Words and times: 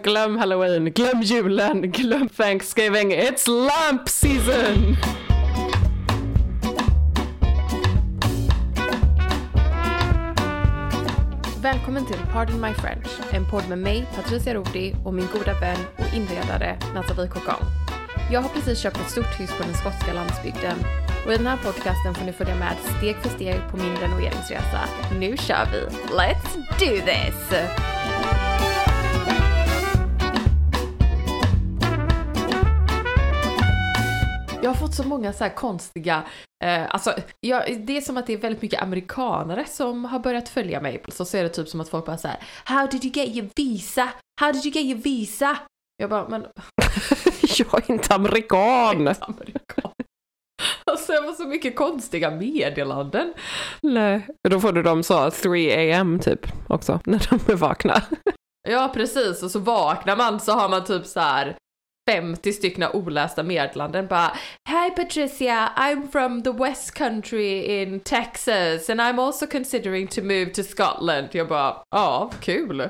Glöm 0.00 0.38
halloween, 0.38 0.92
glöm 0.92 1.22
julen, 1.22 1.90
glöm 1.90 2.28
thanksgiving. 2.28 3.12
It's 3.12 3.46
lamp 3.46 4.08
season! 4.08 4.96
Välkommen 11.62 12.06
till 12.06 12.16
Pardon 12.32 12.60
My 12.60 12.74
French, 12.74 13.06
en 13.32 13.50
podd 13.50 13.68
med 13.68 13.78
mig, 13.78 14.06
Patricia 14.16 14.54
Rodi 14.54 14.94
och 15.04 15.14
min 15.14 15.28
goda 15.32 15.60
vän 15.60 15.78
och 15.96 16.14
inredare 16.16 16.78
Nathalie 16.94 17.30
Cocon. 17.30 17.64
Jag 18.30 18.40
har 18.40 18.48
precis 18.48 18.78
köpt 18.78 18.96
ett 18.96 19.10
stort 19.10 19.40
hus 19.40 19.50
på 19.58 19.62
den 19.62 19.74
skotska 19.74 20.12
landsbygden 20.12 20.78
och 21.26 21.32
i 21.32 21.36
den 21.36 21.46
här 21.46 21.56
podcasten 21.56 22.14
får 22.14 22.24
ni 22.24 22.32
följa 22.32 22.54
med 22.54 22.76
steg 22.98 23.16
för 23.16 23.28
steg 23.28 23.60
på 23.70 23.76
min 23.76 23.96
renoveringsresa. 23.96 24.80
Nu 25.20 25.36
kör 25.36 25.66
vi! 25.72 25.86
Let's 26.14 26.56
do 26.78 27.06
this! 27.06 27.52
Har 34.72 34.86
fått 34.86 34.94
så 34.94 35.04
många 35.04 35.32
så 35.32 35.44
här 35.44 35.54
konstiga, 35.54 36.22
eh, 36.64 36.94
alltså 36.94 37.14
jag, 37.40 37.86
det 37.86 37.96
är 37.96 38.00
som 38.00 38.16
att 38.16 38.26
det 38.26 38.32
är 38.32 38.38
väldigt 38.38 38.62
mycket 38.62 38.82
amerikanare 38.82 39.64
som 39.64 40.04
har 40.04 40.18
börjat 40.18 40.48
följa 40.48 40.80
mig. 40.80 41.02
Så, 41.08 41.24
så 41.24 41.36
är 41.36 41.42
det 41.42 41.48
typ 41.48 41.68
som 41.68 41.80
att 41.80 41.88
folk 41.88 42.06
bara 42.06 42.18
så 42.18 42.28
här: 42.28 42.38
How 42.64 42.86
did 42.86 43.04
you 43.04 43.12
get 43.14 43.36
your 43.36 43.48
visa? 43.56 44.08
How 44.40 44.52
did 44.52 44.64
you 44.64 44.74
get 44.74 44.84
your 44.84 45.02
visa? 45.02 45.58
Jag 45.96 46.10
bara, 46.10 46.28
men... 46.28 46.42
jag 47.58 47.90
är 47.90 47.92
inte 47.92 48.14
amerikan! 48.14 48.60
Jag 49.00 49.06
är 49.06 49.10
inte 49.10 49.24
amerikan. 49.24 49.92
Alltså 50.84 51.12
jag 51.12 51.24
får 51.24 51.32
så 51.32 51.48
mycket 51.48 51.76
konstiga 51.76 52.30
meddelanden. 52.30 53.34
Nej, 53.82 54.26
då 54.48 54.60
får 54.60 54.72
du 54.72 54.82
dem 54.82 55.02
så 55.02 55.30
3 55.30 55.92
am 55.92 56.18
typ 56.18 56.46
också, 56.68 57.00
när 57.04 57.28
de 57.30 57.52
är 57.52 57.56
vakna. 57.56 58.02
Ja 58.68 58.90
precis, 58.94 59.42
och 59.42 59.50
så 59.50 59.58
vaknar 59.58 60.16
man 60.16 60.40
så 60.40 60.52
har 60.52 60.68
man 60.68 60.84
typ 60.84 61.06
så 61.06 61.20
här 61.20 61.56
50 62.10 62.52
stycken 62.52 62.90
olästa 62.92 63.42
meddelanden 63.42 64.06
bara 64.06 64.36
Hi 64.68 64.90
Patricia, 64.96 65.72
I'm 65.76 66.08
from 66.08 66.42
the 66.42 66.52
West 66.52 66.94
Country 66.94 67.82
in 67.82 68.00
Texas 68.00 68.90
and 68.90 69.00
I'm 69.00 69.20
also 69.20 69.46
considering 69.46 70.06
to 70.06 70.22
move 70.22 70.46
to 70.46 70.62
Scotland. 70.62 71.28
Jag 71.32 71.48
bara, 71.48 71.76
ja, 71.90 72.30
kul. 72.40 72.88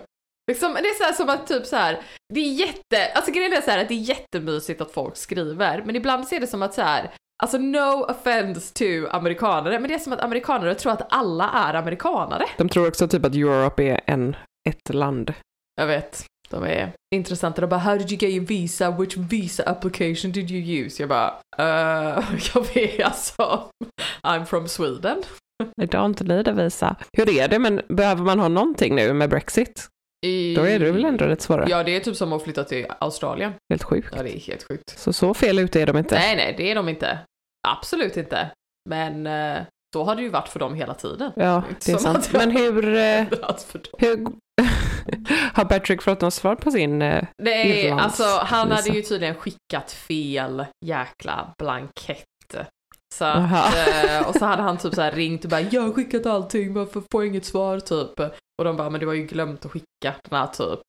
Liksom, 0.50 0.74
det 0.74 0.88
är 0.88 0.94
så 0.94 1.04
här 1.04 1.12
som 1.12 1.28
att 1.28 1.46
typ 1.46 1.66
så 1.66 1.76
här, 1.76 2.00
det 2.34 2.40
är 2.40 2.52
jätte, 2.52 3.12
alltså 3.14 3.32
grejen 3.32 3.52
är 3.52 3.60
så 3.60 3.70
här 3.70 3.78
att 3.78 3.88
det 3.88 3.94
är 3.94 4.08
jättemysigt 4.08 4.80
att 4.80 4.92
folk 4.92 5.16
skriver, 5.16 5.82
men 5.86 5.96
ibland 5.96 6.28
ser 6.28 6.40
det 6.40 6.46
som 6.46 6.62
att 6.62 6.74
så 6.74 6.82
här, 6.82 7.14
alltså 7.42 7.58
no 7.58 8.04
offense 8.04 8.74
to 8.74 9.08
amerikanare, 9.10 9.80
men 9.80 9.88
det 9.88 9.94
är 9.94 9.98
som 9.98 10.12
att 10.12 10.20
amerikanare 10.20 10.74
tror 10.74 10.92
att 10.92 11.12
alla 11.12 11.50
är 11.50 11.74
amerikanare. 11.74 12.44
De 12.58 12.68
tror 12.68 12.88
också 12.88 13.08
typ 13.08 13.24
att 13.24 13.34
Europe 13.34 13.82
är 13.82 14.00
en, 14.06 14.36
ett 14.68 14.94
land. 14.94 15.34
Jag 15.76 15.86
vet. 15.86 16.26
De 16.52 16.64
är 16.64 16.92
intressanta. 17.14 17.60
De 17.60 17.66
bara 17.66 17.80
“How 17.80 17.98
did 17.98 18.12
you 18.12 18.18
get 18.20 18.30
your 18.30 18.46
visa? 18.46 18.90
Which 18.90 19.16
visa 19.16 19.62
application 19.62 20.32
did 20.32 20.50
you 20.50 20.84
use?” 20.84 21.02
Jag 21.02 21.08
bara 21.08 21.28
uh, 21.58 22.24
“Jag 22.54 22.74
vet 22.74 23.04
alltså, 23.04 23.70
I'm 24.22 24.44
from 24.44 24.68
Sweden”. 24.68 25.22
I 25.82 25.86
don't 25.86 26.28
need 26.28 26.48
a 26.48 26.52
visa. 26.52 26.96
Hur 27.16 27.28
är 27.38 27.48
det, 27.48 27.58
men 27.58 27.80
behöver 27.88 28.22
man 28.22 28.40
ha 28.40 28.48
någonting 28.48 28.94
nu 28.94 29.12
med 29.12 29.30
Brexit? 29.30 29.88
I... 30.26 30.54
Då 30.54 30.62
är 30.62 30.78
det 30.78 30.92
väl 30.92 31.04
ändå 31.04 31.24
rätt 31.24 31.42
svårare? 31.42 31.66
Ja, 31.70 31.82
det 31.84 31.96
är 31.96 32.00
typ 32.00 32.16
som 32.16 32.32
att 32.32 32.42
flytta 32.42 32.64
till 32.64 32.86
Australien. 32.98 33.52
Helt 33.72 33.82
sjukt. 33.82 34.08
Ja, 34.16 34.22
det 34.22 34.36
är 34.36 34.40
helt 34.40 34.62
sjukt. 34.68 34.98
Så 34.98 35.12
så 35.12 35.34
fel 35.34 35.58
ute 35.58 35.82
är 35.82 35.86
de 35.86 35.98
inte? 35.98 36.14
Nej, 36.14 36.36
nej, 36.36 36.54
det 36.56 36.70
är 36.70 36.74
de 36.74 36.88
inte. 36.88 37.18
Absolut 37.68 38.16
inte. 38.16 38.50
Men 38.90 39.26
uh, 39.26 39.62
så 39.94 40.04
har 40.04 40.16
det 40.16 40.22
ju 40.22 40.28
varit 40.28 40.48
för 40.48 40.58
dem 40.58 40.74
hela 40.74 40.94
tiden. 40.94 41.32
Ja, 41.36 41.62
det 41.84 41.92
är 41.92 41.96
sant. 41.96 42.30
Men 42.32 42.50
hur... 42.50 42.88
Uh, 42.88 43.26
hur 43.98 44.26
har 45.54 45.64
Patrick 45.64 46.02
fått 46.02 46.20
något 46.20 46.34
svar 46.34 46.54
på 46.54 46.70
sin 46.70 47.02
uh, 47.02 47.22
Nej, 47.42 47.90
alltså 47.90 48.24
han 48.42 48.70
hade 48.70 48.88
ju 48.88 49.02
tydligen 49.02 49.34
skickat 49.34 49.92
fel 49.92 50.64
jäkla 50.86 51.54
blankett. 51.58 52.26
Så 53.14 53.24
att, 53.24 53.74
uh, 53.74 54.28
och 54.28 54.34
så 54.34 54.44
hade 54.44 54.62
han 54.62 54.78
typ 54.78 54.94
så 54.94 55.02
här 55.02 55.12
ringt 55.12 55.44
och 55.44 55.50
bara 55.50 55.60
“Jag 55.60 55.82
har 55.82 55.92
skickat 55.92 56.26
allting, 56.26 56.74
varför 56.74 57.02
får 57.12 57.22
jag 57.22 57.26
inget 57.26 57.44
svar?” 57.44 57.80
typ. 57.80 58.20
Och 58.58 58.64
de 58.64 58.76
bara 58.76 58.90
“Men 58.90 59.00
du 59.00 59.06
har 59.06 59.14
ju 59.14 59.26
glömt 59.26 59.64
att 59.64 59.70
skicka 59.70 60.14
den 60.28 60.38
här 60.38 60.46
typ 60.46 60.80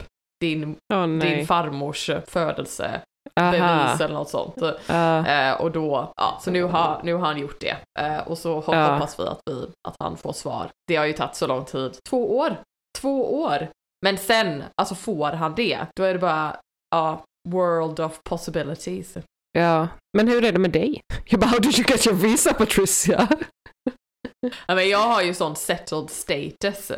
din, 0.41 0.75
oh, 0.93 1.07
din 1.07 1.47
farmors 1.47 2.09
födelse 2.27 3.01
bevis 3.35 4.01
eller 4.01 4.13
något 4.13 4.29
sånt. 4.29 4.61
Uh. 4.61 5.49
Uh, 5.49 5.61
och 5.61 5.71
då, 5.71 6.13
ja, 6.15 6.39
så 6.41 6.51
nu 6.51 6.63
har, 6.63 7.01
nu 7.03 7.13
har 7.13 7.25
han 7.25 7.39
gjort 7.39 7.61
det. 7.61 7.77
Uh, 8.01 8.27
och 8.27 8.37
så 8.37 8.55
hoppas 8.55 9.19
vi 9.19 9.23
att, 9.23 9.41
vi 9.45 9.67
att 9.87 9.95
han 9.99 10.17
får 10.17 10.33
svar. 10.33 10.69
Det 10.87 10.95
har 10.95 11.05
ju 11.05 11.13
tagit 11.13 11.35
så 11.35 11.47
lång 11.47 11.65
tid. 11.65 11.97
Två 12.09 12.37
år! 12.37 12.55
Två 13.03 13.41
år! 13.41 13.67
Men 14.05 14.17
sen, 14.17 14.63
alltså 14.75 14.95
får 14.95 15.31
han 15.31 15.55
det, 15.55 15.85
då 15.95 16.03
är 16.03 16.13
det 16.13 16.19
bara, 16.19 16.59
ja, 16.91 17.25
world 17.49 17.99
of 17.99 18.23
possibilities. 18.23 19.17
Ja, 19.51 19.87
men 20.17 20.27
hur 20.27 20.43
är 20.43 20.51
det 20.51 20.59
med 20.59 20.71
dig? 20.71 21.01
Jag 21.25 21.39
bara, 21.39 21.47
how 21.47 21.59
did 21.59 21.79
you 21.79 21.85
get 21.89 22.07
your 22.07 22.17
visa 22.17 22.53
Patricia? 22.53 23.27
ja, 24.67 24.75
men 24.75 24.89
jag 24.89 24.99
har 24.99 25.21
ju 25.21 25.33
sån 25.33 25.55
settled 25.55 26.09
status. 26.09 26.91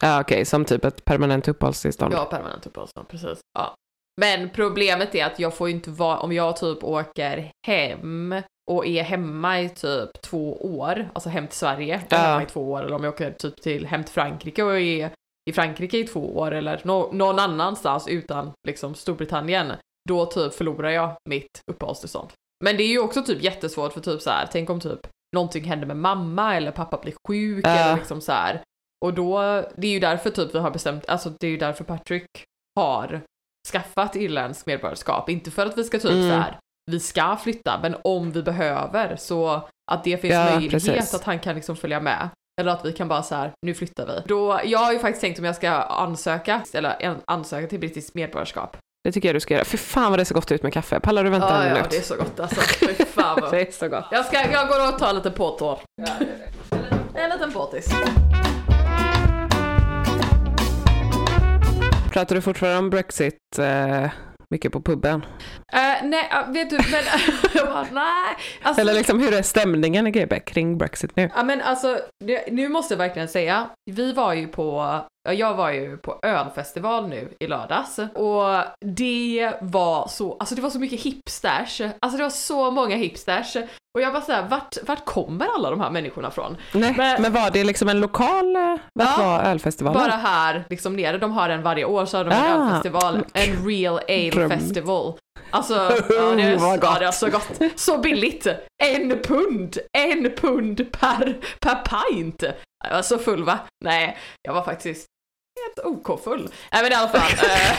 Ja, 0.00 0.20
okej, 0.20 0.34
okay, 0.34 0.44
som 0.44 0.64
typ 0.64 0.84
ett 0.84 1.04
permanent 1.04 1.48
uppehållstillstånd. 1.48 2.14
Ja, 2.14 2.24
permanent 2.24 2.66
uppehållstillstånd, 2.66 3.08
precis. 3.08 3.38
Ja. 3.58 3.74
Men 4.20 4.50
problemet 4.50 5.14
är 5.14 5.26
att 5.26 5.38
jag 5.38 5.54
får 5.54 5.68
ju 5.68 5.74
inte 5.74 5.90
vara, 5.90 6.18
om 6.18 6.32
jag 6.32 6.56
typ 6.56 6.84
åker 6.84 7.52
hem 7.66 8.42
och 8.70 8.86
är 8.86 9.02
hemma 9.02 9.60
i 9.60 9.68
typ 9.68 10.22
två 10.22 10.76
år, 10.78 11.10
alltså 11.12 11.28
hem 11.28 11.46
till 11.46 11.58
Sverige, 11.58 12.02
ja. 12.08 12.16
hemma 12.16 12.42
i 12.42 12.46
två 12.46 12.72
år, 12.72 12.82
eller 12.82 12.96
om 12.96 13.04
jag 13.04 13.14
åker 13.14 13.30
typ 13.30 13.62
till 13.62 13.86
hem 13.86 14.04
till 14.04 14.14
Frankrike 14.14 14.62
och 14.62 14.80
är 14.80 15.12
i 15.50 15.52
Frankrike 15.52 15.98
i 15.98 16.06
två 16.06 16.36
år, 16.36 16.52
eller 16.52 16.80
no 16.84 17.10
någon 17.12 17.38
annanstans 17.38 18.08
utan 18.08 18.52
liksom 18.68 18.94
Storbritannien, 18.94 19.72
då 20.08 20.26
typ 20.26 20.54
förlorar 20.54 20.90
jag 20.90 21.16
mitt 21.28 21.60
uppehållstillstånd. 21.70 22.28
Men 22.64 22.76
det 22.76 22.82
är 22.82 22.88
ju 22.88 22.98
också 22.98 23.22
typ 23.22 23.42
jättesvårt 23.42 23.92
för 23.92 24.00
typ 24.00 24.20
så 24.20 24.30
här, 24.30 24.48
tänk 24.52 24.70
om 24.70 24.80
typ 24.80 25.06
någonting 25.36 25.64
händer 25.64 25.86
med 25.86 25.96
mamma 25.96 26.56
eller 26.56 26.70
pappa 26.70 26.98
blir 26.98 27.14
sjuk 27.28 27.66
ja. 27.66 27.70
eller 27.70 27.96
liksom 27.96 28.20
så 28.20 28.32
här. 28.32 28.62
Och 29.04 29.14
då, 29.14 29.40
det 29.76 29.86
är 29.86 29.92
ju 29.92 30.00
därför 30.00 30.30
typ 30.30 30.54
vi 30.54 30.58
har 30.58 30.70
bestämt, 30.70 31.08
alltså 31.08 31.32
det 31.40 31.46
är 31.46 31.50
ju 31.50 31.56
därför 31.56 31.84
Patrick 31.84 32.28
har 32.80 33.20
skaffat 33.72 34.16
irländsk 34.16 34.66
medborgarskap. 34.66 35.28
Inte 35.28 35.50
för 35.50 35.66
att 35.66 35.78
vi 35.78 35.84
ska 35.84 35.98
typ 35.98 36.10
mm. 36.10 36.28
så 36.30 36.34
här, 36.34 36.58
vi 36.90 37.00
ska 37.00 37.36
flytta, 37.36 37.78
men 37.82 37.96
om 38.04 38.30
vi 38.30 38.42
behöver 38.42 39.16
så 39.16 39.68
att 39.92 40.04
det 40.04 40.16
finns 40.16 40.34
ja, 40.34 40.44
möjlighet 40.44 40.72
precis. 40.72 41.14
att 41.14 41.24
han 41.24 41.38
kan 41.38 41.54
liksom 41.54 41.76
följa 41.76 42.00
med. 42.00 42.28
Eller 42.60 42.72
att 42.72 42.84
vi 42.84 42.92
kan 42.92 43.08
bara 43.08 43.22
så 43.22 43.34
här, 43.34 43.52
nu 43.66 43.74
flyttar 43.74 44.06
vi. 44.06 44.12
Då, 44.26 44.60
jag 44.64 44.78
har 44.78 44.92
ju 44.92 44.98
faktiskt 44.98 45.20
tänkt 45.20 45.38
om 45.38 45.44
jag 45.44 45.56
ska 45.56 45.70
ansöka, 45.70 46.62
eller 46.74 46.96
en- 47.00 47.20
ansöka 47.26 47.66
till 47.66 47.80
brittiskt 47.80 48.14
medborgarskap. 48.14 48.76
Det 49.04 49.12
tycker 49.12 49.28
jag 49.28 49.36
du 49.36 49.40
ska 49.40 49.54
göra. 49.54 49.64
För 49.64 49.78
fan 49.78 50.10
vad 50.12 50.18
det 50.18 50.24
ser 50.24 50.34
gott 50.34 50.52
ut 50.52 50.62
med 50.62 50.72
kaffe. 50.72 51.00
Pallar 51.00 51.24
du 51.24 51.30
vänta 51.30 51.48
Ja, 51.48 51.62
en 51.62 51.68
ja, 51.68 51.74
minut? 51.74 51.90
det 51.90 51.96
är 51.96 52.02
så 52.02 52.16
gott 52.16 52.40
alltså. 52.40 52.60
Fy 52.60 53.04
fan 53.04 53.38
vad... 53.40 53.50
Det 53.52 53.60
är 53.68 53.72
så 53.72 53.88
gott. 53.88 54.04
Jag, 54.10 54.24
ska, 54.26 54.50
jag 54.52 54.68
går 54.68 54.88
och 54.88 54.98
tar 54.98 55.12
lite 55.12 55.30
påtår. 55.30 55.78
En 57.14 57.30
liten 57.30 57.52
påtis. 57.52 57.92
Pratar 62.12 62.34
du 62.34 62.42
fortfarande 62.42 62.78
om 62.78 62.90
Brexit 62.90 63.38
eh, 63.58 64.10
mycket 64.52 64.72
på 64.72 64.80
puben? 64.80 65.24
Eh, 65.72 65.78
nej, 66.02 66.30
uh, 66.32 66.52
vet 66.52 66.70
du, 66.70 66.76
men 66.76 67.04
jag 67.54 67.66
bara, 67.66 67.86
nej. 67.92 68.36
Alltså, 68.62 68.80
Eller 68.80 68.94
liksom 68.94 69.20
hur 69.20 69.34
är 69.34 69.42
stämningen 69.42 70.06
i 70.06 70.10
GB 70.10 70.40
kring 70.40 70.78
Brexit 70.78 71.16
nu? 71.16 71.30
Ja 71.34 71.42
men 71.42 71.60
alltså, 71.60 71.98
det, 72.24 72.52
nu 72.52 72.68
måste 72.68 72.94
jag 72.94 72.98
verkligen 72.98 73.28
säga, 73.28 73.70
vi 73.90 74.12
var 74.12 74.34
ju 74.34 74.48
på, 74.48 74.98
jag 75.30 75.54
var 75.54 75.70
ju 75.70 75.96
på 75.96 76.18
ölfestival 76.22 77.08
nu 77.08 77.32
i 77.40 77.46
lördags 77.46 77.98
och 77.98 78.44
det 78.86 79.52
var 79.60 80.08
så, 80.08 80.36
alltså 80.40 80.54
det 80.54 80.62
var 80.62 80.70
så 80.70 80.78
mycket 80.78 81.00
hipsters, 81.00 81.80
alltså 82.00 82.16
det 82.16 82.22
var 82.22 82.30
så 82.30 82.70
många 82.70 82.96
hipsters 82.96 83.56
och 83.94 84.00
jag 84.00 84.12
bara 84.12 84.22
såhär, 84.22 84.48
vart, 84.48 84.76
vart 84.86 85.04
kommer 85.04 85.46
alla 85.54 85.70
de 85.70 85.80
här 85.80 85.90
människorna 85.90 86.30
från? 86.30 86.56
Nej, 86.74 86.94
Men- 86.96 87.22
men, 87.22 87.32
var 87.32 87.50
det 87.50 87.64
liksom 87.64 87.88
en 87.88 88.00
lokal, 88.00 88.56
eh, 88.56 88.76
vart 88.94 89.18
Ja, 89.18 89.24
var 89.26 89.42
ölfestivalen? 89.42 90.00
Bara 90.02 90.10
här 90.16 90.64
liksom 90.70 90.96
nere, 90.96 91.18
de 91.18 91.32
har 91.32 91.48
en 91.48 91.62
varje 91.62 91.84
år 91.84 92.04
så 92.04 92.16
har 92.16 92.24
de 92.24 92.30
en 92.30 92.42
Ah. 92.42 92.66
ölfestival, 92.66 93.24
en 93.34 93.66
real 93.68 93.98
ale 94.08 94.30
Dröm. 94.30 94.50
festival. 94.50 95.14
Alltså, 95.50 95.74
ja 96.10 96.34
det, 96.36 96.42
är, 96.42 96.78
ja, 96.82 96.96
det 96.98 97.06
är 97.06 97.10
så 97.10 97.28
gott. 97.30 97.60
Så 97.76 97.98
billigt! 97.98 98.46
En 98.84 99.18
pund! 99.22 99.78
En 99.98 100.30
pund 100.36 100.92
per, 100.92 101.36
per 101.60 101.74
pint! 101.74 102.42
Jag 102.88 102.94
var 102.94 103.02
så 103.02 103.18
full 103.18 103.44
va? 103.44 103.58
Nej, 103.84 104.18
jag 104.42 104.54
var 104.54 104.62
faktiskt 104.62 105.06
helt 105.66 105.86
OK 106.08 106.24
full. 106.24 106.48
Nej 106.72 106.82
men 106.82 106.92
i 106.92 106.94
alla 106.94 107.08
fall. 107.08 107.30
eh, 107.32 107.78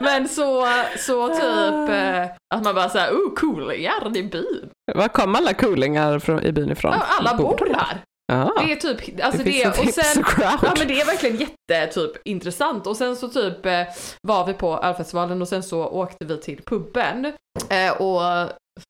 men 0.00 0.28
så, 0.28 0.66
så 0.98 1.28
typ 1.28 1.90
eh, 1.90 2.24
att 2.54 2.64
man 2.64 2.74
bara 2.74 2.88
såhär, 2.88 3.10
oh 3.12 3.34
cool, 3.34 3.74
ja 3.78 3.92
det 4.14 4.18
är 4.18 4.22
byn. 4.24 4.70
Var 4.94 5.08
kom 5.08 5.34
alla 5.34 5.54
coolingar 5.54 6.18
från, 6.18 6.42
i 6.44 6.52
byn 6.52 6.72
ifrån? 6.72 6.92
Ja, 6.92 7.02
alla 7.18 7.34
bor 7.36 7.74
här. 7.74 7.98
Ja, 8.32 8.52
Det 8.58 8.72
är 8.72 8.76
typ, 8.76 9.24
alltså 9.24 9.42
det 9.42 9.64
det, 9.64 9.78
och 9.78 9.94
sen, 9.94 10.24
ja 10.40 10.74
men 10.78 10.88
det 10.88 11.00
är 11.00 11.06
verkligen 11.06 11.36
jätte 11.36 11.86
typ 11.94 12.12
intressant 12.28 12.86
och 12.86 12.96
sen 12.96 13.16
så 13.16 13.28
typ 13.28 13.66
eh, 13.66 13.82
var 14.22 14.46
vi 14.46 14.52
på 14.54 14.78
ölfestivalen 14.78 15.42
och 15.42 15.48
sen 15.48 15.62
så 15.62 15.86
åkte 15.86 16.24
vi 16.24 16.36
till 16.40 16.62
puben 16.66 17.24
eh, 17.70 17.92
och 17.92 18.22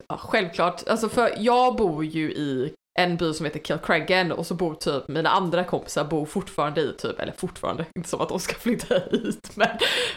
ja, 0.08 0.16
självklart, 0.18 0.88
alltså 0.88 1.08
för 1.08 1.30
jag 1.38 1.76
bor 1.76 2.04
ju 2.04 2.32
i 2.32 2.72
en 2.98 3.16
by 3.16 3.32
som 3.32 3.46
heter 3.46 3.60
Kilcraggan 3.60 4.32
och 4.32 4.46
så 4.46 4.54
bor 4.54 4.74
typ 4.74 5.08
mina 5.08 5.30
andra 5.30 5.64
kompisar 5.64 6.04
bor 6.04 6.26
fortfarande 6.26 6.80
i 6.80 6.92
typ, 6.98 7.20
eller 7.20 7.32
fortfarande, 7.32 7.86
inte 7.96 8.08
som 8.08 8.20
att 8.20 8.28
de 8.28 8.40
ska 8.40 8.54
flytta 8.54 8.94
hit 9.10 9.50
men 9.54 9.68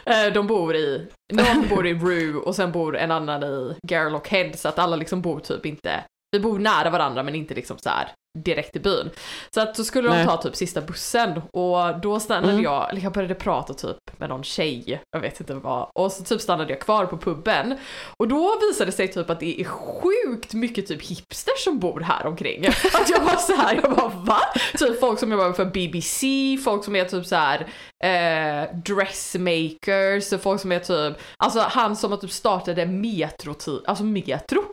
eh, 0.06 0.33
de 0.33 0.47
bor 0.47 0.75
i, 0.75 1.07
någon 1.33 1.68
bor 1.69 1.88
i 1.88 1.94
Rue 1.94 2.35
och 2.35 2.56
sen 2.56 2.71
bor 2.71 2.97
en 2.97 3.12
annan 3.12 3.44
i 3.44 3.75
Garlock 3.88 4.27
Head 4.27 4.53
så 4.53 4.69
att 4.69 4.79
alla 4.79 4.95
liksom 4.95 5.21
bor 5.21 5.39
typ 5.39 5.65
inte, 5.65 6.03
vi 6.31 6.39
bor 6.39 6.59
nära 6.59 6.89
varandra 6.89 7.24
men 7.24 7.35
inte 7.35 7.53
liksom 7.53 7.77
så 7.77 7.89
här 7.89 8.12
direkt 8.44 8.75
i 8.75 8.80
byn. 8.80 9.10
Så 9.54 9.62
att 9.62 9.75
då 9.75 9.84
skulle 9.84 10.07
de 10.10 10.16
Nej. 10.16 10.25
ta 10.25 10.38
typ 10.38 10.56
sista 10.56 10.81
bussen 10.81 11.42
och 11.54 12.00
då 12.01 12.19
stannade 12.19 12.54
Mm. 12.54 12.63
jag, 12.63 12.89
eller 12.89 13.01
jag 13.01 13.13
började 13.13 13.36
prata 13.36 13.74
typ 13.74 13.98
med 14.18 14.30
någon 14.30 14.44
tjej, 14.44 15.01
jag 15.12 15.19
vet 15.19 15.39
inte 15.39 15.54
vad, 15.54 15.89
och 16.00 16.12
så 16.12 16.24
typ 16.24 16.42
stannade 16.42 16.74
jag 16.74 16.81
kvar 16.81 17.06
på 17.06 17.18
puben. 17.18 17.78
Och 18.19 18.28
då 18.28 18.60
visade 18.62 18.86
det 18.92 18.95
sig 18.95 19.07
typ 19.07 19.30
att 19.30 19.39
det 19.39 19.62
är 19.62 19.66
sjukt 19.66 20.54
mycket 20.54 20.88
typ 20.88 21.01
hipsters 21.01 21.63
som 21.63 21.80
bor 21.80 22.00
här 22.00 22.25
omkring. 22.25 22.68
Att 22.94 23.10
jag 23.10 23.19
var 23.19 23.36
så 23.36 23.56
här, 23.56 23.80
jag 23.84 23.95
bara 23.95 24.07
va? 24.10 24.39
Typ 24.78 25.00
folk 25.00 25.19
som 25.19 25.31
jobbar 25.31 25.54
för 25.54 25.66
BBC, 25.66 26.28
folk 26.63 26.84
som 26.84 26.95
är 26.95 27.06
typ 27.06 27.25
så 27.25 27.36
här 27.36 27.68
eh, 28.04 28.75
dressmakers, 28.86 30.42
folk 30.42 30.62
som 30.62 30.72
är 30.72 30.80
typ, 30.80 31.18
alltså 31.44 31.60
han 31.60 31.95
som 31.95 32.19
typ 32.19 32.31
startade 32.31 32.86
metro, 32.86 33.56
alltså 33.86 34.04
metro, 34.04 34.63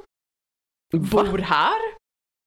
bor 0.93 1.39
här. 1.39 2.04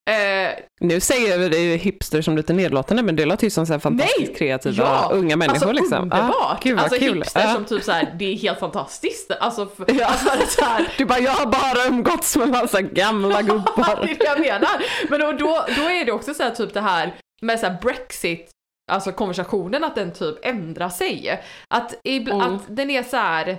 Eh, 0.07 0.49
Nu 0.79 0.99
säger 0.99 1.37
vi 1.37 1.49
det 1.49 1.57
hipster 1.77 2.21
som 2.21 2.37
lite 2.37 2.53
nedlåtande 2.53 3.03
men 3.03 3.15
det 3.15 3.25
låter 3.25 3.43
ju 3.43 3.49
som 3.49 3.65
så 3.65 3.79
fantastiskt 3.79 4.19
Nej! 4.29 4.35
kreativa 4.35 4.83
Ja! 4.83 5.09
unga 5.13 5.35
människor 5.35 5.53
alltså, 5.69 5.71
liksom. 5.71 6.01
underbart! 6.03 6.33
Ah, 6.39 6.59
gud 6.63 6.79
alltså 6.79 6.99
kul. 6.99 7.17
hipster 7.17 7.47
Ah. 7.47 7.53
som 7.53 7.65
typ 7.65 7.83
såhär, 7.83 8.15
det 8.19 8.25
är 8.33 8.37
helt 8.37 8.59
fantastiskt. 8.59 9.31
Alltså, 9.39 9.65
för, 9.65 9.85
Ja. 9.99 10.05
alltså 10.05 10.25
det 10.37 10.43
är 10.43 10.47
så 10.47 10.65
här, 10.65 10.93
Du 10.97 11.05
bara, 11.05 11.19
jag 11.19 11.31
har 11.31 11.45
bara 11.45 11.87
umgåtts 11.87 12.37
med 12.37 12.49
massa 12.49 12.81
gamla 12.81 13.37
det 13.41 13.43
gubbar. 13.43 13.99
är 14.01 14.15
det 14.17 14.25
jag 14.25 14.39
menar. 14.39 14.83
Men 15.09 15.19
då, 15.19 15.31
då, 15.31 15.65
då 15.75 15.81
är 15.89 16.05
det 16.05 16.11
också 16.11 16.33
så 16.33 16.43
här 16.43 16.51
typ 16.51 16.73
det 16.73 16.81
här 16.81 17.15
med 17.41 17.59
så 17.59 17.67
Brexit, 17.81 18.49
alltså 18.91 19.11
konversationen, 19.11 19.83
att 19.83 19.95
den 19.95 20.13
typ 20.13 20.35
ändrar 20.45 20.89
sig. 20.89 21.41
Att, 21.73 21.95
Mm. 22.07 22.41
att 22.41 22.61
den 22.67 22.89
är 22.89 23.03
så 23.03 23.17
här. 23.17 23.57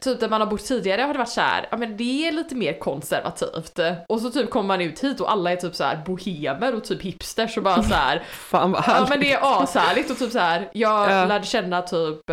Typ 0.00 0.20
där 0.20 0.28
man 0.28 0.40
har 0.40 0.48
bott 0.48 0.64
tidigare 0.64 1.02
har 1.02 1.12
det 1.12 1.18
varit 1.18 1.28
så 1.28 1.40
här, 1.40 1.68
ja 1.70 1.76
men 1.76 1.96
det 1.96 2.28
är 2.28 2.32
lite 2.32 2.54
mer 2.54 2.78
konservativt. 2.78 3.78
Och 4.08 4.20
så 4.20 4.30
typ 4.30 4.50
kommer 4.50 4.66
man 4.68 4.80
ut 4.80 5.04
hit 5.04 5.20
och 5.20 5.32
alla 5.32 5.52
är 5.52 5.56
typ 5.56 5.74
så 5.74 5.84
här 5.84 6.02
bohemer 6.06 6.74
och 6.74 6.84
typ 6.84 7.02
hipsters 7.02 7.56
och 7.56 7.62
bara 7.62 7.82
så 7.82 7.94
här. 7.94 8.22
Fan 8.30 8.72
vad 8.72 8.80
Ja 8.86 8.92
härligt. 8.92 9.08
men 9.08 9.20
det 9.20 9.32
är 9.32 9.62
ashärligt 9.62 10.10
och 10.10 10.18
typ 10.18 10.32
så 10.32 10.38
här. 10.38 10.70
jag 10.72 11.10
Ja. 11.10 11.24
lärde 11.24 11.44
känna 11.46 11.82
typ 11.82 12.30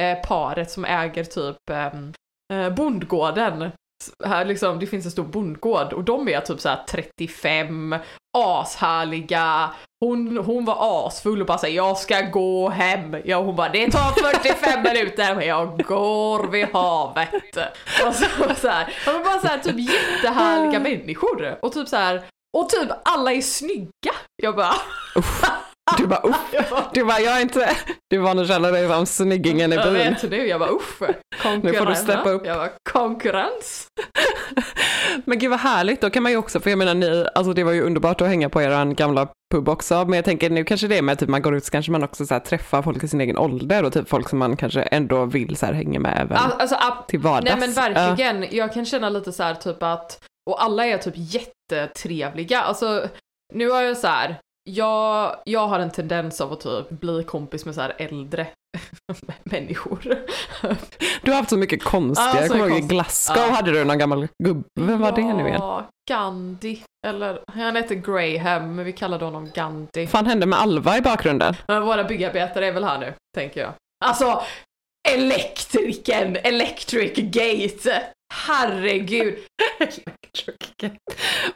eh, 0.00 0.14
paret 0.28 0.70
som 0.70 0.84
äger 0.84 1.24
typ 1.24 1.70
ehm, 1.70 2.12
eh, 2.52 2.70
bondgården. 2.74 3.70
Här 4.24 4.44
liksom, 4.44 4.78
det 4.78 4.86
finns 4.86 5.04
en 5.04 5.10
stor 5.10 5.24
bondgård 5.24 5.92
och 5.92 6.04
de 6.04 6.28
är 6.28 6.40
typ 6.40 6.60
så 6.60 6.68
här 6.68 6.84
35, 6.88 7.96
ashärliga. 8.38 9.70
Hon, 10.00 10.36
hon 10.36 10.64
var 10.64 11.06
asfull 11.06 11.40
och 11.40 11.46
bara 11.46 11.58
säger 11.58 11.76
jag 11.76 11.98
ska 11.98 12.20
gå 12.20 12.68
hem. 12.68 13.16
Ja, 13.24 13.40
hon 13.40 13.56
bara 13.56 13.68
det 13.68 13.90
tar 13.90 14.32
45 14.40 14.82
minuter 14.82 15.34
men 15.34 15.46
jag 15.46 15.82
går 15.84 16.48
vid 16.48 16.68
havet. 16.72 17.56
Och 18.06 18.14
så, 18.14 18.54
så 18.60 18.68
här, 18.68 18.94
är 19.06 19.24
bara 19.24 19.40
så 19.40 19.46
här 19.46 19.58
typ 19.58 19.78
jättehärliga 19.78 20.80
människor 20.80 21.58
och 21.62 21.72
typ 21.72 21.88
så 21.88 21.96
här 21.96 22.22
och 22.58 22.68
typ 22.68 22.90
alla 23.04 23.32
är 23.32 23.40
snygga. 23.40 24.14
Jag 24.42 24.56
bara 24.56 24.74
Du 25.96 26.06
bara, 26.06 26.20
uff. 26.28 26.36
jag 26.52 26.64
Du 26.92 27.04
bara, 27.04 27.20
jag 27.20 27.36
är 27.36 27.40
inte, 27.40 27.70
du 28.10 28.18
var 28.18 28.36
att 28.40 28.48
känna 28.48 28.70
dig 28.70 28.88
som 28.88 29.06
snyggingen 29.06 29.72
i 29.72 29.76
jag 29.76 29.84
byn. 29.84 29.94
vet 29.94 30.30
nu, 30.30 30.46
jag 30.46 30.60
bara 30.60 30.70
uff. 30.70 31.02
Nu 31.62 31.72
får 31.72 31.86
du 31.86 31.94
steppa 31.94 32.30
upp. 32.30 32.46
Jag 32.46 32.56
bara 32.56 32.70
konkurrens. 32.92 33.86
Men 35.24 35.38
gud 35.38 35.50
vad 35.50 35.60
härligt, 35.60 36.00
då 36.00 36.10
kan 36.10 36.22
man 36.22 36.32
ju 36.32 36.38
också, 36.38 36.60
för 36.60 36.70
jag 36.70 36.78
menar 36.78 36.94
ni, 36.94 37.26
alltså 37.34 37.52
det 37.52 37.64
var 37.64 37.72
ju 37.72 37.82
underbart 37.82 38.20
att 38.20 38.28
hänga 38.28 38.48
på 38.48 38.62
er 38.62 38.94
gamla 38.94 39.28
pub 39.54 39.68
också, 39.68 40.04
men 40.04 40.12
jag 40.16 40.24
tänker 40.24 40.50
nu 40.50 40.64
kanske 40.64 40.86
det 40.86 40.98
är 40.98 41.02
med 41.02 41.18
typ 41.18 41.28
man 41.28 41.42
går 41.42 41.54
ut 41.56 41.64
så 41.64 41.70
kanske 41.70 41.92
man 41.92 42.02
också 42.04 42.26
så 42.26 42.34
här 42.34 42.40
träffar 42.40 42.82
folk 42.82 43.04
i 43.04 43.08
sin 43.08 43.20
egen 43.20 43.38
ålder 43.38 43.84
och 43.84 43.92
typ 43.92 44.08
folk 44.08 44.28
som 44.28 44.38
man 44.38 44.56
kanske 44.56 44.82
ändå 44.82 45.24
vill 45.24 45.56
så 45.56 45.66
här 45.66 45.72
hänga 45.72 46.00
med 46.00 46.18
även 46.20 46.36
Al- 46.36 46.52
Alltså, 46.58 46.76
ab- 46.76 47.06
till 47.08 47.18
vardags. 47.20 47.56
nej 47.58 47.68
men 47.68 47.72
verkligen, 47.94 48.46
jag 48.50 48.72
kan 48.74 48.84
känna 48.84 49.08
lite 49.08 49.32
så 49.32 49.42
här 49.42 49.54
typ 49.54 49.82
att, 49.82 50.18
och 50.50 50.62
alla 50.62 50.86
är 50.86 50.98
typ 50.98 51.14
jättetrevliga. 51.16 52.60
Alltså 52.60 53.08
nu 53.54 53.70
har 53.70 53.82
jag 53.82 53.96
så 53.96 54.06
här, 54.06 54.38
jag, 54.68 55.36
jag 55.44 55.68
har 55.68 55.78
en 55.78 55.90
tendens 55.90 56.40
av 56.40 56.52
att 56.52 56.60
typ 56.60 56.90
bli 56.90 57.24
kompis 57.24 57.64
med 57.64 57.74
så 57.74 57.80
här 57.80 57.94
äldre 57.98 58.46
människor. 59.44 59.98
Du 61.22 61.30
har 61.30 61.38
haft 61.38 61.50
så 61.50 61.56
mycket 61.56 61.82
konstiga, 61.84 62.30
Ja, 62.34 62.40
jag 62.40 62.50
kommer 62.50 62.68
ihåg 62.68 62.78
i 62.78 62.80
Glasgow 62.80 63.42
Ja. 63.48 63.50
hade 63.54 63.70
du 63.72 63.84
någon 63.84 63.98
gammal 63.98 64.28
gubbe, 64.44 64.62
vem 64.80 65.00
var 65.00 65.12
det 65.12 65.34
nu 65.34 65.42
igen? 65.48 65.60
Ja, 65.60 65.88
Gandhi. 66.10 66.82
Eller 67.06 67.40
han 67.52 67.76
heter 67.76 67.94
Graham, 67.94 68.74
men 68.76 68.84
vi 68.84 68.92
kallade 68.92 69.24
honom 69.24 69.50
Gandhi. 69.54 70.00
Vad 70.00 70.08
fan 70.08 70.26
hände 70.26 70.46
med 70.46 70.58
Alva 70.58 70.98
i 70.98 71.00
bakgrunden? 71.00 71.54
Men 71.68 71.82
våra 71.82 72.04
byggarbetare 72.04 72.66
är 72.66 72.72
väl 72.72 72.84
här 72.84 72.98
nu, 72.98 73.14
tänker 73.36 73.60
jag. 73.60 73.72
Alltså, 74.04 74.42
elektrikern, 75.08 76.36
Electric 76.36 77.12
Gate. 77.16 78.02
Herregud. 78.34 79.38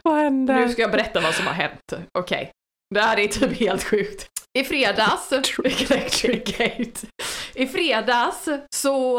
Vad 0.03 0.15
hände? 0.15 0.55
Nu 0.55 0.69
ska 0.69 0.83
jag 0.83 0.91
berätta 0.91 1.21
vad 1.21 1.35
som 1.35 1.47
har 1.47 1.55
hänt. 1.55 1.93
Okej. 2.19 2.51
Det 2.93 3.01
här 3.01 3.19
är 3.19 3.29
typ 3.29 3.59
helt 3.59 3.85
sjukt. 3.85 4.29
I 4.59 4.65
fredags, 4.65 5.33
Electric 5.65 6.59
Gate. 6.59 7.07
I 7.55 7.67
fredags 7.67 8.49
så, 8.75 9.19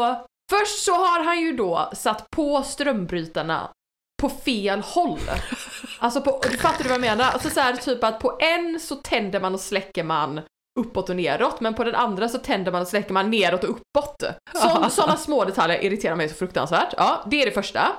först 0.50 0.84
så 0.84 0.94
har 0.94 1.24
han 1.24 1.40
ju 1.40 1.52
då 1.52 1.90
satt 1.94 2.30
på 2.30 2.62
strömbrytarna 2.62 3.70
på 4.22 4.28
fel 4.28 4.80
håll. 4.80 5.20
Alltså 5.98 6.20
på, 6.20 6.42
fattar 6.60 6.82
du 6.82 6.88
vad 6.88 6.94
jag 6.94 7.00
menar? 7.00 7.24
Alltså 7.24 7.50
så 7.50 7.60
här, 7.60 7.76
typ 7.76 8.04
att 8.04 8.20
på 8.20 8.38
en 8.40 8.80
så 8.80 8.94
tänder 8.94 9.40
man 9.40 9.54
och 9.54 9.60
släcker 9.60 10.04
man 10.04 10.40
uppåt 10.80 11.08
och 11.10 11.16
neråt, 11.16 11.60
men 11.60 11.74
på 11.74 11.84
den 11.84 11.94
andra 11.94 12.28
så 12.28 12.38
tänder 12.38 12.72
man 12.72 12.82
och 12.82 12.88
släcker 12.88 13.12
man 13.12 13.30
neråt 13.30 13.64
och 13.64 13.70
uppåt. 13.70 14.22
Så, 14.54 14.90
sådana 14.90 15.16
små 15.16 15.44
detaljer 15.44 15.84
irriterar 15.84 16.16
mig 16.16 16.28
så 16.28 16.34
fruktansvärt. 16.34 16.94
Ja, 16.96 17.24
det 17.30 17.42
är 17.42 17.46
det 17.46 17.52
första. 17.52 17.92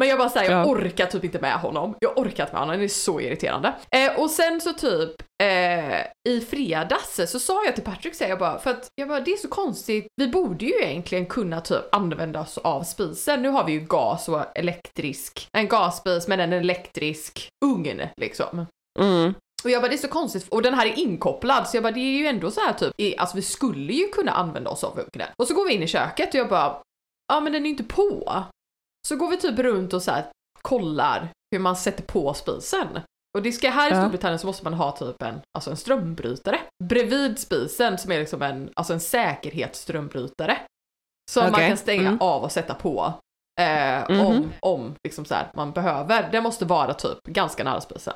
Men 0.00 0.08
jag 0.08 0.18
bara 0.18 0.28
säger, 0.28 0.50
jag 0.50 0.60
Ja. 0.66 0.70
orkar 0.70 1.06
typ 1.06 1.24
inte 1.24 1.38
med 1.40 1.52
honom. 1.54 1.94
Jag 2.00 2.18
orkar 2.18 2.44
inte 2.44 2.52
med 2.52 2.60
honom, 2.62 2.78
det 2.78 2.84
är 2.84 2.88
så 2.88 3.20
irriterande. 3.20 3.74
Eh, 3.90 4.20
och 4.20 4.30
sen 4.30 4.60
så 4.60 4.72
typ 4.72 5.10
eh, 5.42 6.00
i 6.28 6.40
fredags 6.50 7.20
så 7.30 7.38
sa 7.38 7.64
jag 7.64 7.74
till 7.74 7.84
Patrick, 7.84 8.14
så 8.14 8.24
här, 8.24 8.30
jag 8.30 8.38
bara, 8.38 8.58
för 8.58 8.70
att 8.70 8.88
jag 8.94 9.08
bara, 9.08 9.20
det 9.20 9.32
är 9.32 9.36
så 9.36 9.48
konstigt, 9.48 10.06
vi 10.16 10.28
borde 10.28 10.64
ju 10.64 10.72
egentligen 10.82 11.26
kunna 11.26 11.60
typ 11.60 11.94
använda 11.94 12.40
oss 12.40 12.58
av 12.58 12.82
spisen. 12.82 13.42
Nu 13.42 13.48
har 13.48 13.64
vi 13.64 13.72
ju 13.72 13.80
gas 13.80 14.28
och 14.28 14.42
elektrisk, 14.58 15.48
en 15.52 15.68
gasspis 15.68 16.28
men 16.28 16.40
en 16.40 16.52
elektrisk 16.52 17.48
ugn 17.64 18.02
liksom. 18.20 18.66
Mm. 19.00 19.34
Och 19.64 19.70
jag 19.70 19.82
bara, 19.82 19.88
det 19.88 19.94
är 19.94 19.98
så 19.98 20.08
konstigt, 20.08 20.48
och 20.48 20.62
den 20.62 20.74
här 20.74 20.86
är 20.86 20.98
inkopplad, 20.98 21.68
så 21.68 21.76
jag 21.76 21.84
bara, 21.84 21.92
det 21.92 22.00
är 22.00 22.18
ju 22.18 22.26
ändå 22.26 22.50
så 22.50 22.60
här 22.60 22.72
typ, 22.72 23.20
alltså 23.20 23.36
vi 23.36 23.42
skulle 23.42 23.92
ju 23.92 24.08
kunna 24.08 24.32
använda 24.32 24.70
oss 24.70 24.84
av 24.84 24.98
ugnen. 24.98 25.28
Och 25.38 25.46
så 25.46 25.54
går 25.54 25.66
vi 25.66 25.74
in 25.74 25.82
i 25.82 25.86
köket 25.86 26.28
och 26.28 26.34
jag 26.34 26.48
bara, 26.48 26.82
ja 27.32 27.40
men 27.40 27.52
den 27.52 27.62
är 27.62 27.66
ju 27.66 27.70
inte 27.70 27.84
på. 27.84 28.44
Så 29.08 29.16
går 29.16 29.30
vi 29.30 29.36
typ 29.36 29.58
runt 29.58 29.92
och 29.92 30.02
så 30.02 30.10
här 30.10 30.24
kollar 30.62 31.28
hur 31.52 31.58
man 31.58 31.76
sätter 31.76 32.02
på 32.02 32.34
spisen. 32.34 33.00
Och 33.36 33.42
det 33.42 33.52
ska 33.52 33.70
här 33.70 33.92
i. 33.92 33.94
Storbritannien 33.94 34.38
så 34.38 34.46
måste 34.46 34.64
man 34.64 34.74
ha 34.74 34.96
typ 34.96 35.22
en, 35.22 35.40
alltså 35.58 35.70
en 35.70 35.76
strömbrytare 35.76 36.60
bredvid 36.84 37.38
spisen 37.38 37.98
som 37.98 38.12
är 38.12 38.18
liksom 38.18 38.42
en, 38.42 38.70
alltså 38.76 38.92
en 38.92 39.00
säkerhetsströmbrytare. 39.00 40.58
Som 41.30 41.42
man 41.42 41.52
Okej, 41.52 41.68
kan 41.68 41.76
stänga 41.76 42.08
mm. 42.08 42.20
av 42.20 42.42
och 42.42 42.52
sätta 42.52 42.74
på. 42.74 43.12
Eh, 43.60 44.04
Mhm. 44.08 44.26
Om, 44.26 44.52
om 44.60 44.94
liksom 45.04 45.24
så 45.24 45.34
här, 45.34 45.50
man 45.54 45.72
behöver. 45.72 46.28
Det 46.32 46.40
måste 46.40 46.64
vara 46.64 46.94
typ 46.94 47.18
ganska 47.22 47.64
nära 47.64 47.80
spisen. 47.80 48.14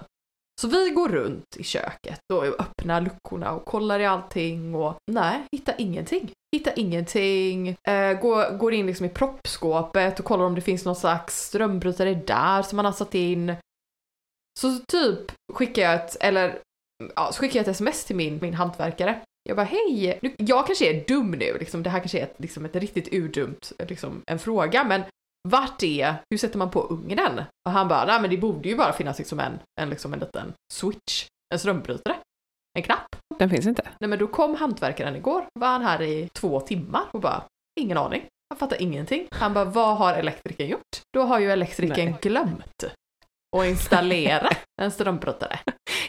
Så 0.61 0.69
vi 0.69 0.91
går 0.91 1.09
runt 1.09 1.57
i 1.57 1.65
köket 1.65 2.21
och 2.33 2.45
öppnar 2.45 3.01
luckorna 3.01 3.53
och 3.53 3.65
kollar 3.65 4.01
i 4.01 4.07
allting 4.07 4.75
och 4.75 4.97
nej, 5.13 5.43
hittar 5.53 5.75
ingenting. 5.79 6.31
Hittar 6.57 6.73
ingenting. 6.77 7.69
Eh, 7.69 8.21
går, 8.21 8.59
går 8.59 8.75
in 8.75 8.87
liksom 8.87 9.07
i 9.07 9.09
proppskåpet 9.09 10.19
och 10.19 10.25
kollar 10.25 10.45
om 10.45 10.55
det 10.55 10.61
finns 10.61 10.85
någon 10.85 10.97
slags 10.97 11.43
strömbrytare 11.43 12.15
där 12.15 12.63
som 12.63 12.77
man 12.77 12.85
har 12.85 12.93
satt 12.93 13.15
in. 13.15 13.55
Så 14.61 14.79
typ 14.79 15.33
skickar 15.53 15.83
jag 15.83 15.95
ett, 15.95 16.17
eller 16.21 16.59
ja, 17.17 17.33
så 17.33 17.41
skickar 17.41 17.59
jag 17.59 17.63
ett 17.63 17.75
sms 17.75 18.05
till 18.05 18.17
min, 18.17 18.39
min 18.43 18.55
hantverkare. 18.55 19.21
Jag 19.43 19.57
bara 19.57 19.67
hej, 19.67 20.19
nu, 20.23 20.35
jag 20.39 20.67
kanske 20.67 20.91
är 20.91 21.05
dum 21.07 21.31
nu, 21.31 21.57
liksom, 21.59 21.83
det 21.83 21.91
här 21.91 22.01
kanske 22.01 22.19
är 22.19 22.23
ett, 22.23 22.35
liksom 22.37 22.65
ett 22.65 22.77
riktigt 22.77 23.09
urdumt, 23.13 23.73
liksom, 23.89 24.23
en 24.27 24.39
fråga, 24.39 24.85
men 24.85 25.03
vart 25.49 25.83
är, 25.83 26.15
hur 26.31 26.39
sätter 26.39 26.59
man 26.59 26.71
på 26.71 26.81
ugnen? 26.81 27.43
Och 27.67 27.73
han 27.73 27.89
bara, 27.89 28.05
nej 28.05 28.21
men 28.21 28.31
det 28.31 28.37
borde 28.37 28.69
ju 28.69 28.77
bara 28.77 28.93
finnas 28.93 29.19
liksom 29.19 29.41
en, 29.41 29.59
en, 29.81 29.91
liksom 29.91 30.13
en 30.13 30.19
liten 30.19 30.53
switch, 30.73 31.27
en 31.53 31.59
strömbrytare, 31.59 32.17
en 32.79 32.83
knapp. 32.83 33.17
Den 33.39 33.51
finns 33.51 33.67
inte. 33.67 33.83
Nej 34.01 34.09
men 34.09 34.19
då 34.19 34.27
kom 34.27 34.55
hantverkaren 34.55 35.17
igår, 35.17 35.45
var 35.55 35.69
han 35.69 35.83
här 35.83 36.03
i 36.03 36.29
två 36.33 36.61
timmar 36.61 37.03
och 37.11 37.21
bara, 37.21 37.43
ingen 37.81 37.99
aning. 37.99 38.27
Han 38.51 38.59
fattar 38.59 38.83
ingenting. 38.83 39.27
Han 39.31 39.55
bara, 39.55 39.65
vad 39.65 39.97
har 39.97 40.15
elektrikern 40.15 40.69
gjort? 40.69 41.01
Då 41.13 41.23
har 41.23 41.39
ju 41.39 41.51
elektrikern 41.51 42.15
glömt 42.23 42.85
att 43.57 43.67
installera 43.67 44.49
en 44.83 44.91
strömbrytare. 44.91 45.59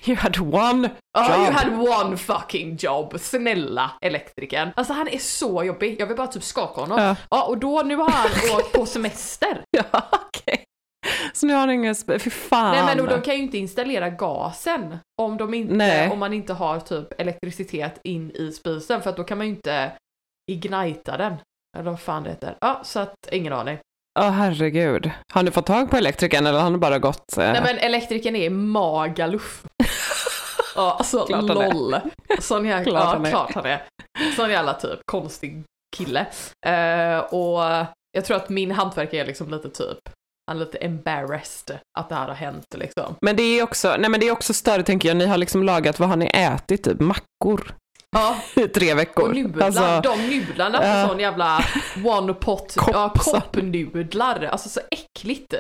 You 0.06 0.18
had 0.18 0.40
one 0.40 0.90
Oh, 1.18 1.38
you 1.38 1.46
job. 1.46 1.54
had 1.54 1.74
one 2.04 2.18
fucking 2.18 2.76
job, 2.80 3.20
snälla 3.20 3.92
elektrikern. 4.02 4.70
Alltså 4.76 4.94
han 4.94 5.08
är 5.08 5.18
så 5.18 5.64
jobbig, 5.64 5.96
jag 6.02 6.08
vill 6.08 6.18
bara 6.18 6.28
typ 6.28 6.44
skaka 6.44 6.82
honom. 6.82 7.00
Ja, 7.02 7.16
Ja. 7.30 7.44
och 7.48 7.58
då, 7.58 7.82
nu 7.86 7.96
har 7.96 8.10
han 8.10 8.30
åkt 8.58 8.72
på 8.72 8.86
semester. 8.86 9.62
Ja, 9.78 10.02
okej. 10.12 10.64
Så 11.34 11.46
nu 11.46 11.54
har 11.54 11.60
han 11.60 11.70
ingen 11.72 11.96
Fy 11.96 12.30
fan. 12.30 12.72
Nej 12.72 12.84
men 12.86 13.00
och 13.00 13.08
de 13.08 13.22
kan 13.22 13.36
ju 13.36 13.42
inte 13.42 13.58
installera 13.58 14.10
gasen 14.10 14.98
om, 15.22 15.38
de 15.38 15.54
inte, 15.54 15.74
Nej. 15.74 16.10
om 16.10 16.20
man 16.20 16.34
inte 16.34 16.54
har 16.54 16.80
typ 16.80 17.22
elektricitet 17.22 18.00
in 18.04 18.32
i 18.32 18.52
spisen 18.52 19.02
för 19.02 19.10
att 19.10 19.18
då 19.18 19.24
kan 19.24 19.38
man 19.38 19.48
ju 19.48 19.54
inte 19.54 19.92
ignita 20.52 21.18
den. 21.18 21.34
Eller 21.78 21.90
vad 21.92 22.00
fan 22.00 22.24
det 22.24 22.30
heter. 22.30 22.58
Ja, 22.62 22.82
så 22.84 23.00
att 23.00 23.14
ingen 23.32 23.54
aning. 23.54 23.78
Åh 24.20 24.30
herregud. 24.30 25.12
Har 25.34 25.44
ni 25.44 25.52
fått 25.52 25.66
tag 25.66 25.92
på 25.92 25.98
elektrikern 25.98 26.46
eller 26.46 26.58
har 26.58 26.64
han 26.64 26.80
bara 26.80 27.00
gått? 27.00 27.38
Eh... 27.38 27.52
Nej 27.52 27.62
men 27.62 27.78
elektrikern 27.78 28.36
är 28.36 28.50
Magaluf. 28.50 29.64
Ja, 30.76 30.96
alltså 31.00 31.26
Klart. 31.26 31.44
LOL. 31.44 31.96
Sån 32.40 32.66
jävla, 32.66 32.84
Klart 32.84 33.04
ja, 33.04 33.10
han 33.10 33.26
klart 33.26 33.54
han 33.54 33.66
är. 33.66 33.84
Sån 34.36 34.50
jävla 34.50 34.74
typ 34.74 35.00
konstig 35.06 35.64
kille. 35.98 36.26
Eh, 36.66 37.20
och 37.20 37.86
jag 38.12 38.26
tror 38.26 38.38
att 38.38 38.50
min 38.50 38.72
hantverkare 38.72 39.22
är 39.22 39.26
liksom 39.26 39.50
lite 39.50 39.70
typ, 39.70 39.98
han 40.48 40.58
är 40.58 40.60
lite 40.60 40.78
embarrassed 40.78 41.80
att 42.00 42.10
det 42.10 42.16
här 42.16 42.28
har 42.28 42.36
hänt 42.36 42.66
liksom. 42.76 43.16
Men 43.22 43.36
det 43.36 43.44
är 43.44 43.64
också, 43.64 43.96
nej 44.00 44.10
men 44.10 44.20
det 44.20 44.28
är 44.28 44.32
också 44.32 44.54
större 44.54 44.84
tänker 44.84 45.10
jag, 45.10 45.18
ni 45.18 45.26
har 45.26 45.38
liksom 45.38 45.64
lagat, 45.64 46.00
vad 46.00 46.10
har 46.10 46.16
ni 46.16 46.26
ätit? 46.34 46.84
Typ 46.84 47.00
mackor 47.00 47.74
Ja, 48.16 48.36
i 48.62 48.68
tre 48.68 48.94
veckor. 48.94 49.30
och 49.30 49.36
nudlar. 49.36 49.66
Alltså, 49.66 50.02
de 50.04 50.28
nudlarna 50.28 50.78
på 50.78 50.86
ja. 50.86 51.08
sån 51.08 51.20
jävla 51.20 51.66
one 52.04 52.34
pot, 52.34 52.74
ja, 52.76 53.10
Koppsar. 53.10 53.40
koppnudlar. 53.42 54.44
Alltså 54.44 54.70
så 54.70 54.80
äckligt. 54.92 55.54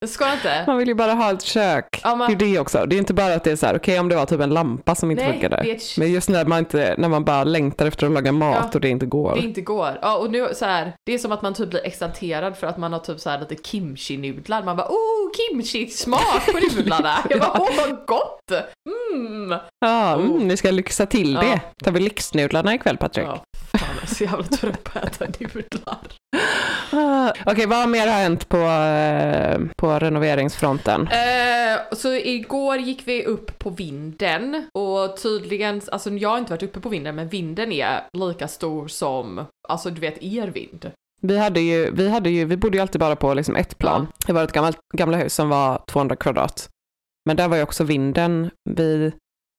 Det 0.00 0.08
ska 0.08 0.32
inte. 0.32 0.64
man 0.66 0.78
vill 0.78 0.88
ju 0.88 0.94
bara 0.94 1.12
ha 1.12 1.32
ett 1.32 1.42
kök. 1.42 2.00
Ja, 2.04 2.14
man- 2.14 2.28
Det 2.38 2.44
är 2.44 2.52
det 2.52 2.58
också. 2.58 2.84
Det 2.86 2.96
är 2.96 2.98
inte 2.98 3.14
bara 3.14 3.34
att 3.34 3.44
det 3.44 3.50
är 3.50 3.56
så 3.56 3.66
här, 3.66 3.76
okej 3.76 4.00
om 4.00 4.08
det 4.08 4.16
var 4.16 4.26
typ 4.26 4.40
en 4.40 4.50
lampa 4.50 4.94
som 4.94 5.10
inte 5.10 5.22
Nej, 5.22 5.32
funkade. 5.32 5.56
ett- 5.56 5.82
Men 5.98 6.12
just 6.12 6.28
när 6.28 6.44
man, 6.44 6.58
inte, 6.58 6.94
när 6.98 7.08
man 7.08 7.24
bara 7.24 7.44
längtar 7.44 7.86
efter 7.86 8.06
att 8.06 8.12
laga 8.12 8.32
mat 8.32 8.56
Ja. 8.62 8.70
och 8.74 8.80
det 8.80 8.88
inte 8.88 9.06
går. 9.06 9.34
Det 9.34 9.40
inte 9.40 9.60
går. 9.60 9.98
Ja, 10.02 10.16
och 10.16 10.30
nu 10.30 10.48
så 10.54 10.64
här, 10.64 10.92
det 11.06 11.12
är 11.14 11.18
som 11.18 11.32
att 11.32 11.42
man 11.42 11.54
typ 11.54 11.70
blir 11.70 11.86
exalterad 11.86 12.56
för 12.56 12.66
att 12.66 12.78
man 12.78 12.92
har 12.92 13.00
typ 13.00 13.20
så 13.20 13.30
här 13.30 13.38
lite 13.40 13.54
kimchi-nudlar. 13.54 14.62
Man 14.62 14.76
bara 14.76 14.88
oh, 14.88 15.30
kimchi-smak 15.36 16.46
på 16.52 16.76
nudlarna. 16.76 17.14
Jag 17.30 17.40
bara 17.40 17.52
åh 17.60 17.68
vad 17.76 18.06
gott! 18.06 18.50
Mm. 19.14 19.58
Ja, 19.80 20.16
Oh. 20.16 20.24
mm, 20.24 20.48
ni 20.48 20.56
ska 20.56 20.70
lyxa 20.70 21.06
till 21.06 21.34
det. 21.34 21.60
Tar 21.84 21.92
vi 21.92 22.00
lyxnudlarna 22.00 22.74
ikväll 22.74 22.96
Patrik? 22.96 23.26
Ja, 23.26 23.42
fan 23.78 23.88
jag 23.94 24.02
är 24.02 24.06
så 24.14 24.24
jävla 24.24 24.42
trött 24.44 24.84
på 24.84 24.98
att 24.98 25.22
äta 25.22 25.26
nudlar. 25.40 25.98
Ah, 26.92 27.32
Okej, 27.46 27.66
vad 27.66 27.88
mer 27.88 28.06
har 28.06 28.14
hänt 28.14 28.48
på, 28.48 28.56
eh, 28.58 29.60
på 29.76 29.98
renoveringsfronten? 29.98 31.08
Eh, 31.08 31.78
så 31.92 32.14
igår 32.14 32.78
gick 32.78 33.02
vi 33.08 33.24
upp 33.24 33.58
på 33.58 33.70
vinden 33.70 34.68
och 34.74 35.16
tydligen, 35.22 35.80
alltså 35.92 36.10
jag 36.10 36.28
har 36.28 36.38
inte 36.38 36.52
varit 36.52 36.62
uppe 36.62 36.80
på 36.80 36.88
vinden 36.88 37.14
men 37.14 37.28
vinden 37.28 37.72
är 37.72 38.00
lika 38.12 38.48
stor 38.48 38.88
som, 38.88 39.44
alltså 39.68 39.90
du 39.90 40.00
vet 40.00 40.22
er 40.22 40.46
vind. 40.48 40.90
Vi, 41.20 41.38
hade 41.38 41.60
ju, 41.60 41.90
vi, 41.90 42.08
hade 42.08 42.30
ju, 42.30 42.44
vi 42.44 42.56
bodde 42.56 42.76
ju 42.76 42.80
alltid 42.82 43.00
bara 43.00 43.16
på 43.16 43.34
liksom 43.34 43.56
ett 43.56 43.78
plan. 43.78 44.06
Det 44.26 44.32
var 44.32 44.44
ett 44.44 44.52
gammalt, 44.52 44.78
gamla 44.94 45.16
hus 45.16 45.34
som 45.34 45.48
var 45.48 45.82
200 45.88 46.16
kvadrat. 46.16 46.68
Men 47.26 47.36
där 47.36 47.48
var 47.48 47.56
ju 47.56 47.62
också 47.62 47.84
vinden. 47.84 48.50
Vi 48.70 49.12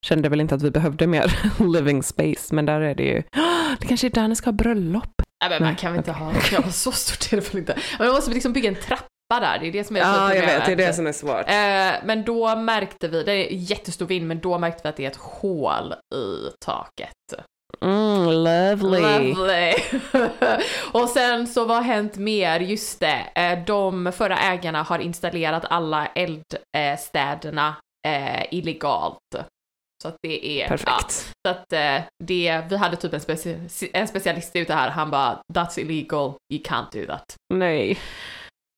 kände 0.05 0.29
väl 0.29 0.41
inte 0.41 0.55
att 0.55 0.61
vi 0.61 0.71
behövde 0.71 1.07
mer 1.07 1.39
living 1.73 2.03
space, 2.03 2.55
men 2.55 2.65
där 2.65 2.81
är 2.81 2.95
det 2.95 3.03
ju, 3.03 3.23
det 3.79 3.87
kanske 3.87 4.07
är 4.07 4.11
där 4.11 4.27
ni 4.27 4.35
ska 4.35 4.47
ha 4.47 4.53
bröllop. 4.53 5.21
Nej 5.43 5.49
men 5.49 5.63
man 5.63 5.75
kan 5.75 5.91
väl 5.91 5.97
inte 5.97 6.11
ha, 6.11 6.33
ja, 6.51 6.59
men 6.61 6.71
så 6.71 6.91
stort 6.91 7.33
är 7.33 7.37
det 7.37 7.49
väl 7.49 7.59
inte. 7.59 7.77
Men 7.97 8.07
man 8.07 8.15
måste 8.15 8.31
liksom 8.31 8.53
bygga 8.53 8.69
en 8.69 8.75
trappa 8.75 9.05
där, 9.29 9.59
det 9.59 9.67
är 9.67 9.71
det 9.71 9.83
som 9.83 9.95
är 9.95 10.01
så 10.03 10.35
problemet. 10.65 10.95
som 10.95 11.07
är 11.07 11.11
svårt. 11.11 11.49
Eh, 11.49 12.05
men 12.07 12.23
då 12.25 12.55
märkte 12.55 13.07
vi, 13.07 13.23
det 13.23 13.31
är 13.31 13.47
jättestor 13.51 14.05
vind, 14.05 14.27
men 14.27 14.39
då 14.39 14.57
märkte 14.57 14.81
vi 14.83 14.89
att 14.89 14.95
det 14.95 15.05
är 15.05 15.09
ett 15.09 15.17
hål 15.17 15.93
i 16.15 16.49
taket. 16.65 17.13
Mm, 17.81 18.25
lovely. 18.25 19.33
Lovely. 19.33 19.73
och 20.91 21.09
sen 21.09 21.47
så 21.47 21.65
vad 21.65 21.77
har 21.77 21.83
hänt 21.83 22.17
mer? 22.17 22.59
Just 22.59 22.99
det, 22.99 23.23
eh, 23.35 23.65
de 23.65 24.11
förra 24.11 24.37
ägarna 24.37 24.83
har 24.83 24.99
installerat 24.99 25.65
alla 25.69 26.07
eldstäderna 26.07 27.75
eh, 28.07 28.53
illegalt. 28.53 29.35
Så 30.03 30.07
att 30.07 30.15
det 30.21 30.45
är... 30.47 30.61
Ja, 30.61 30.67
Perfekt. 30.67 31.11
så 31.47 31.51
att 31.51 31.73
eh, 31.73 32.01
det, 32.23 32.63
vi 32.69 32.75
hade 32.77 32.95
typ 32.95 33.13
en, 33.13 33.19
speci- 33.19 33.89
en 33.93 34.07
specialist 34.07 34.55
ute 34.55 34.73
här, 34.73 34.89
han 34.89 35.11
bara 35.11 35.41
“That's 35.53 35.79
illegal, 35.79 36.33
you 36.53 36.63
can't 36.63 36.91
do 36.91 37.05
that”. 37.13 37.35
Nej. 37.53 37.97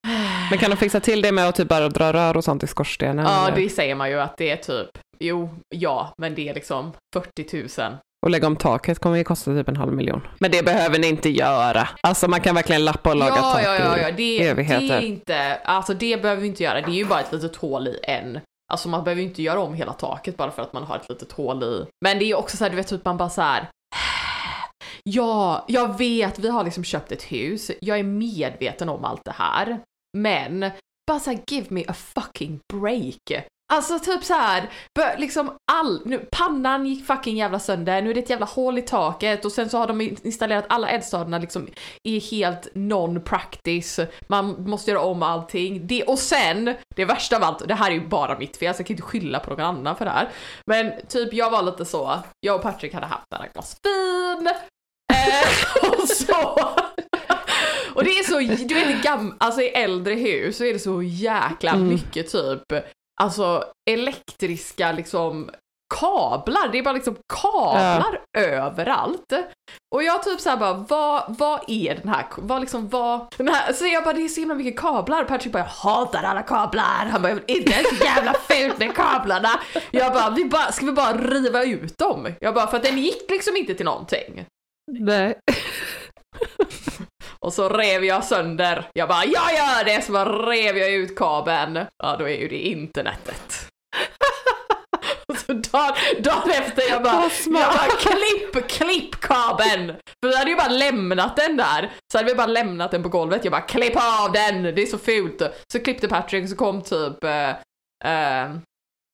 Men 0.49 0.59
kan 0.59 0.69
de 0.69 0.77
fixa 0.77 0.99
till 0.99 1.21
det 1.21 1.31
med 1.31 1.47
att 1.47 1.55
typ 1.55 1.67
bara 1.67 1.89
dra 1.89 2.13
rör 2.13 2.37
och 2.37 2.43
sånt 2.43 2.63
i 2.63 2.67
skorstenen? 2.67 3.25
Ja, 3.25 3.47
eller? 3.47 3.57
det 3.57 3.69
säger 3.69 3.95
man 3.95 4.09
ju 4.09 4.19
att 4.21 4.37
det 4.37 4.49
är 4.49 4.57
typ, 4.57 4.89
jo, 5.19 5.49
ja, 5.75 6.13
men 6.17 6.35
det 6.35 6.49
är 6.49 6.53
liksom 6.53 6.91
40 7.13 7.81
000. 7.81 7.97
Och 8.25 8.29
lägga 8.29 8.47
om 8.47 8.55
taket 8.55 8.99
kommer 8.99 9.17
ju 9.17 9.23
kosta 9.23 9.51
typ 9.51 9.69
en 9.69 9.75
halv 9.75 9.93
miljon. 9.93 10.27
Men 10.39 10.51
det 10.51 10.65
behöver 10.65 10.99
ni 10.99 11.07
inte 11.07 11.29
göra. 11.29 11.89
Alltså 12.01 12.27
man 12.27 12.41
kan 12.41 12.55
verkligen 12.55 12.85
lappa 12.85 13.09
och 13.09 13.15
laga 13.15 13.35
ja, 13.35 13.53
tak 13.53 13.63
ja, 13.65 13.75
ja, 13.75 13.97
i 13.97 14.01
ja, 14.01 14.11
det, 14.11 14.13
det 14.13 14.47
evigheter. 14.47 14.97
är 14.97 15.01
inte, 15.01 15.55
alltså 15.55 15.93
det 15.93 16.21
behöver 16.21 16.41
vi 16.41 16.47
inte 16.47 16.63
göra, 16.63 16.81
det 16.81 16.91
är 16.91 16.95
ju 16.95 17.05
bara 17.05 17.19
ett 17.19 17.31
litet 17.31 17.55
hål 17.55 17.87
i 17.87 17.99
en. 18.03 18.39
Alltså 18.71 18.89
man 18.89 19.03
behöver 19.03 19.21
ju 19.21 19.27
inte 19.27 19.41
göra 19.41 19.59
om 19.59 19.73
hela 19.73 19.93
taket 19.93 20.37
bara 20.37 20.51
för 20.51 20.61
att 20.61 20.73
man 20.73 20.83
har 20.83 20.95
ett 20.95 21.09
litet 21.09 21.31
hål 21.31 21.63
i. 21.63 21.85
Men 22.05 22.19
det 22.19 22.25
är 22.25 22.35
också 22.35 22.57
så 22.57 22.63
här, 22.63 22.69
du 22.69 22.75
vet, 22.75 22.87
typ 22.87 23.05
man 23.05 23.17
bara 23.17 23.29
så 23.29 23.41
här. 23.41 23.69
Ja, 25.03 25.65
jag 25.67 25.97
vet, 25.97 26.39
vi 26.39 26.49
har 26.49 26.63
liksom 26.63 26.83
köpt 26.83 27.11
ett 27.11 27.23
hus, 27.23 27.71
jag 27.81 27.99
är 27.99 28.03
medveten 28.03 28.89
om 28.89 29.05
allt 29.05 29.25
det 29.25 29.31
här. 29.31 29.79
Men, 30.17 30.71
bara 31.07 31.19
så 31.19 31.31
här, 31.31 31.39
give 31.47 31.67
me 31.69 31.85
a 31.87 31.93
fucking 31.93 32.59
break. 32.73 33.45
Alltså 33.73 33.99
typ 33.99 34.23
så 34.23 34.33
här, 34.33 34.69
liksom 35.17 35.57
all, 35.71 36.01
nu, 36.05 36.27
pannan 36.31 36.85
gick 36.85 37.05
fucking 37.07 37.37
jävla 37.37 37.59
sönder, 37.59 38.01
nu 38.01 38.09
är 38.09 38.13
det 38.13 38.19
ett 38.19 38.29
jävla 38.29 38.45
hål 38.45 38.77
i 38.77 38.81
taket 38.81 39.45
och 39.45 39.51
sen 39.51 39.69
så 39.69 39.77
har 39.77 39.87
de 39.87 40.01
installerat 40.01 40.65
alla 40.69 40.89
eldstaderna 40.89 41.37
liksom 41.39 41.67
i 42.03 42.19
helt 42.19 42.67
non-practice, 42.73 44.07
man 44.27 44.69
måste 44.69 44.91
göra 44.91 45.01
om 45.01 45.23
allting. 45.23 45.87
Det, 45.87 46.03
och 46.03 46.19
sen, 46.19 46.73
det 46.95 47.05
värsta 47.05 47.35
av 47.37 47.43
allt, 47.43 47.67
det 47.67 47.73
här 47.73 47.91
är 47.91 47.95
ju 47.95 48.07
bara 48.07 48.39
mitt 48.39 48.57
fel, 48.57 48.75
så 48.75 48.79
jag 48.79 48.87
kan 48.87 48.93
inte 48.93 49.07
skylla 49.07 49.39
på 49.39 49.49
någon 49.49 49.59
annan 49.65 49.95
för 49.95 50.05
det 50.05 50.11
här. 50.11 50.29
Men 50.65 50.91
typ 51.07 51.33
jag 51.33 51.51
var 51.51 51.61
lite 51.63 51.85
så, 51.85 52.19
jag 52.39 52.55
och 52.55 52.61
Patrick 52.61 52.93
hade 52.93 53.05
haft 53.05 53.25
några 53.31 53.47
glas 53.47 53.77
vin, 53.83 54.47
eh, 55.13 55.89
och 56.01 56.07
så 56.07 56.59
och 57.95 58.03
det 58.03 58.09
är 58.09 58.23
så, 58.23 58.39
du 58.67 58.73
vet 58.75 58.89
i 58.89 58.99
gam, 59.03 59.35
alltså 59.39 59.61
i 59.61 59.67
äldre 59.67 60.13
hus 60.13 60.57
så 60.57 60.63
är 60.65 60.73
det 60.73 60.79
så 60.79 61.01
jäkla 61.03 61.71
Mm. 61.71 61.87
mycket 61.87 62.31
typ, 62.31 62.63
alltså 63.21 63.63
elektriska 63.89 64.91
liksom 64.91 65.49
kablar, 65.99 66.69
det 66.71 66.77
är 66.77 66.83
bara 66.83 66.93
liksom 66.93 67.15
kablar 67.33 68.19
överallt. 68.37 69.33
Och 69.95 70.03
jag 70.03 70.23
typ 70.23 70.39
såhär 70.39 70.57
bara, 70.57 70.73
vad, 70.73 71.35
vad 71.37 71.59
är 71.67 71.95
den 71.95 72.09
här, 72.09 72.25
vad 72.35 72.61
liksom, 72.61 72.89
vad, 72.89 73.27
den 73.37 73.47
här, 73.47 73.73
så 73.73 73.85
jag 73.85 74.03
bara 74.03 74.13
det 74.13 74.21
är 74.21 74.27
så 74.27 74.39
himla 74.39 74.55
mycket 74.55 74.79
kablar. 74.79 75.23
Patrick 75.23 75.53
bara, 75.53 75.59
jag 75.59 75.65
hatar 75.65 76.23
alla 76.23 76.41
kablar. 76.41 77.05
Han 77.11 77.21
bara, 77.21 77.31
inte 77.31 77.69
det 77.69 77.73
är 77.73 77.95
så 77.95 78.05
jävla 78.05 78.33
fult 78.33 78.79
med 78.79 78.95
kablarna. 78.95 79.49
Jag 79.91 80.13
bara, 80.13 80.29
vi 80.29 80.45
bara, 80.45 80.71
ska 80.71 80.85
vi 80.85 80.91
bara 80.91 81.13
riva 81.13 81.63
ut 81.63 81.97
dem? 81.97 82.27
Jag 82.39 82.53
bara, 82.53 82.67
för 82.67 82.77
att 82.77 82.83
den 82.83 82.97
gick 82.97 83.29
liksom 83.29 83.55
inte 83.55 83.73
till 83.73 83.85
någonting. 83.85 84.45
Nej. 84.99 85.35
Och 87.39 87.53
så 87.53 87.69
rev 87.69 88.05
jag 88.05 88.23
sönder. 88.23 88.89
Jag 88.93 89.09
bara, 89.09 89.25
jag 89.25 89.53
gör 89.53 89.85
det! 89.85 90.01
Så 90.01 90.11
bara 90.11 90.51
rev 90.51 90.77
jag 90.77 90.91
ut 90.91 91.17
kabeln. 91.17 91.85
Ja, 92.03 92.15
då 92.19 92.29
är 92.29 92.37
ju 92.37 92.47
det 92.47 92.59
internetet. 92.59 93.67
Och 95.27 95.37
så 95.37 95.53
dagen, 95.53 95.95
dagen 96.19 96.51
efter 96.51 96.89
jag 96.89 97.03
bara, 97.03 97.29
jag 97.45 97.53
bara 97.53 97.89
klipp, 97.99 98.67
klipp 98.67 99.15
kabeln! 99.15 99.95
För 100.23 100.29
vi 100.29 100.37
hade 100.37 100.49
ju 100.49 100.55
bara 100.55 100.67
lämnat 100.67 101.35
den 101.35 101.57
där. 101.57 101.91
Så 102.11 102.17
hade 102.17 102.29
vi 102.29 102.35
bara 102.35 102.47
lämnat 102.47 102.91
den 102.91 103.03
på 103.03 103.09
golvet. 103.09 103.45
Jag 103.45 103.51
bara, 103.51 103.61
klipp 103.61 103.95
av 103.95 104.31
den! 104.31 104.63
Det 104.63 104.81
är 104.81 104.85
så 104.85 104.97
fult. 104.97 105.41
Så 105.73 105.79
klippte 105.79 106.07
Patrick, 106.07 106.49
så 106.49 106.55
kom 106.55 106.81
typ 106.81 107.23
eh, 107.23 107.49
eh, 108.05 108.51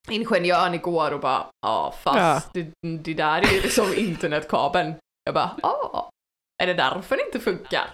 ingenjören 0.10 0.74
igår 0.74 1.14
och 1.14 1.20
bara, 1.20 1.48
ja 1.62 1.94
fast 2.04 2.54
det, 2.54 2.72
det 3.04 3.14
där 3.14 3.42
är 3.42 3.54
ju 3.54 3.62
liksom 3.62 3.94
internetkabeln. 3.96 4.94
Jag 5.24 5.34
bara, 5.34 5.52
ja. 5.62 6.10
Är 6.64 6.68
det 6.68 6.74
därför 6.74 7.18
det 7.18 7.26
inte 7.26 7.40
funkar? 7.40 7.94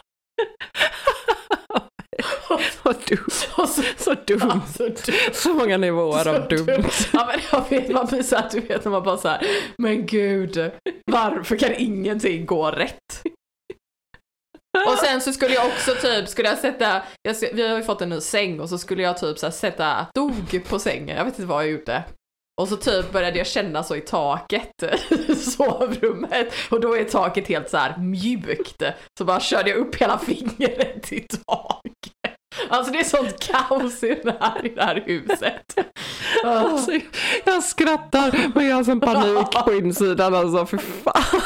Vad 2.83 2.95
dumt. 3.07 3.29
Så, 3.29 3.67
Så 3.97 4.13
dumt. 4.13 4.39
Ja, 4.41 4.61
så 4.77 4.83
dumt. 4.83 5.33
Så 5.33 5.53
många 5.53 5.77
nivåer 5.77 6.27
av 6.27 6.47
dumt. 6.47 6.83
Ja 7.13 7.25
men 7.25 7.39
jag 7.51 7.69
vet, 7.69 7.89
man 7.89 8.05
blir 8.05 8.23
såhär, 8.23 8.49
du 8.51 8.59
vet 8.59 8.83
när 8.85 8.91
man 8.91 9.03
bara 9.03 9.17
såhär, 9.17 9.47
men 9.77 10.05
gud, 10.05 10.71
varför 11.11 11.57
kan 11.57 11.73
ingenting 11.77 12.45
gå 12.45 12.71
rätt? 12.71 13.23
Och 14.87 14.97
sen 14.97 15.21
så 15.21 15.33
skulle 15.33 15.53
jag 15.53 15.67
också 15.67 15.95
typ, 15.95 16.27
skulle 16.29 16.49
jag 16.49 16.57
sätta, 16.57 17.01
jag, 17.21 17.35
vi 17.53 17.67
har 17.67 17.77
ju 17.77 17.83
fått 17.83 18.01
en 18.01 18.09
ny 18.09 18.21
säng 18.21 18.59
och 18.59 18.69
så 18.69 18.77
skulle 18.77 19.03
jag 19.03 19.17
typ 19.17 19.39
så 19.39 19.51
sätta 19.51 20.07
dog 20.15 20.63
på 20.69 20.79
sängen, 20.79 21.17
jag 21.17 21.25
vet 21.25 21.33
inte 21.39 21.47
vad 21.47 21.63
jag 21.63 21.71
gjorde. 21.71 22.03
Och 22.61 22.67
så 22.67 22.77
typ 22.77 23.11
började 23.11 23.37
jag 23.37 23.47
känna 23.47 23.83
så 23.83 23.95
i 23.95 24.01
taket 24.01 24.83
i 25.27 25.35
sovrummet 25.35 26.53
och 26.69 26.81
då 26.81 26.97
är 26.97 27.03
taket 27.03 27.47
helt 27.47 27.69
så 27.69 27.77
här 27.77 27.97
mjukt. 27.97 28.83
Så 29.17 29.25
bara 29.25 29.39
körde 29.39 29.69
jag 29.69 29.79
upp 29.79 29.95
hela 29.95 30.17
fingret 30.17 31.11
i 31.13 31.19
taket. 31.19 32.13
Alltså 32.69 32.91
det 32.91 32.99
är 32.99 33.03
sånt 33.03 33.39
kaos 33.39 34.03
i 34.03 34.21
det 34.23 34.35
här, 34.39 34.65
i 34.65 34.69
det 34.69 34.83
här 34.83 35.03
huset. 35.05 35.75
Alltså, 36.43 36.91
jag 37.45 37.63
skrattar 37.63 38.51
men 38.55 38.67
jag 38.67 38.75
har 38.75 38.83
sån 38.83 38.99
panik 38.99 39.51
på 39.65 39.73
insidan 39.73 40.35
alltså. 40.35 40.65
Fy 40.65 40.77
fan. 40.77 41.41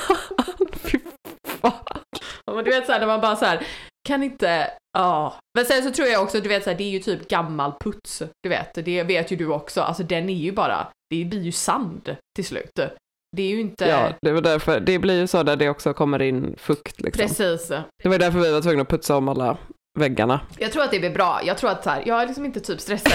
Fy 0.84 1.00
fan. 1.48 2.00
Ja, 2.46 2.54
men 2.54 2.64
du 2.64 2.72
vet 2.72 2.86
såhär 2.86 3.00
när 3.00 3.08
man 3.08 3.22
bara 3.22 3.36
såhär, 3.36 3.68
kan 4.08 4.24
inte, 4.24 4.72
ja. 4.98 5.36
Men 5.58 5.66
sen 5.66 5.84
så 5.84 5.92
tror 5.92 6.08
jag 6.08 6.24
också, 6.24 6.40
du 6.40 6.50
vet 6.50 6.64
såhär, 6.64 6.78
det 6.78 6.84
är 6.84 6.90
ju 6.90 7.00
typ 7.00 7.28
gammal 7.28 7.72
puts. 7.80 8.24
Du 8.44 8.50
vet, 8.50 8.74
det 8.74 9.04
vet 9.04 9.32
ju 9.32 9.36
du 9.36 9.48
också. 9.48 9.82
Alltså 9.82 10.04
den 10.04 10.30
är 10.30 10.34
ju 10.34 10.52
bara, 10.52 10.88
det 11.10 11.26
blir 11.26 11.42
ju 11.42 11.52
sand 11.52 12.16
till 12.36 12.46
slut. 12.46 12.72
Det 13.38 13.44
är 13.44 13.50
ju 13.50 13.60
inte, 13.62 13.86
Ja, 13.86 14.14
det 14.22 14.32
var 14.32 14.42
därför. 14.42 14.80
Det 14.80 15.00
blir 15.00 15.20
ju 15.20 15.28
så 15.28 15.44
där 15.44 15.56
det 15.56 15.70
också 15.70 15.94
kommer 15.94 16.22
in 16.22 16.56
fukt 16.58 17.02
liksom. 17.02 17.28
precis. 17.28 17.68
Det 18.04 18.10
var 18.10 18.18
därför 18.18 18.40
vi 18.40 18.52
var 18.52 18.62
tvungna 18.62 18.82
att 18.82 18.90
putsa 18.90 19.18
om 19.18 19.30
alla 19.30 19.58
väggarna. 19.98 20.40
Jag 20.58 20.72
tror 20.72 20.84
att 20.84 20.92
det 20.92 21.00
blir 21.00 21.10
bra. 21.10 21.42
Jag 21.44 21.58
tror 21.58 21.70
att 21.70 21.84
så 21.84 21.90
här, 21.90 22.04
jag 22.06 22.22
är 22.22 22.26
liksom 22.28 22.46
inte 22.46 22.60
typ 22.60 22.82
stressad. 22.82 23.12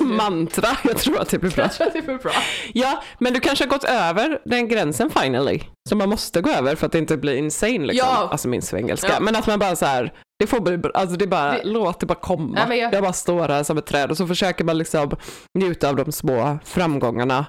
Mantra, 0.00 0.68
jag 0.84 0.96
tror 0.98 1.20
att 1.20 1.28
det 1.28 1.38
blir 1.38 1.50
bra. 1.50 1.62
Jag 1.64 1.72
tror 1.72 1.86
att 1.86 1.92
det 1.92 2.02
blir 2.02 2.18
bra. 2.18 2.32
Ja, 2.72 3.02
men 3.18 3.32
du 3.32 3.40
kanske 3.40 3.64
har 3.64 3.70
gått 3.70 3.84
över 3.84 4.38
den 4.44 4.68
gränsen 4.68 5.10
finally. 5.10 5.60
Som 5.88 5.98
man 5.98 6.08
måste 6.08 6.40
gå 6.40 6.50
över 6.50 6.74
för 6.76 6.86
att 6.86 6.92
det 6.92 6.98
inte 6.98 7.16
blir 7.16 7.36
insane 7.36 7.78
liksom. 7.86 8.08
Ja. 8.10 8.28
Alltså 8.30 8.48
min 8.48 8.62
svengelska. 8.62 9.08
Ja. 9.08 9.20
Men 9.20 9.36
att 9.36 9.46
man 9.46 9.58
bara 9.58 9.76
så 9.76 9.86
här, 9.86 10.12
det 10.38 10.46
får 10.46 10.60
bli, 10.60 10.78
alltså 10.94 11.16
det 11.16 11.26
bara, 11.26 11.52
Det- 11.52 11.60
låt 11.64 12.00
det 12.00 12.06
bara 12.06 12.14
komma. 12.20 12.64
Men 12.68 12.78
jag- 12.78 12.94
jag... 12.94 13.02
bara 13.02 13.12
står 13.12 13.48
här 13.48 13.62
som 13.62 13.78
ett 13.78 13.86
träd 13.86 14.10
och 14.10 14.16
så 14.16 14.26
försöker 14.26 14.64
man 14.64 14.78
liksom 14.78 15.10
njuta 15.58 15.88
av 15.88 15.96
de 15.96 16.12
små 16.12 16.58
framgångarna. 16.64 17.46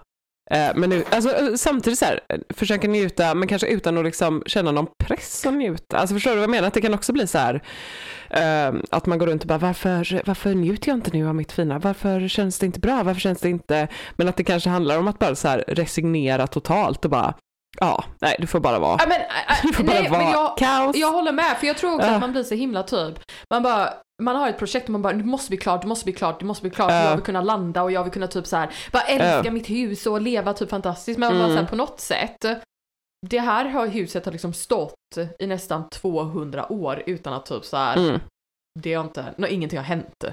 Eh, 0.51 0.69
men 0.75 0.89
nu, 0.89 1.03
alltså, 1.09 1.29
eh, 1.35 1.53
samtidigt 1.55 1.99
så 1.99 2.05
här, 2.05 2.19
försöka 2.53 2.87
njuta 2.87 3.35
men 3.35 3.47
kanske 3.47 3.67
utan 3.67 3.97
att 3.97 4.03
liksom 4.05 4.43
känna 4.45 4.71
någon 4.71 4.87
press 5.03 5.45
att 5.45 5.53
njuta. 5.53 5.97
Alltså 5.97 6.15
förstår 6.15 6.31
du 6.31 6.35
vad 6.37 6.43
jag 6.43 6.49
menar? 6.49 6.67
Att 6.67 6.73
det 6.73 6.81
kan 6.81 6.93
också 6.93 7.13
bli 7.13 7.27
så 7.27 7.37
här 7.37 7.61
att 8.89 9.05
man 9.05 9.19
går 9.19 9.27
runt 9.27 9.41
och 9.41 9.47
bara 9.47 9.57
varför, 9.59 10.21
varför 10.25 10.53
njuter 10.53 10.89
jag 10.89 10.97
inte 10.97 11.11
nu 11.13 11.27
av 11.27 11.35
mitt 11.35 11.51
fina? 11.51 11.79
Varför 11.79 12.27
känns 12.27 12.59
det 12.59 12.65
inte 12.65 12.79
bra? 12.79 13.03
Varför 13.03 13.21
känns 13.21 13.39
det 13.41 13.49
inte? 13.49 13.87
Men 14.15 14.27
att 14.29 14.35
det 14.35 14.43
kanske 14.43 14.69
handlar 14.69 14.97
om 14.99 15.07
att 15.07 15.19
bara 15.19 15.35
så 15.35 15.47
här 15.47 15.63
resignera 15.67 16.47
totalt 16.47 17.05
och 17.05 17.11
bara 17.11 17.33
ja, 17.79 18.03
nej 18.21 18.35
du 18.39 18.47
får 18.47 18.59
bara 18.59 18.79
vara. 18.79 18.97
Ja, 18.99 19.05
men, 19.07 19.21
äh, 19.21 19.27
Du 19.63 19.73
får 19.73 19.83
bara 19.83 19.99
nej, 19.99 20.09
vara 20.09 20.21
men 20.23 20.31
jag, 20.31 20.57
kaos. 20.57 20.95
jag 20.97 21.11
håller 21.11 21.31
med, 21.31 21.57
för 21.59 21.67
jag 21.67 21.77
tror 21.77 21.95
också 21.95 22.07
Ja. 22.07 22.13
att 22.13 22.21
man 22.21 22.31
blir 22.31 22.43
så 22.43 22.55
himla 22.55 22.83
typ, 22.83 23.19
man 23.49 23.63
bara, 23.63 23.89
man 24.21 24.35
har 24.35 24.49
ett 24.49 24.59
projekt 24.59 24.85
och 24.85 24.91
man 24.91 25.01
bara, 25.01 25.13
det 25.13 25.23
måste 25.23 25.49
bli 25.49 25.57
klart, 25.57 25.81
det 25.81 25.87
måste 25.87 26.03
bli 26.05 26.13
klart, 26.13 26.39
det 26.39 26.45
måste 26.45 26.61
bli 26.61 26.71
klart, 26.71 26.91
Ja. 26.91 27.03
jag 27.03 27.15
vill 27.15 27.23
kunna 27.25 27.41
landa 27.41 27.83
och 27.83 27.91
jag 27.91 28.03
vill 28.03 28.13
kunna 28.13 28.27
typ 28.27 28.47
så 28.47 28.57
här, 28.57 28.69
bara 28.91 29.03
älska 29.03 29.41
Ja. 29.45 29.51
mitt 29.51 29.69
hus 29.69 30.05
och 30.05 30.21
leva 30.21 30.53
typ 30.53 30.69
fantastiskt, 30.69 31.19
men 31.19 31.29
man 31.29 31.37
bara 31.37 31.45
Mm. 31.45 31.57
så 31.57 31.61
här, 31.63 31.69
på 31.69 31.75
något 31.75 31.99
sätt, 31.99 32.45
det 33.27 33.39
här 33.39 33.65
har 33.65 33.87
huset 33.87 34.25
har 34.25 34.31
liksom 34.31 34.53
stått 34.53 34.93
i 35.39 35.47
nästan 35.47 35.89
200 35.89 36.71
år 36.71 37.03
utan 37.05 37.33
att 37.33 37.45
typ 37.45 37.65
så 37.65 37.77
här, 37.77 37.97
Mm. 37.97 38.19
det 38.79 38.93
har 38.93 39.03
inte, 39.03 39.25
no, 39.37 39.45
ingenting 39.47 39.77
har 39.79 39.83
hänt. 39.85 40.23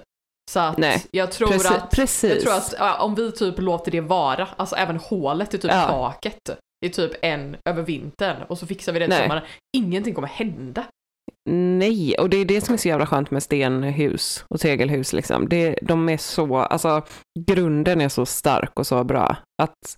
Så 0.50 0.60
att 0.60 0.78
Nej, 0.78 1.04
jag 1.10 1.32
tror 1.32 1.48
Precis. 1.48 1.70
att, 1.70 1.90
precis. 1.90 2.30
jag 2.32 2.40
tror 2.42 2.52
att 2.54 2.74
ja, 2.78 3.02
om 3.02 3.14
vi 3.14 3.32
typ 3.32 3.58
låter 3.58 3.92
det 3.92 4.00
vara, 4.00 4.48
alltså 4.56 4.76
även 4.76 4.96
hålet 4.96 5.54
i 5.54 5.58
typ 5.58 5.70
Ja. 5.70 5.86
taket, 5.86 6.58
i 6.86 6.88
typ 6.90 7.12
en 7.22 7.56
över 7.68 7.82
vintern 7.82 8.42
och 8.42 8.58
så 8.58 8.66
fixar 8.66 8.92
vi 8.92 8.98
det 8.98 9.06
till 9.06 9.16
sommaren, 9.16 9.42
ingenting 9.76 10.14
kommer 10.14 10.28
hända. 10.28 10.84
Nej, 11.50 12.18
och 12.18 12.30
det 12.30 12.36
är 12.36 12.44
det 12.44 12.60
som 12.60 12.74
är 12.74 12.78
så 12.78 12.88
jävla 12.88 13.06
skönt 13.06 13.30
med 13.30 13.42
stenhus 13.42 14.44
och 14.48 14.60
tegelhus. 14.60 15.12
Liksom. 15.12 15.48
Det, 15.48 15.78
de 15.82 16.08
är 16.08 16.16
så, 16.16 16.56
alltså 16.56 17.02
grunden 17.48 18.00
är 18.00 18.08
så 18.08 18.26
stark 18.26 18.78
och 18.78 18.86
så 18.86 19.04
bra 19.04 19.36
att 19.62 19.96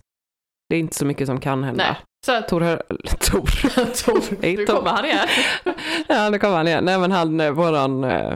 det 0.69 0.75
är 0.75 0.79
inte 0.79 0.95
så 0.95 1.05
mycket 1.05 1.27
som 1.27 1.39
kan 1.39 1.63
hända. 1.63 1.83
Nej. 1.83 1.95
Så 2.25 2.41
Tor, 2.41 2.61
hör- 2.61 2.83
Tor. 3.19 3.49
Tor, 4.05 4.21
Hej, 4.41 4.55
nu 4.57 4.65
kommer 4.65 4.89
han 4.89 5.05
igen. 5.05 5.27
ja, 6.07 6.29
det 6.29 6.39
kommer 6.39 6.57
han 6.57 6.67
igen. 6.67 6.85
Nej, 6.85 6.99
men 6.99 7.11
han, 7.11 7.39
eh, 7.39 7.51
våran 7.51 8.03
eh, 8.03 8.33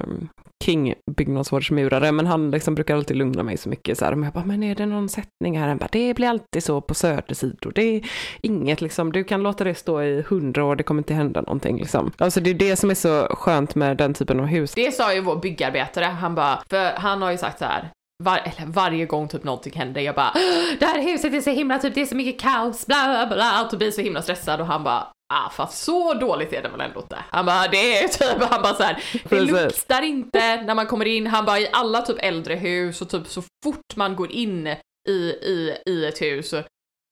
king 0.63 0.93
byggnadsvårdsmurare, 1.17 2.11
men 2.11 2.27
han 2.27 2.51
liksom 2.51 2.75
brukar 2.75 2.95
alltid 2.95 3.17
lugna 3.17 3.43
mig 3.43 3.57
så 3.57 3.69
mycket 3.69 3.97
så 3.97 4.05
här. 4.05 4.15
Men 4.15 4.23
jag 4.23 4.33
bara, 4.33 4.45
men 4.45 4.63
är 4.63 4.75
det 4.75 4.85
någon 4.85 5.09
sättning 5.09 5.59
här? 5.59 5.67
Han 5.67 5.77
bara, 5.77 5.87
det 5.91 6.13
blir 6.13 6.27
alltid 6.27 6.63
så 6.63 6.81
på 6.81 6.93
södersidor. 6.93 7.71
Det 7.75 7.81
är 7.81 8.01
inget 8.41 8.81
liksom, 8.81 9.11
du 9.11 9.23
kan 9.23 9.43
låta 9.43 9.63
det 9.63 9.75
stå 9.75 10.01
i 10.03 10.23
hundra 10.29 10.63
år, 10.65 10.75
det 10.75 10.83
kommer 10.83 10.99
inte 10.99 11.13
hända 11.13 11.41
någonting 11.41 11.77
liksom. 11.77 12.11
Alltså 12.17 12.39
det 12.41 12.49
är 12.49 12.53
det 12.53 12.75
som 12.75 12.89
är 12.89 12.95
så 12.95 13.27
skönt 13.31 13.75
med 13.75 13.97
den 13.97 14.13
typen 14.13 14.39
av 14.39 14.45
hus. 14.45 14.73
Det 14.75 14.91
sa 14.93 15.13
ju 15.13 15.21
vår 15.21 15.35
byggarbetare, 15.35 16.05
han 16.05 16.35
bara, 16.35 16.63
för 16.69 16.91
han 16.99 17.21
har 17.21 17.31
ju 17.31 17.37
sagt 17.37 17.59
så 17.59 17.65
här. 17.65 17.89
Var, 18.23 18.38
eller 18.38 18.71
varje 18.71 19.06
gång 19.06 19.28
typ 19.28 19.43
någonting 19.43 19.73
händer, 19.73 20.02
jag 20.02 20.15
bara 20.15 20.34
Det 20.80 20.86
här 20.86 21.02
huset 21.02 21.34
är 21.34 21.41
så 21.41 21.49
himla, 21.49 21.80
typ 21.80 21.95
det 21.95 22.02
är 22.02 22.06
så 22.06 22.15
mycket 22.15 22.41
kaos, 22.41 22.86
bla 22.86 23.26
bla 23.28 23.36
bla, 23.36 23.69
och 23.71 23.78
blir 23.78 23.91
så 23.91 24.02
himla 24.02 24.21
stressad 24.21 24.62
och 24.62 24.67
han 24.67 24.84
bara 24.84 25.08
Ah, 25.34 25.49
fast 25.49 25.84
så 25.84 26.13
dåligt 26.13 26.54
är 26.54 26.62
det 26.62 26.69
väl 26.69 26.82
ändå 26.82 26.99
inte. 26.99 27.23
Han 27.30 27.45
bara, 27.45 27.67
det 27.67 27.97
är 27.97 28.08
typ, 28.08 28.43
han 28.49 28.62
bara 28.62 28.73
så 28.73 28.84
här, 28.84 29.04
det 29.30 29.41
luktar 29.41 30.02
inte 30.02 30.62
när 30.62 30.76
man 30.76 30.88
kommer 30.88 31.06
in. 31.06 31.28
Han 31.28 31.45
bara, 31.45 31.60
i 31.60 31.69
alla 31.71 32.02
typ 32.02 32.17
äldre 32.19 32.56
hus 32.56 33.02
och 33.02 33.10
typ 33.10 33.28
så 33.28 33.41
fort 33.63 33.95
man 33.95 34.15
går 34.15 34.32
in 34.32 34.67
i, 35.10 35.12
i, 35.12 35.78
i 35.86 36.06
ett 36.06 36.21
hus 36.21 36.54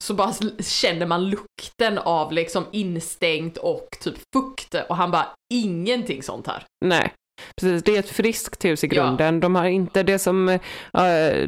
så 0.04 0.14
bara 0.14 0.32
känner 0.60 1.06
man 1.06 1.30
lukten 1.30 1.98
av 1.98 2.32
liksom 2.32 2.64
instängt 2.72 3.56
och 3.56 3.88
typ 4.00 4.14
fukt. 4.34 4.74
Och 4.88 4.96
han 4.96 5.10
bara, 5.10 5.26
ingenting 5.54 6.22
sånt 6.22 6.46
här. 6.46 6.64
Nej, 6.84 7.12
precis. 7.60 7.82
Det 7.82 7.94
är 7.94 7.98
ett 7.98 8.08
friskt 8.08 8.64
hus 8.64 8.84
i 8.84 8.86
Ja. 8.86 8.94
grunden. 9.02 9.40
De 9.40 9.54
har 9.54 9.64
inte 9.64 10.02
det 10.02 10.18
som 10.18 10.48
eh, 10.48 10.58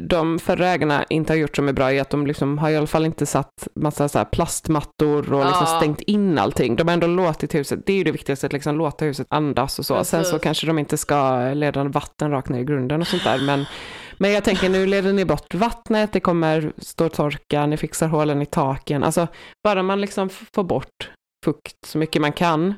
de 0.01 0.39
förra 0.39 0.67
ägarna 0.67 1.05
inte 1.09 1.33
har 1.33 1.37
gjort 1.37 1.55
som 1.55 1.67
är 1.69 1.73
bra 1.73 1.93
i 1.93 1.99
att 1.99 2.09
de 2.09 2.27
liksom 2.27 2.57
har 2.57 2.69
i 2.69 2.75
alla 2.77 2.87
fall 2.87 3.05
inte 3.05 3.25
satt 3.25 3.67
massa 3.75 4.09
så 4.09 4.25
plastmattor 4.25 5.33
och 5.33 5.45
liksom 5.45 5.65
Ja. 5.69 5.77
stängt 5.79 6.01
in 6.01 6.39
allting. 6.39 6.75
De 6.75 6.87
har 6.87 6.93
ändå 6.93 7.07
låtit 7.07 7.55
huset, 7.55 7.79
det 7.85 7.93
är 7.93 7.97
ju 7.97 8.03
det 8.03 8.11
viktigaste, 8.11 8.45
att 8.45 8.53
liksom 8.53 8.77
låta 8.77 9.05
huset 9.05 9.27
andas 9.29 9.79
och 9.79 9.85
så. 9.85 10.03
Sen 10.03 10.23
så 10.23 10.29
Precis. 10.31 10.43
kanske 10.43 10.67
de 10.67 10.79
inte 10.79 10.97
ska 10.97 11.39
leda 11.53 11.83
vatten 11.83 12.31
rakt 12.31 12.49
ner 12.49 12.59
i 12.59 12.63
grunden 12.63 13.01
och 13.01 13.07
sånt 13.07 13.23
där. 13.23 13.41
Men, 13.45 13.65
men 14.17 14.31
jag 14.31 14.43
tänker 14.43 14.69
nu 14.69 14.85
leder 14.85 15.13
ni 15.13 15.25
bort 15.25 15.53
vattnet, 15.53 16.13
det 16.13 16.19
kommer 16.19 16.71
stå 16.77 17.09
torka, 17.09 17.65
ni 17.65 17.77
fixar 17.77 18.07
hålen 18.07 18.41
i 18.41 18.45
taken. 18.45 19.03
Alltså 19.03 19.27
bara 19.63 19.83
man 19.83 20.01
liksom 20.01 20.29
får 20.55 20.63
bort 20.63 21.09
fukt 21.45 21.75
så 21.85 21.97
mycket 21.97 22.21
man 22.21 22.31
kan 22.33 22.73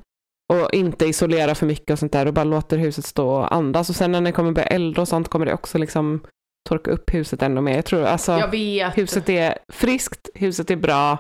och 0.53 0.73
inte 0.73 1.05
isolera 1.05 1.55
för 1.55 1.65
mycket 1.65 1.91
och 1.91 1.99
sånt 1.99 2.12
där 2.12 2.25
och 2.25 2.33
bara 2.33 2.43
låter 2.43 2.77
huset 2.77 3.05
stå 3.05 3.29
och 3.29 3.53
andas. 3.55 3.89
Och 3.89 3.95
sen 3.95 4.12
när 4.12 4.21
det 4.21 4.31
kommer 4.31 4.51
bli 4.51 4.63
eld 4.63 4.99
och 4.99 5.07
sånt 5.07 5.27
kommer 5.27 5.45
det 5.45 5.53
också 5.53 5.77
liksom 5.77 6.21
torka 6.69 6.91
upp 6.91 7.13
huset 7.13 7.41
ännu 7.41 7.62
mer. 7.62 7.75
Jag 7.75 7.86
tror 7.86 8.03
alltså, 8.03 8.31
Jag 8.31 8.89
huset 8.89 9.29
är 9.29 9.57
friskt, 9.73 10.29
huset 10.36 10.71
är 10.71 10.75
bra. 10.75 11.17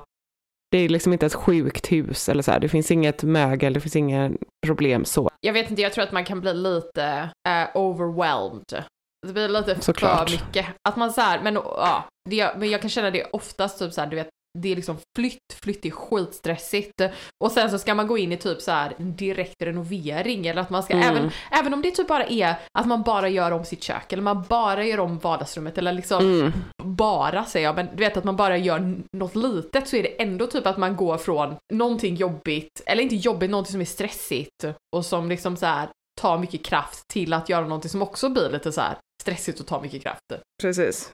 Det 0.71 0.77
är 0.77 0.89
liksom 0.89 1.13
inte 1.13 1.25
ett 1.25 1.33
sjukt 1.33 1.91
hus 1.91 2.29
eller 2.29 2.43
så 2.43 2.51
här. 2.51 2.59
Det 2.59 2.69
finns 2.69 2.91
inget 2.91 3.23
mögel, 3.23 3.73
det 3.73 3.79
finns 3.79 3.95
inget 3.95 4.31
problem 4.65 5.05
så. 5.05 5.29
Jag 5.39 5.53
vet 5.53 5.69
inte, 5.69 5.81
jag 5.81 5.93
tror 5.93 6.03
att 6.03 6.11
man 6.11 6.25
kan 6.25 6.41
bli 6.41 6.53
lite 6.53 7.29
eh, 7.47 7.77
overwhelmed. 7.77 8.83
Det 9.27 9.33
blir 9.33 9.49
lite 9.49 9.81
Såklart. 9.81 10.29
för 10.29 10.37
mycket. 10.37 10.65
Att 10.89 10.95
man 10.95 11.13
så 11.13 11.21
här, 11.21 11.41
men 11.43 11.55
ja, 11.55 12.05
det, 12.29 12.57
men 12.57 12.69
jag 12.69 12.81
kan 12.81 12.89
känna 12.89 13.11
det 13.11 13.23
oftast 13.31 13.79
typ 13.79 13.93
så 13.93 14.01
här, 14.01 14.07
du 14.07 14.15
vet, 14.15 14.29
det 14.61 14.71
är 14.71 14.75
liksom 14.75 14.97
flytt, 15.17 15.53
flytt 15.61 15.85
är 15.85 15.91
skitstressigt. 15.91 17.01
Och 17.43 17.51
sen 17.51 17.71
så 17.71 17.79
ska 17.79 17.95
man 17.95 18.07
gå 18.07 18.17
in 18.17 18.31
i 18.31 18.37
typ 18.37 18.61
så 18.61 18.71
här 18.71 18.93
direkt 18.99 19.61
renovering 19.63 20.47
eller 20.47 20.61
att 20.61 20.69
man 20.69 20.83
ska, 20.83 20.93
Mm. 20.93 21.07
även, 21.17 21.31
även 21.51 21.73
om 21.73 21.81
det 21.81 21.91
typ 21.91 22.07
bara 22.07 22.25
är 22.25 22.55
att 22.79 22.87
man 22.87 23.03
bara 23.03 23.29
gör 23.29 23.51
om 23.51 23.65
sitt 23.65 23.83
kök 23.83 24.13
eller 24.13 24.23
man 24.23 24.43
bara 24.49 24.83
gör 24.85 24.99
om 24.99 25.17
vardagsrummet 25.19 25.77
eller 25.77 25.91
liksom 25.93 26.21
Mm. 26.25 26.53
bara 26.83 27.45
säger 27.45 27.65
jag, 27.67 27.75
men 27.75 27.87
du 27.95 28.03
vet 28.03 28.17
att 28.17 28.23
man 28.23 28.35
bara 28.35 28.57
gör 28.57 28.95
något 29.17 29.35
litet 29.35 29.87
så 29.87 29.95
är 29.95 30.03
det 30.03 30.21
ändå 30.21 30.47
typ 30.47 30.67
att 30.67 30.77
man 30.77 30.95
går 30.95 31.17
från 31.17 31.55
någonting 31.73 32.15
jobbigt, 32.15 32.81
eller 32.85 33.03
inte 33.03 33.15
jobbigt, 33.15 33.49
någonting 33.51 33.71
som 33.71 33.81
är 33.81 33.85
stressigt 33.85 34.65
och 34.95 35.05
som 35.05 35.29
liksom 35.29 35.57
så 35.57 35.65
här 35.65 35.89
tar 36.21 36.37
mycket 36.37 36.65
kraft 36.65 37.07
till 37.07 37.33
att 37.33 37.49
göra 37.49 37.61
någonting 37.67 37.89
som 37.89 38.01
också 38.01 38.29
blir 38.29 38.49
lite 38.49 38.71
så 38.71 38.81
här 38.81 38.97
stressigt 39.21 39.59
och 39.59 39.65
tar 39.67 39.81
mycket 39.81 40.03
kraft. 40.03 40.21
Precis. 40.61 41.11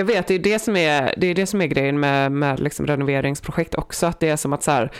Jag 0.00 0.04
vet, 0.04 0.26
det 0.26 0.34
är 0.34 0.38
det 0.38 0.58
som 0.58 0.76
är, 0.76 1.14
det 1.16 1.26
är, 1.26 1.34
det 1.34 1.46
som 1.46 1.60
är 1.60 1.66
grejen 1.66 2.00
med, 2.00 2.32
med 2.32 2.60
liksom 2.60 2.86
renoveringsprojekt 2.86 3.74
också, 3.74 4.06
att 4.06 4.20
det 4.20 4.28
är 4.28 4.36
som 4.36 4.52
att 4.52 4.62
så 4.62 4.70
här, 4.70 4.90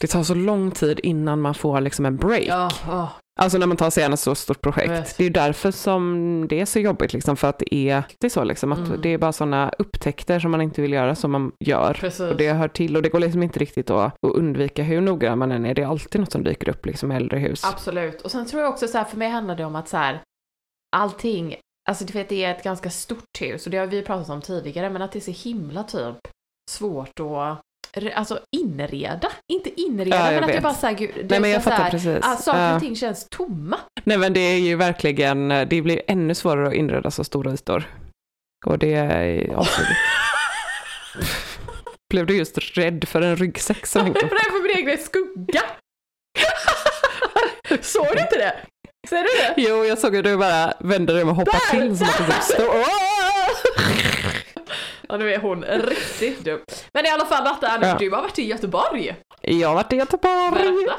det 0.00 0.06
tar 0.06 0.22
så 0.22 0.34
lång 0.34 0.70
tid 0.70 1.00
innan 1.02 1.40
man 1.40 1.54
får 1.54 1.80
liksom 1.80 2.06
en 2.06 2.16
break. 2.16 2.44
Ja, 2.46 2.70
ja. 2.86 3.08
Alltså 3.40 3.58
när 3.58 3.66
man 3.66 3.76
tar 3.76 3.90
sig 3.90 4.04
an 4.04 4.12
ett 4.12 4.20
så 4.20 4.34
stort 4.34 4.60
projekt. 4.60 5.16
Det 5.16 5.22
är 5.22 5.24
ju 5.24 5.30
därför 5.30 5.70
som 5.70 6.46
det 6.48 6.60
är 6.60 6.64
så 6.64 6.78
jobbigt, 6.80 7.12
liksom, 7.12 7.36
för 7.36 7.48
att 7.48 7.58
det 7.58 7.74
är, 7.74 8.02
det 8.20 8.26
är 8.26 8.30
så 8.30 8.44
liksom, 8.44 8.72
att 8.72 8.78
Mm. 8.78 9.00
det 9.02 9.08
är 9.08 9.18
bara 9.18 9.32
sådana 9.32 9.72
upptäckter 9.78 10.40
som 10.40 10.50
man 10.50 10.60
inte 10.60 10.82
vill 10.82 10.92
göra 10.92 11.14
som 11.14 11.30
man 11.32 11.52
gör. 11.64 11.94
Precis. 11.94 12.20
Och 12.20 12.36
det 12.36 12.52
hör 12.52 12.68
till 12.68 12.96
och 12.96 13.02
det 13.02 13.08
går 13.08 13.18
liksom 13.20 13.42
inte 13.42 13.58
riktigt 13.58 13.90
att, 13.90 14.12
att 14.26 14.32
undvika 14.34 14.82
hur 14.82 15.00
noggrann 15.00 15.38
man 15.38 15.52
än 15.52 15.66
är. 15.66 15.74
Det 15.74 15.82
är 15.82 15.86
alltid 15.86 16.20
något 16.20 16.32
som 16.32 16.44
dyker 16.44 16.68
upp 16.68 16.86
liksom 16.86 17.12
i 17.12 17.16
äldre 17.16 17.38
hus. 17.38 17.64
Absolut. 17.64 18.20
Och 18.22 18.30
sen 18.30 18.46
tror 18.46 18.62
jag 18.62 18.70
också 18.70 18.88
så 18.88 18.98
här, 18.98 19.04
för 19.04 19.16
mig 19.16 19.28
handlar 19.28 19.56
det 19.56 19.64
om 19.64 19.76
att 19.76 19.88
så 19.88 19.96
här, 19.96 20.20
allting, 20.96 21.56
alltså 21.88 22.04
du 22.04 22.12
vet 22.12 22.28
det 22.28 22.44
är 22.44 22.50
ett 22.54 22.62
ganska 22.64 22.90
stort 22.90 23.40
hus 23.40 23.64
och 23.66 23.70
det 23.70 23.78
har 23.78 23.86
vi 23.86 24.02
pratat 24.02 24.28
om 24.28 24.42
tidigare, 24.42 24.90
men 24.90 25.02
att 25.02 25.12
det 25.12 25.18
är 25.18 25.32
så 25.34 25.48
himla 25.48 25.82
typ 25.84 26.16
svårt 26.70 27.20
att 27.20 27.60
Alltså 28.14 28.40
inreda, 28.56 29.28
inte 29.52 29.80
inreda 29.80 30.16
Ja, 30.16 30.24
jag 30.24 30.34
men 30.34 30.42
att 30.44 30.48
det 30.48 30.52
vet. 30.54 30.62
bara 30.62 30.74
såhär, 30.74 30.94
gud, 30.94 31.10
det 31.14 31.24
Nej 31.30 31.40
men 31.40 31.50
jag 31.50 31.62
så 31.62 31.70
fattar 31.70 31.82
här, 31.84 31.90
precis. 31.90 32.18
att 32.24 32.44
saker 32.44 32.74
och 32.74 32.80
ting 32.80 32.96
känns 32.96 33.28
tomma. 33.28 33.78
Nej 34.04 34.18
men 34.18 34.32
det 34.32 34.40
är 34.40 34.58
ju 34.58 34.76
verkligen, 34.76 35.48
det 35.48 35.82
blir 35.82 36.02
ännu 36.06 36.34
svårare 36.34 36.68
att 36.68 36.74
inreda 36.74 37.10
så 37.10 37.24
stora 37.24 37.52
ytor. 37.52 37.84
Och 38.66 38.78
det 38.78 38.94
är 38.94 39.54
avskyligt. 39.56 39.98
Blev 42.10 42.26
du 42.26 42.36
just 42.36 42.58
rädd 42.58 43.08
för 43.08 43.22
en 43.22 43.36
ryggsäck 43.36 43.86
som 43.86 43.98
Jag 43.98 44.04
hängde 44.04 44.20
blev 44.20 44.30
rädd 44.30 44.40
för 44.52 44.62
min 44.62 44.76
egen 44.76 44.98
skugga. 44.98 45.62
Såg 47.82 48.06
du 48.12 48.20
inte 48.22 48.38
det? 48.38 48.54
Ser 49.08 49.16
du 49.22 49.54
det? 49.54 49.68
Jo, 49.68 49.84
jag 49.84 49.98
såg 49.98 50.14
hur 50.14 50.22
du 50.22 50.36
bara 50.36 50.72
vände 50.80 51.12
dig 51.12 51.22
om 51.22 51.28
och 51.28 51.34
hoppade 51.36 51.58
Där, 51.72 51.80
till 51.80 51.98
som 51.98 52.06
att 52.08 52.18
du 52.18 52.24
typ 52.24 52.42
stod... 52.42 52.66
Ja 55.08 55.16
nu 55.16 55.34
är 55.34 55.38
hon 55.38 55.64
riktigt 55.64 56.44
dum. 56.44 56.60
Men 56.94 57.06
i 57.06 57.10
alla 57.10 57.26
fall 57.26 57.44
Natta, 57.44 57.78
Ja. 57.82 57.96
du 57.98 58.10
har 58.10 58.22
varit 58.22 58.38
i 58.38 58.46
Göteborg. 58.46 59.16
Jag 59.42 59.68
har 59.68 59.74
varit 59.74 59.92
i 59.92 59.96
Göteborg. 59.96 60.50
Berätta. 60.52 60.94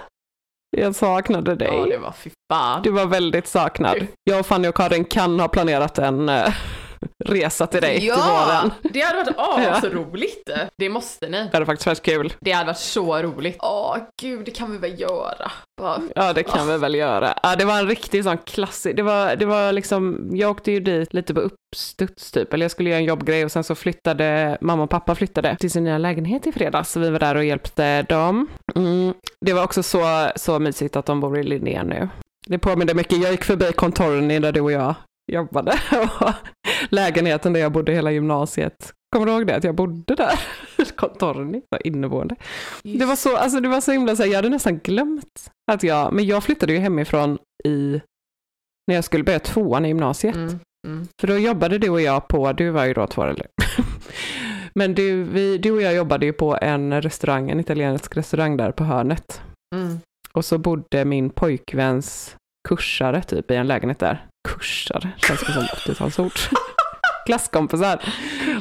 Jag 0.77 0.95
saknade 0.95 1.55
dig. 1.55 1.67
Ja 1.71 1.85
det 1.85 1.97
var 1.97 2.11
fy 2.11 2.29
fan. 2.53 2.81
Du 2.81 2.91
var 2.91 3.05
väldigt 3.05 3.47
saknad. 3.47 4.07
Jag 4.23 4.39
och 4.39 4.45
Fanny 4.45 4.67
och 4.67 4.75
Karin 4.75 5.05
kan 5.05 5.39
ha 5.39 5.47
planerat 5.47 5.97
en 5.97 6.29
eh, 6.29 6.53
resa 7.25 7.67
till 7.67 7.81
dig 7.81 7.99
till 7.99 8.07
Ja, 8.07 8.15
våren. 8.61 8.71
det 8.93 9.01
hade 9.01 9.31
varit 9.31 9.67
asroligt. 9.83 10.49
Det 10.77 10.89
måste 10.89 11.29
ni. 11.29 11.37
Det 11.43 11.49
hade 11.53 11.65
faktiskt 11.65 11.87
varit 11.87 12.01
kul. 12.01 12.33
Det 12.41 12.51
hade 12.51 12.67
varit 12.67 12.77
så 12.77 13.17
roligt. 13.21 13.57
Åh 13.61 13.97
gud, 14.21 14.45
det 14.45 14.51
kan 14.51 14.71
vi 14.71 14.77
väl 14.77 14.99
göra. 14.99 15.51
Bara, 15.81 16.01
Ja, 16.15 16.33
det 16.33 16.43
kan 16.43 16.67
vi 16.67 16.77
väl 16.77 16.95
göra. 16.95 17.33
Ja, 17.43 17.55
det 17.55 17.65
var 17.65 17.77
en 17.79 17.87
riktig 17.87 18.23
sån 18.23 18.37
klassisk, 18.37 18.95
det 18.95 19.03
var, 19.03 19.35
det 19.35 19.45
var 19.45 19.71
liksom, 19.71 20.29
jag 20.33 20.51
åkte 20.51 20.71
ju 20.71 20.79
dit 20.79 21.13
lite 21.13 21.33
på 21.33 21.39
uppstuds 21.39 22.31
typ, 22.31 22.53
eller 22.53 22.63
jag 22.63 22.71
skulle 22.71 22.89
göra 22.89 22.99
en 22.99 23.05
jobbgrej 23.05 23.45
och 23.45 23.51
sen 23.51 23.63
så 23.63 23.75
flyttade, 23.75 24.57
mamma 24.61 24.83
och 24.83 24.89
pappa 24.89 25.15
flyttade 25.15 25.55
till 25.59 25.71
sin 25.71 25.83
nya 25.83 25.97
lägenhet 25.97 26.47
i 26.47 26.51
fredags, 26.51 26.91
så 26.91 26.99
vi 26.99 27.09
var 27.09 27.19
där 27.19 27.35
och 27.35 27.45
hjälpte 27.45 28.01
dem. 28.01 28.47
Mm. 28.75 29.13
Det 29.45 29.53
var 29.53 29.63
också 29.63 29.83
så, 29.83 30.27
så 30.35 30.59
mysigt 30.59 30.95
att 30.95 31.05
de 31.05 31.19
bor 31.19 31.37
i 31.39 31.43
Linné 31.43 31.83
nu. 31.83 32.09
Det 32.47 32.57
påminner 32.59 32.93
mycket, 32.93 33.17
jag 33.23 33.31
gick 33.31 33.43
förbi 33.43 33.71
Contorni 33.73 34.39
där 34.39 34.51
du 34.51 34.61
och 34.61 34.71
jag 34.71 34.95
jobbade, 35.31 35.79
och 36.19 36.31
lägenheten 36.89 37.53
där 37.53 37.59
jag 37.59 37.71
bodde 37.71 37.91
hela 37.91 38.11
gymnasiet. 38.11 38.93
Kommer 39.15 39.25
du 39.25 39.31
ihåg 39.31 39.47
det, 39.47 39.55
att 39.55 39.63
jag 39.63 39.75
bodde 39.75 40.15
där? 40.15 40.39
Contorni, 40.95 41.61
var 41.69 41.87
inneboende. 41.87 42.35
Det 42.83 43.05
var 43.05 43.15
så, 43.15 43.37
alltså 43.37 43.59
det 43.59 43.67
var 43.67 43.81
så 43.81 43.91
himla 43.91 44.15
så 44.15 44.23
här, 44.23 44.29
jag 44.29 44.35
hade 44.35 44.49
nästan 44.49 44.79
glömt 44.79 45.51
att 45.71 45.83
jag, 45.83 46.13
men 46.13 46.25
jag 46.25 46.43
flyttade 46.43 46.73
ju 46.73 46.79
hemifrån 46.79 47.37
i, 47.65 48.01
när 48.87 48.95
jag 48.95 49.03
skulle 49.03 49.23
börja 49.23 49.39
tvåan 49.39 49.85
i 49.85 49.87
gymnasiet. 49.87 50.35
mm, 50.35 50.59
mm. 50.87 51.07
För 51.21 51.27
då 51.27 51.37
jobbade 51.37 51.77
du 51.77 51.89
och 51.89 52.01
jag 52.01 52.27
på, 52.27 52.53
du 52.53 52.69
var 52.69 52.85
ju 52.85 52.93
då 52.93 53.07
två 53.07 53.23
äldre. 53.23 53.47
men 54.75 54.93
du, 54.93 55.23
vi, 55.23 55.57
du 55.57 55.71
och 55.71 55.81
jag 55.81 55.95
jobbade 55.95 56.25
ju 56.25 56.33
på 56.33 56.57
en 56.61 57.01
restaurang, 57.01 57.49
en 57.49 57.59
italiensk 57.59 58.17
restaurang 58.17 58.57
där 58.57 58.71
på 58.71 58.83
hörnet. 58.83 59.41
Mm. 59.75 59.97
Och 60.33 60.45
så 60.45 60.57
bodde 60.57 61.05
min 61.05 61.29
pojkväns 61.29 62.35
kursare 62.67 63.21
typ 63.21 63.51
i 63.51 63.55
en 63.55 63.67
lägenhet 63.67 63.99
där. 63.99 64.25
Kursare, 64.45 65.11
känns 65.17 65.39
som 65.39 65.63
80-talsord. 65.63 66.31
Klasskompisar. 67.25 67.99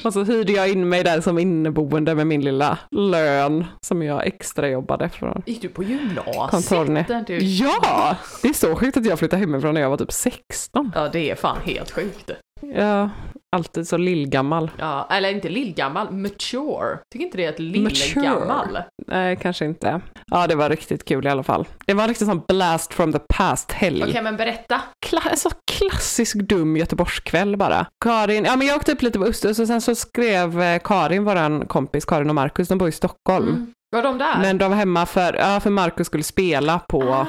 Och 0.04 0.12
så 0.12 0.24
hyrde 0.24 0.52
jag 0.52 0.70
in 0.70 0.88
mig 0.88 1.04
där 1.04 1.20
som 1.20 1.38
inneboende 1.38 2.14
med 2.14 2.26
min 2.26 2.40
lilla 2.44 2.78
lön 2.90 3.64
som 3.86 4.02
jag 4.02 4.26
extra 4.26 4.68
jobbade 4.68 5.08
från. 5.08 5.42
Gick 5.46 5.62
du 5.62 5.68
på 5.68 5.82
gymnasiet? 5.82 7.26
Du? 7.26 7.38
Ja! 7.38 8.16
Det 8.42 8.48
är 8.48 8.52
så 8.52 8.76
sjukt 8.76 8.96
att 8.96 9.06
jag 9.06 9.18
flyttade 9.18 9.40
hemifrån 9.40 9.74
när 9.74 9.80
jag 9.80 9.90
var 9.90 9.96
typ 9.96 10.12
16. 10.12 10.92
Ja, 10.94 11.08
det 11.08 11.30
är 11.30 11.34
fan 11.34 11.58
helt 11.64 11.90
sjukt. 11.90 12.30
Ja, 12.60 13.10
alltid 13.54 13.88
så 13.88 13.96
lillgammal. 13.96 14.70
Ja, 14.78 15.06
eller 15.10 15.30
inte 15.30 15.48
lillgammal, 15.48 16.10
mature. 16.12 16.98
Tycker 17.12 17.24
inte 17.26 17.36
det 17.36 17.44
är 17.44 17.48
ett 17.48 17.58
lillgammal? 17.58 18.78
Nej, 19.06 19.36
kanske 19.36 19.64
inte. 19.64 20.00
Ja, 20.26 20.46
det 20.46 20.54
var 20.54 20.68
riktigt 20.70 21.04
kul 21.04 21.26
i 21.26 21.28
alla 21.28 21.42
fall. 21.42 21.66
Det 21.86 21.94
var 21.94 22.08
riktigt 22.08 22.28
sån 22.28 22.42
blast 22.48 22.94
from 22.94 23.12
the 23.12 23.18
past-helg. 23.18 24.02
Okej, 24.08 24.22
men 24.22 24.36
berätta. 24.36 24.80
Kla- 25.06 25.36
så 25.36 25.50
klassisk 25.72 26.36
dum 26.36 26.76
Göteborgskväll 26.76 27.56
bara. 27.56 27.86
Karin, 28.04 28.44
ja 28.44 28.56
men 28.56 28.66
jag 28.66 28.76
åkte 28.76 28.92
upp 28.92 29.02
lite 29.02 29.18
på 29.18 29.24
Östers 29.24 29.58
och 29.58 29.66
sen 29.66 29.80
så 29.80 29.94
skrev 29.94 30.62
eh, 30.62 30.78
Karin, 30.84 31.24
våran 31.24 31.66
kompis 31.66 32.04
Karin 32.04 32.28
och 32.28 32.34
Markus, 32.34 32.68
de 32.68 32.78
bor 32.78 32.88
i 32.88 32.92
Stockholm. 32.92 33.48
Mm. 33.48 33.66
Var 33.96 34.02
de 34.02 34.18
där? 34.18 34.38
Men 34.40 34.58
de 34.58 34.70
var 34.70 34.76
hemma 34.76 35.06
för, 35.06 35.34
ja 35.34 35.60
för 35.60 35.70
Markus 35.70 36.06
skulle 36.06 36.22
spela 36.24 36.78
på, 36.78 37.02
Ah. 37.04 37.26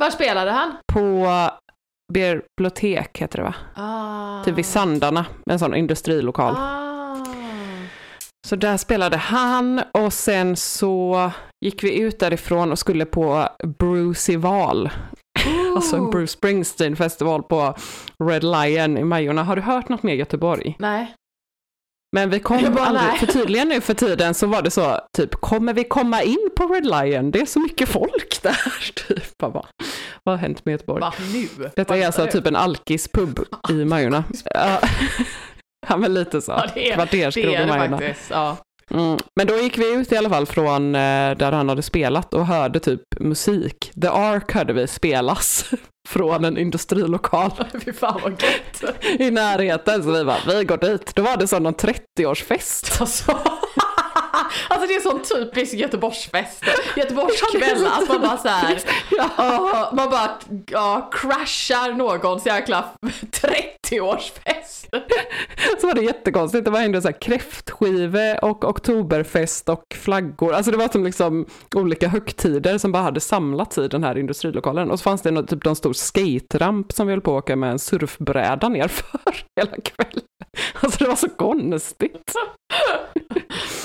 Var 0.00 0.10
spelade 0.10 0.50
han? 0.50 0.72
på 0.92 1.26
bibliotek 2.12 3.18
heter 3.20 3.38
det 3.38 3.44
va? 3.44 3.54
Ah. 3.74 4.44
Typ 4.44 4.54
vid 4.54 4.66
Sandarna, 4.66 5.26
en 5.50 5.58
sån 5.58 5.74
industrilokal. 5.74 6.54
Ah. 6.58 7.16
Så 8.48 8.56
där 8.56 8.76
spelade 8.76 9.16
han 9.16 9.82
och 9.92 10.12
sen 10.12 10.56
så 10.56 11.30
gick 11.64 11.84
vi 11.84 12.00
ut 12.00 12.18
därifrån 12.18 12.72
och 12.72 12.78
skulle 12.78 13.04
på 13.04 13.48
Bruceyval. 13.78 14.90
Alltså 15.74 15.96
en 15.96 16.10
Bruce 16.10 16.32
Springsteen 16.32 16.96
festival 16.96 17.42
på 17.42 17.74
Red 18.24 18.44
Lion 18.44 18.98
i 18.98 19.04
Majorna. 19.04 19.44
Har 19.44 19.56
du 19.56 19.62
hört 19.62 19.88
något 19.88 20.02
mer 20.02 20.14
Göteborg? 20.14 20.76
Nej. 20.78 21.14
Men 22.16 22.30
vi 22.30 22.40
kom 22.40 22.58
Jag 22.58 22.72
bara, 22.72 22.84
aldrig, 22.86 23.06
nej. 23.06 23.18
för 23.18 23.26
tydligen 23.26 23.68
nu 23.68 23.80
för 23.80 23.94
tiden 23.94 24.34
så 24.34 24.46
var 24.46 24.62
det 24.62 24.70
så, 24.70 25.00
typ, 25.16 25.34
kommer 25.34 25.74
vi 25.74 25.84
komma 25.84 26.22
in 26.22 26.50
på 26.56 26.66
Red 26.66 26.86
Lion? 26.86 27.30
Det 27.30 27.40
är 27.40 27.46
så 27.46 27.60
mycket 27.60 27.88
folk 27.88 28.42
där. 28.42 28.92
Typ, 29.08 29.38
bara, 29.38 29.52
vad 30.24 30.32
har 30.32 30.36
hänt 30.36 30.64
med 30.64 30.72
Göteborg? 30.72 31.00
Va, 31.00 31.14
nu? 31.32 31.70
Detta 31.76 31.96
är 31.96 32.06
alltså 32.06 32.26
typ 32.26 32.46
en 32.46 32.56
alkispub 32.56 33.40
i 33.70 33.72
Majorna. 33.84 34.24
Ja, 35.88 35.96
men 35.96 36.14
lite 36.14 36.42
så. 36.42 36.62
Ja, 36.74 36.94
Kvarterskrog 36.94 37.54
i 37.54 37.66
Majorna. 37.66 38.00
Ja. 38.30 38.56
Mm. 38.90 39.18
Men 39.36 39.46
då 39.46 39.56
gick 39.56 39.78
vi 39.78 39.94
ut 39.94 40.12
i 40.12 40.16
alla 40.16 40.30
fall 40.30 40.46
från 40.46 40.94
eh, 40.94 41.36
där 41.36 41.52
han 41.52 41.68
hade 41.68 41.82
spelat 41.82 42.34
och 42.34 42.46
hörde 42.46 42.80
typ 42.80 43.00
musik. 43.20 43.92
The 44.02 44.08
Ark 44.08 44.52
hörde 44.52 44.72
vi 44.72 44.86
spelas 44.86 45.70
från 46.08 46.44
en 46.44 46.58
industrilokal 46.58 47.50
Fy 47.84 47.92
fan 47.92 48.20
vad 48.22 48.32
gött. 48.42 48.96
i 49.20 49.30
närheten. 49.30 50.02
Så 50.02 50.12
vi 50.12 50.24
bara, 50.24 50.38
vi 50.48 50.64
går 50.64 50.76
dit. 50.76 51.14
Då 51.14 51.22
var 51.22 51.36
det 51.36 51.46
som 51.48 51.62
någon 51.62 51.74
30-årsfest. 51.74 53.00
Alltså. 53.00 53.38
alltså 54.68 54.86
det 54.86 54.94
är 54.94 55.00
sån 55.00 55.22
typisk 55.22 55.74
Göteborgsfest. 55.74 56.64
Göteborgskväll, 56.96 57.86
att 57.92 58.08
man 58.08 58.20
bara 58.20 58.36
såhär, 58.36 58.80
Ja. 59.10 59.90
man 59.96 60.10
bara 60.10 60.30
ja, 60.70 61.10
crashar 61.12 61.92
någons 61.92 62.46
jäkla 62.46 62.84
30-årsfest. 63.30 64.88
Så 65.80 65.86
var 65.86 65.94
det 65.94 66.02
jättekonstigt. 66.02 66.64
Det 66.64 66.70
var 66.70 66.80
ändå 66.80 67.00
så 67.00 67.08
här 67.08 67.20
kräftskive 67.20 68.38
och 68.38 68.64
oktoberfest 68.64 69.68
och 69.68 69.82
flaggor. 69.94 70.52
Alltså 70.54 70.70
det 70.70 70.76
var 70.76 70.88
som 70.88 71.04
liksom 71.04 71.46
olika 71.74 72.08
högtider 72.08 72.78
som 72.78 72.92
bara 72.92 73.02
hade 73.02 73.20
samlats 73.20 73.78
i 73.78 73.88
den 73.88 74.04
här 74.04 74.18
industrilokalen. 74.18 74.90
Och 74.90 74.98
så 74.98 75.02
fanns 75.02 75.22
det 75.22 75.30
något, 75.30 75.48
typ 75.48 75.64
någon 75.64 75.76
stor 75.76 75.92
skateramp 75.92 76.92
som 76.92 77.06
vi 77.06 77.12
höll 77.12 77.20
på 77.20 77.36
att 77.36 77.42
åka 77.44 77.56
med 77.56 77.70
en 77.70 77.78
surfbräda 77.78 78.68
nerför 78.68 79.20
hela 79.60 79.76
kvällen. 79.84 80.24
Alltså 80.80 81.04
det 81.04 81.08
var 81.08 81.16
så 81.16 81.28
konstigt. 81.28 82.32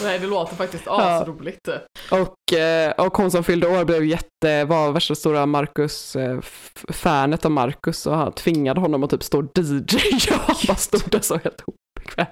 Nej 0.03 0.19
det 0.19 0.27
låter 0.39 0.55
faktiskt 0.55 0.83
Ja. 0.85 1.01
asroligt. 1.01 1.67
Och, 2.11 2.57
eh, 2.57 2.91
och 2.91 3.17
hon 3.17 3.31
som 3.31 3.43
fyllde 3.43 3.67
år 3.67 3.85
blev 3.85 4.05
jätte, 4.05 4.65
var 4.65 4.91
värsta 4.91 5.15
stora 5.15 5.45
Marcus, 5.45 6.15
eh, 6.15 6.39
fanet 6.91 7.45
av 7.45 7.51
Marcus 7.51 8.05
och 8.05 8.15
han 8.15 8.31
tvingade 8.31 8.79
honom 8.81 9.03
att 9.03 9.09
typ 9.09 9.23
stå 9.23 9.37
och 9.39 9.57
DJ. 9.57 9.97
Jag 10.29 10.39
bara 10.67 10.75
stod 10.75 11.01
där 11.11 11.19
så 11.19 11.37
helt 11.37 11.61
bekväm. 12.07 12.27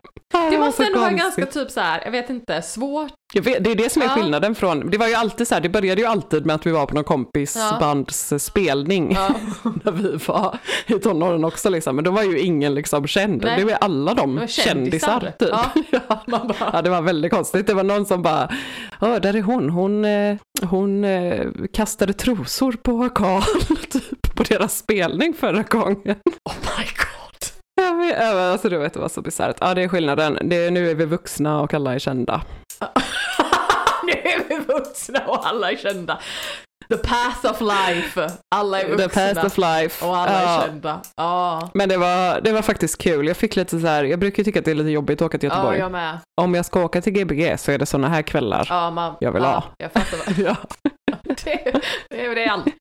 Det 0.52 0.58
måste 0.58 0.84
ändå 0.86 1.00
vara 1.00 1.12
ganska 1.12 1.46
typ 1.46 1.72
så 1.72 1.80
här, 1.80 2.02
jag 2.06 2.12
vet 2.12 2.30
inte, 2.30 2.62
svårt. 2.62 3.12
Vet, 3.34 3.64
det 3.64 3.72
är 3.72 3.76
det 3.76 3.90
som 3.92 4.02
är 4.02 4.06
Ja. 4.06 4.12
skillnaden 4.12 4.56
från, 4.56 4.90
det 4.90 4.98
var 4.98 5.08
ju 5.08 5.14
alltid 5.16 5.48
så 5.48 5.54
här, 5.54 5.62
det 5.62 5.70
började 5.70 6.02
ju 6.02 6.08
alltid 6.08 6.46
med 6.46 6.56
att 6.56 6.66
vi 6.66 6.72
var 6.72 6.86
på 6.86 6.96
någon 6.96 7.04
kompis 7.04 7.56
Ja. 7.56 7.78
bands 7.80 8.34
spelning 8.40 9.12
Ja. 9.16 9.30
när 9.84 9.92
vi 9.92 10.16
var 10.28 10.58
i 10.88 10.94
tonåren 10.94 11.46
också 11.46 11.70
liksom, 11.70 11.96
men 11.96 12.06
då 12.06 12.12
var 12.12 12.24
ju 12.24 12.40
ingen 12.40 12.76
liksom 12.76 13.08
känd, 13.08 13.42
Nej. 13.44 13.60
det 13.60 13.66
var 13.66 13.74
alla 13.82 14.14
de 14.14 14.36
var 14.36 14.48
kändisar, 14.48 15.20
kändisar. 15.40 15.72
typ. 15.74 15.86
Ja. 16.10 16.22
Bara, 16.28 16.56
Ja, 16.74 16.82
det 16.82 16.90
var 16.90 17.02
väldigt 17.02 17.32
konstigt. 17.32 17.68
Det 17.68 17.74
var 17.74 17.84
någon 17.84 18.06
som 18.06 18.22
bara, 18.22 18.50
ja, 19.02 19.20
där 19.20 19.36
är 19.36 19.42
hon, 19.42 19.70
hon, 19.70 20.06
eh, 20.06 20.36
hon 20.62 21.04
eh, 21.04 21.46
kastade 21.74 22.14
trosor 22.14 22.72
på 22.84 23.10
Karl, 23.10 23.42
typ, 23.92 24.36
på 24.36 24.44
deras 24.44 24.78
spelning 24.78 25.34
förra 25.34 25.62
gången. 25.64 26.16
oh 26.50 26.56
my 26.78 26.84
god 26.86 27.25
alltså 27.82 28.70
du 28.70 28.78
vet, 28.78 28.94
det 28.94 29.00
var 29.00 29.10
så 29.10 29.22
bisarrt. 29.22 29.58
Ja, 29.60 29.74
det 29.74 29.84
är 29.84 29.88
skillnaden. 29.88 30.38
Det 30.42 30.56
är, 30.56 30.72
nu 30.72 30.90
är 30.90 30.96
vi 30.96 31.06
vuxna 31.06 31.62
och 31.62 31.74
alla 31.74 31.94
är 31.94 32.00
kända. 32.00 32.42
nu 34.06 34.12
är 34.12 34.50
vi 34.50 34.60
vuxna 34.60 35.20
och 35.28 35.48
alla 35.48 35.72
är 35.72 35.78
kända. 35.78 36.20
The 36.90 36.98
path 36.98 37.46
of 37.52 37.62
life. 37.62 38.30
Alla 38.56 38.82
är 38.82 38.88
vuxna. 38.90 39.08
The 39.08 39.34
path 39.36 39.46
of 39.46 39.58
life. 39.58 40.06
Och 40.06 40.18
alla 40.18 40.42
Ja. 40.44 40.62
är 40.64 40.68
kända. 40.68 41.02
Ja. 41.18 41.70
Men 41.74 41.90
det 41.90 41.98
var, 41.98 42.42
det 42.42 42.52
var 42.52 42.62
faktiskt 42.62 43.02
kul. 43.02 43.28
Jag 43.28 43.38
fick 43.38 43.56
lite 43.56 43.80
så 43.80 43.88
här, 43.88 44.04
jag 44.04 44.20
brukar 44.20 44.38
ju 44.38 44.44
tycka 44.44 44.60
att 44.60 44.66
det 44.66 44.72
är 44.72 44.76
lite 44.76 44.90
jobbigt 44.90 45.22
att 45.22 45.26
åka 45.26 45.38
till 45.38 45.50
Ja, 45.50 45.56
Göteborg. 45.56 45.80
jag 45.80 45.92
med. 45.92 46.18
Om 46.42 46.56
jag 46.56 46.66
ska 46.66 46.84
åka 46.84 47.02
till 47.02 47.14
Gbg 47.14 47.60
så 47.60 47.72
är 47.72 47.78
det 47.78 47.86
sådana 47.86 48.10
här 48.10 48.22
kvällar. 48.22 48.68
Ja, 48.70 48.92
man, 48.92 49.14
Jag 49.20 49.32
vill 49.32 49.44
ja, 49.44 49.50
ha. 49.50 49.64
Jag 49.78 49.92
fattar 49.92 50.18
vad. 50.18 50.38
Ja. 50.46 50.56
Det, 51.24 51.34
det 52.10 52.26
är 52.26 52.36
det 52.36 52.46
alltid. 52.48 52.74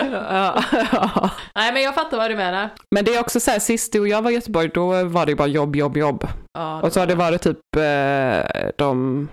Ja, 0.12 0.62
ja. 0.92 1.30
Nej, 1.54 1.72
men 1.72 1.82
jag 1.82 1.94
fattar 1.94 2.16
vad 2.16 2.30
du 2.30 2.36
menar. 2.36 2.68
Men 2.94 3.04
det 3.04 3.14
är 3.14 3.20
också 3.20 3.40
så 3.40 3.50
här, 3.50 3.58
sist 3.58 3.92
du 3.92 4.00
och 4.00 4.08
jag 4.08 4.22
var 4.22 4.30
i 4.30 4.34
Göteborg, 4.34 4.68
då 4.74 5.04
var 5.04 5.26
det 5.26 5.34
bara 5.34 5.48
jobb, 5.48 5.76
jobb, 5.76 5.96
jobb. 5.96 6.28
Ja, 6.58 6.80
Och 6.82 6.92
så 6.92 7.00
har 7.00 7.06
det 7.06 7.14
varit 7.14 7.42
typ 7.42 7.58
eh, 7.76 8.68
de, 8.78 9.28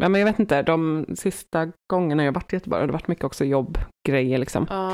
ja 0.00 0.08
men 0.08 0.20
jag 0.20 0.26
vet 0.26 0.38
inte, 0.38 0.62
de 0.62 1.06
sista 1.16 1.66
gångerna 1.90 2.24
jag 2.24 2.32
varit 2.32 2.52
i 2.52 2.56
Göteborg 2.56 2.80
har 2.80 2.86
det 2.86 2.92
varit 2.92 3.08
mycket 3.08 3.24
också 3.24 3.44
jobbgrejer 3.44 4.38
liksom. 4.38 4.66
Ja. 4.70 4.92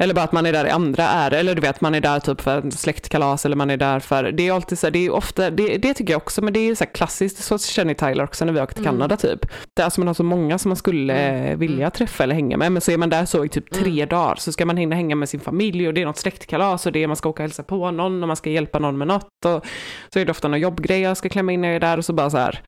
Eller 0.00 0.14
bara 0.14 0.24
att 0.24 0.32
man 0.32 0.46
är 0.46 0.52
där 0.52 0.66
i 0.66 0.70
andra 0.70 1.02
ärenden, 1.04 1.40
eller 1.40 1.54
du 1.54 1.60
vet 1.60 1.80
man 1.80 1.94
är 1.94 2.00
där 2.00 2.20
typ 2.20 2.40
för 2.40 2.70
släktkalas 2.70 3.46
eller 3.46 3.56
man 3.56 3.70
är 3.70 3.76
där 3.76 4.00
för, 4.00 4.32
det 4.32 4.48
är 4.48 4.52
alltid 4.52 4.78
så 4.78 4.86
här, 4.86 4.90
det 4.92 5.06
är 5.06 5.10
ofta, 5.10 5.50
det, 5.50 5.76
det 5.78 5.94
tycker 5.94 6.12
jag 6.12 6.22
också, 6.22 6.42
men 6.42 6.52
det 6.52 6.60
är 6.60 6.74
så 6.74 6.84
här 6.84 6.92
klassiskt, 6.92 7.44
så 7.44 7.58
känner 7.58 7.94
Tyler 7.94 8.24
också 8.24 8.44
när 8.44 8.52
vi 8.52 8.60
åkte 8.60 8.74
till 8.74 8.86
Mm. 8.86 8.94
Kanada 8.94 9.16
typ. 9.16 9.46
Det 9.76 9.82
är 9.82 9.84
alltså 9.84 10.00
man 10.00 10.06
har 10.06 10.14
så 10.14 10.22
många 10.22 10.58
som 10.58 10.68
man 10.68 10.76
skulle 10.76 11.12
Mm. 11.14 11.44
eh, 11.52 11.56
vilja 11.56 11.90
träffa 11.90 12.22
eller 12.24 12.34
hänga 12.34 12.56
med, 12.56 12.72
men 12.72 12.80
så 12.82 12.90
är 12.90 12.96
man 12.96 13.10
där 13.10 13.24
så 13.24 13.44
i 13.44 13.48
typ 13.48 13.70
tre 13.70 13.90
Mm. 13.92 14.08
dagar, 14.08 14.34
så 14.38 14.52
ska 14.52 14.66
man 14.66 14.76
hinna 14.76 14.96
hänga 14.96 15.16
med 15.16 15.28
sin 15.28 15.40
familj 15.40 15.88
och 15.88 15.94
det 15.94 16.02
är 16.02 16.06
något 16.06 16.18
släktkalas 16.18 16.86
och 16.86 16.92
det 16.92 17.02
är 17.02 17.06
man 17.06 17.16
ska 17.16 17.28
åka 17.28 17.42
och 17.42 17.48
hälsa 17.48 17.62
på 17.62 17.90
någon 17.90 18.22
och 18.22 18.26
man 18.28 18.36
ska 18.36 18.50
hjälpa 18.50 18.78
någon 18.78 18.98
med 18.98 19.08
något 19.08 19.44
och 19.46 19.64
så 20.12 20.18
är 20.18 20.24
det 20.24 20.30
ofta 20.30 20.48
någon 20.48 20.60
jobbgrej 20.60 21.00
jag 21.00 21.16
ska 21.16 21.28
klämma 21.28 21.52
in 21.52 21.60
när 21.60 21.68
jag 21.68 21.76
är 21.76 21.80
där 21.80 21.98
och 21.98 22.04
så 22.04 22.12
bara 22.12 22.30
så 22.30 22.38
här 22.38 22.62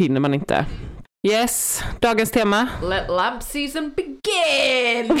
hinner 0.00 0.20
man 0.20 0.34
inte. 0.34 0.66
Yes, 1.28 1.82
dagens 2.00 2.30
tema. 2.30 2.68
Let 2.82 3.08
lamp 3.10 3.42
season 3.42 3.92
begin! 3.96 5.20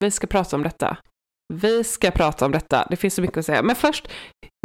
Vi 0.00 0.10
ska 0.10 0.26
prata 0.26 0.56
om 0.56 0.62
detta. 0.62 0.96
Vi 1.54 1.84
ska 1.84 2.10
prata 2.10 2.46
om 2.46 2.52
detta. 2.52 2.86
Det 2.90 2.96
finns 2.96 3.14
så 3.14 3.22
mycket 3.22 3.38
att 3.38 3.46
säga. 3.46 3.62
Men 3.62 3.76
först, 3.76 4.08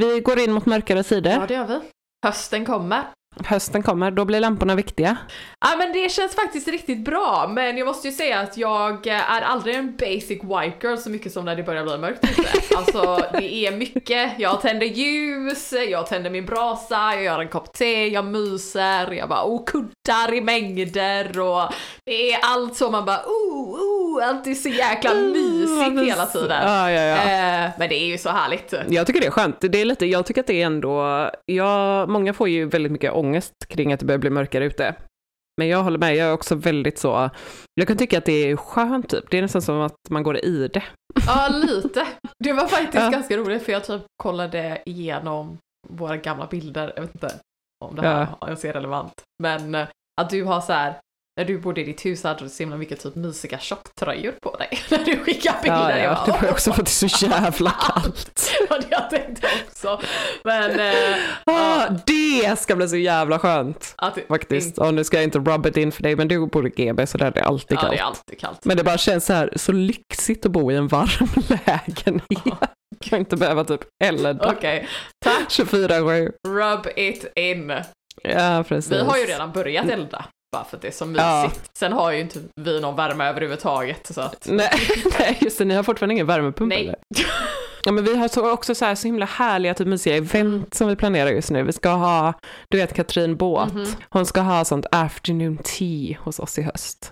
vi 0.02 0.20
går 0.20 0.40
in 0.40 0.52
mot 0.52 0.66
mörkare 0.66 1.04
tider. 1.04 1.32
ja, 1.32 1.46
det 1.48 1.54
gör 1.54 1.68
vi. 1.68 1.80
Hösten 2.26 2.66
kommer. 2.66 3.04
Hösten 3.46 3.84
kommer, 3.84 4.12
då 4.12 4.26
blir 4.26 4.40
lamporna 4.40 4.76
viktiga. 4.76 5.18
Ja 5.60 5.76
men 5.78 5.94
det 5.94 6.12
känns 6.12 6.36
faktiskt 6.36 6.68
riktigt 6.68 7.06
bra, 7.06 7.52
men 7.54 7.78
jag 7.78 7.88
måste 7.88 8.08
ju 8.08 8.14
säga 8.14 8.40
att 8.40 8.58
jag 8.58 9.08
eh, 9.08 9.32
är 9.32 9.42
aldrig 9.42 9.76
en 9.76 9.96
basic 9.96 10.44
white 10.44 10.88
girl 10.88 10.98
så 10.98 11.10
mycket 11.10 11.34
som 11.34 11.46
när 11.46 11.56
det 11.56 11.64
börjar 11.64 11.84
bli 11.84 11.98
mörkt 11.98 12.24
ute. 12.24 12.50
Alltså 12.78 13.24
det 13.34 13.54
är 13.54 13.72
mycket, 13.72 14.40
jag 14.40 14.62
tänder 14.62 14.88
ljus, 14.88 15.74
jag 15.90 16.08
tänder 16.08 16.30
min 16.30 16.46
brasa, 16.46 17.14
jag 17.14 17.24
gör 17.24 17.40
en 17.40 17.48
kopp 17.48 17.74
te, 17.74 18.08
jag 18.08 18.26
myser, 18.26 19.12
jag 19.12 19.30
bara 19.30 19.44
oh 19.46 19.66
kuddar 19.66 20.34
i 20.34 20.42
mängder 20.42 21.40
och 21.40 21.74
det 22.06 22.34
är 22.34 22.40
allt 22.42 22.76
så 22.76 22.92
man 22.92 23.06
bara 23.06 23.22
oh, 23.26 23.74
oh, 23.74 23.99
allt 24.24 24.48
är 24.48 24.54
så 24.54 24.70
jäkla 24.70 25.14
mysigt 25.14 26.12
hela 26.12 26.26
tiden. 26.26 26.62
Ja, 26.64 26.92
ja, 26.92 27.02
ja. 27.02 27.16
Eh, 27.16 27.72
men 27.80 27.90
det 27.90 27.96
är 27.96 28.06
ju 28.06 28.18
så 28.18 28.30
härligt. 28.30 28.74
Jag 28.90 29.08
tycker 29.08 29.22
det 29.22 29.28
är 29.28 29.32
skönt. 29.32 29.56
Det 29.62 29.82
är 29.82 29.86
lite, 29.86 30.06
jag 30.06 30.26
tycker 30.26 30.42
att 30.42 30.48
det 30.48 30.62
är 30.62 30.66
ändå, 30.66 31.30
jag, 31.46 32.10
många 32.10 32.34
får 32.34 32.50
ju 32.50 32.66
väldigt 32.66 32.92
mycket 32.92 33.14
ångest 33.14 33.54
kring 33.68 33.94
att 33.94 34.00
det 34.00 34.06
börjar 34.06 34.20
bli 34.20 34.30
mörkare 34.30 34.66
ute. 34.66 34.96
Men 35.58 35.68
jag 35.68 35.84
håller 35.84 35.98
med, 35.98 36.16
jag 36.16 36.28
är 36.28 36.34
också 36.34 36.56
väldigt 36.56 36.98
så, 37.00 37.30
jag 37.74 37.88
kan 37.88 37.98
tycka 37.98 38.18
att 38.18 38.26
det 38.26 38.52
är 38.52 38.56
skönt 38.56 39.10
typ. 39.10 39.30
Det 39.30 39.38
är 39.38 39.42
nästan 39.42 39.62
som 39.62 39.82
att 39.82 39.96
man 40.10 40.24
går 40.24 40.38
i 40.38 40.68
det. 40.68 40.84
Ja, 41.28 41.48
lite. 41.54 42.08
Det 42.44 42.54
var 42.54 42.68
faktiskt 42.68 43.04
Ja. 43.04 43.10
ganska 43.10 43.38
roligt 43.38 43.64
för 43.64 43.72
jag 43.72 43.84
typ 43.86 44.02
kollade 44.24 44.82
igenom 44.86 45.58
våra 45.90 46.18
gamla 46.18 46.46
bilder, 46.48 46.94
jag 46.96 47.02
vet 47.02 47.16
inte 47.16 47.32
om 47.86 47.96
det 47.96 48.02
här 48.02 48.28
ens 48.46 48.66
är 48.66 48.74
relevant, 48.74 49.14
men 49.44 49.76
eh, 49.76 49.88
att 50.22 50.30
du 50.30 50.44
har 50.44 50.62
så 50.62 50.74
här 50.74 50.94
när 51.40 51.46
du 51.46 51.58
bodde 51.58 51.82
i 51.82 51.84
ditt 51.84 52.06
hus 52.06 52.24
hade 52.24 52.44
du 52.44 52.50
så 52.50 52.64
himla 52.64 52.78
mycket 52.78 53.04
typ 53.04 53.16
mysiga 53.16 53.60
tjocktröjor 53.60 54.32
på 54.42 54.56
dig 54.58 54.70
när 54.90 54.98
du 55.06 55.18
skickade 55.18 55.58
bilder. 55.64 55.98
Ja, 55.98 56.04
ja, 56.04 56.14
bara, 56.16 56.26
det 56.26 56.32
var 56.32 56.40
ju 56.42 56.46
"Åh, 56.48 56.52
också 56.52 56.74
för 56.74 56.82
att 56.82 56.86
det 56.86 57.06
är 57.06 57.10
så 57.10 57.26
jävla 57.26 57.72
kallt. 57.94 58.52
Var 58.70 58.78
det 58.80 58.86
jag 58.90 59.10
tänkte 59.10 59.48
också. 59.68 60.02
Men 60.44 60.80
eh, 60.80 61.16
Ah, 61.46 61.88
det 62.06 62.60
ska 62.60 62.76
bli 62.76 62.88
så 62.88 62.96
jävla 62.98 63.40
skönt. 63.40 63.96
det, 64.16 64.28
Faktiskt. 64.28 64.78
Och 64.78 64.94
nu 64.94 65.04
ska 65.04 65.18
jag 65.18 65.24
inte 65.24 65.40
rub 65.40 65.66
it 65.66 65.78
in 65.78 65.92
för 65.92 66.04
dig, 66.04 66.16
men 66.16 66.28
du 66.28 66.48
bor 66.48 66.68
i 66.68 66.70
GB 66.70 67.08
så 67.08 67.18
där 67.18 67.26
är 67.26 67.32
det 67.32 67.44
alltid 67.44 67.78
Ja, 67.78 67.82
kallt. 67.82 67.92
det 67.94 68.00
är 68.00 68.04
alltid 68.04 68.40
kallt. 68.40 68.66
Men 68.66 68.78
det 68.78 68.84
bara 68.84 68.98
känns 68.98 69.26
så 69.26 69.34
här 69.34 69.54
så 69.56 69.72
lyxigt 69.72 70.46
att 70.46 70.52
bo 70.52 70.72
i 70.72 70.76
en 70.76 70.88
varm 70.88 71.30
lägenhet. 71.66 72.70
Och 73.12 73.14
inte 73.18 73.36
behöva 73.36 73.64
typ 73.64 73.82
elda 74.04 74.52
Okej, 74.58 74.88
tack. 75.26 75.50
24-7. 75.50 76.32
Rub 76.48 76.88
it 76.96 77.32
in. 77.36 77.74
Ja, 78.24 78.64
precis. 78.68 78.92
Vi 78.92 79.00
har 79.04 79.18
ju 79.18 79.24
redan 79.26 79.52
börjat 79.52 79.90
elda. 79.90 80.26
Bara 80.52 80.64
för 80.64 80.76
att 80.78 80.82
det 80.82 80.88
är 80.88 80.92
så 80.92 81.06
mysigt. 81.06 81.20
Ja. 81.24 81.52
Sen 81.74 81.94
har 81.94 82.12
ju 82.12 82.20
inte 82.20 82.40
vi 82.56 82.80
någon 82.80 82.96
värme 82.96 83.26
överhuvudtaget. 83.26 84.14
Så 84.14 84.22
att... 84.22 84.48
Nej, 84.50 84.70
nej, 85.20 85.38
just 85.42 85.58
det, 85.58 85.66
ni 85.66 85.74
har 85.76 85.84
fortfarande 85.84 86.14
ingen 86.14 86.28
värmepump 86.28 86.70
Nej. 86.70 86.82
eller? 86.82 86.96
Ja, 87.86 87.92
men 87.92 88.04
vi 88.04 88.16
har 88.16 88.28
så 88.28 88.52
också 88.52 88.76
så 88.76 88.86
här 88.86 88.96
så 88.96 89.08
himla 89.08 89.26
härliga, 89.26 89.74
typ 89.74 89.88
mysiga 89.88 90.16
event 90.18 90.74
som 90.74 90.88
vi 90.88 90.96
planerar 90.96 91.30
just 91.30 91.52
nu. 91.52 91.64
Vi 91.64 91.74
ska 91.74 91.90
ha, 91.90 92.34
du 92.70 92.78
vet 92.78 92.94
Katrin 92.94 93.36
Båt, 93.38 93.74
Mhm. 93.74 93.86
hon 94.10 94.26
ska 94.26 94.42
ha 94.42 94.66
sånt 94.66 94.86
afternoon 94.92 95.58
tea 95.58 96.18
hos 96.20 96.40
oss 96.40 96.58
i 96.60 96.62
höst. 96.62 97.12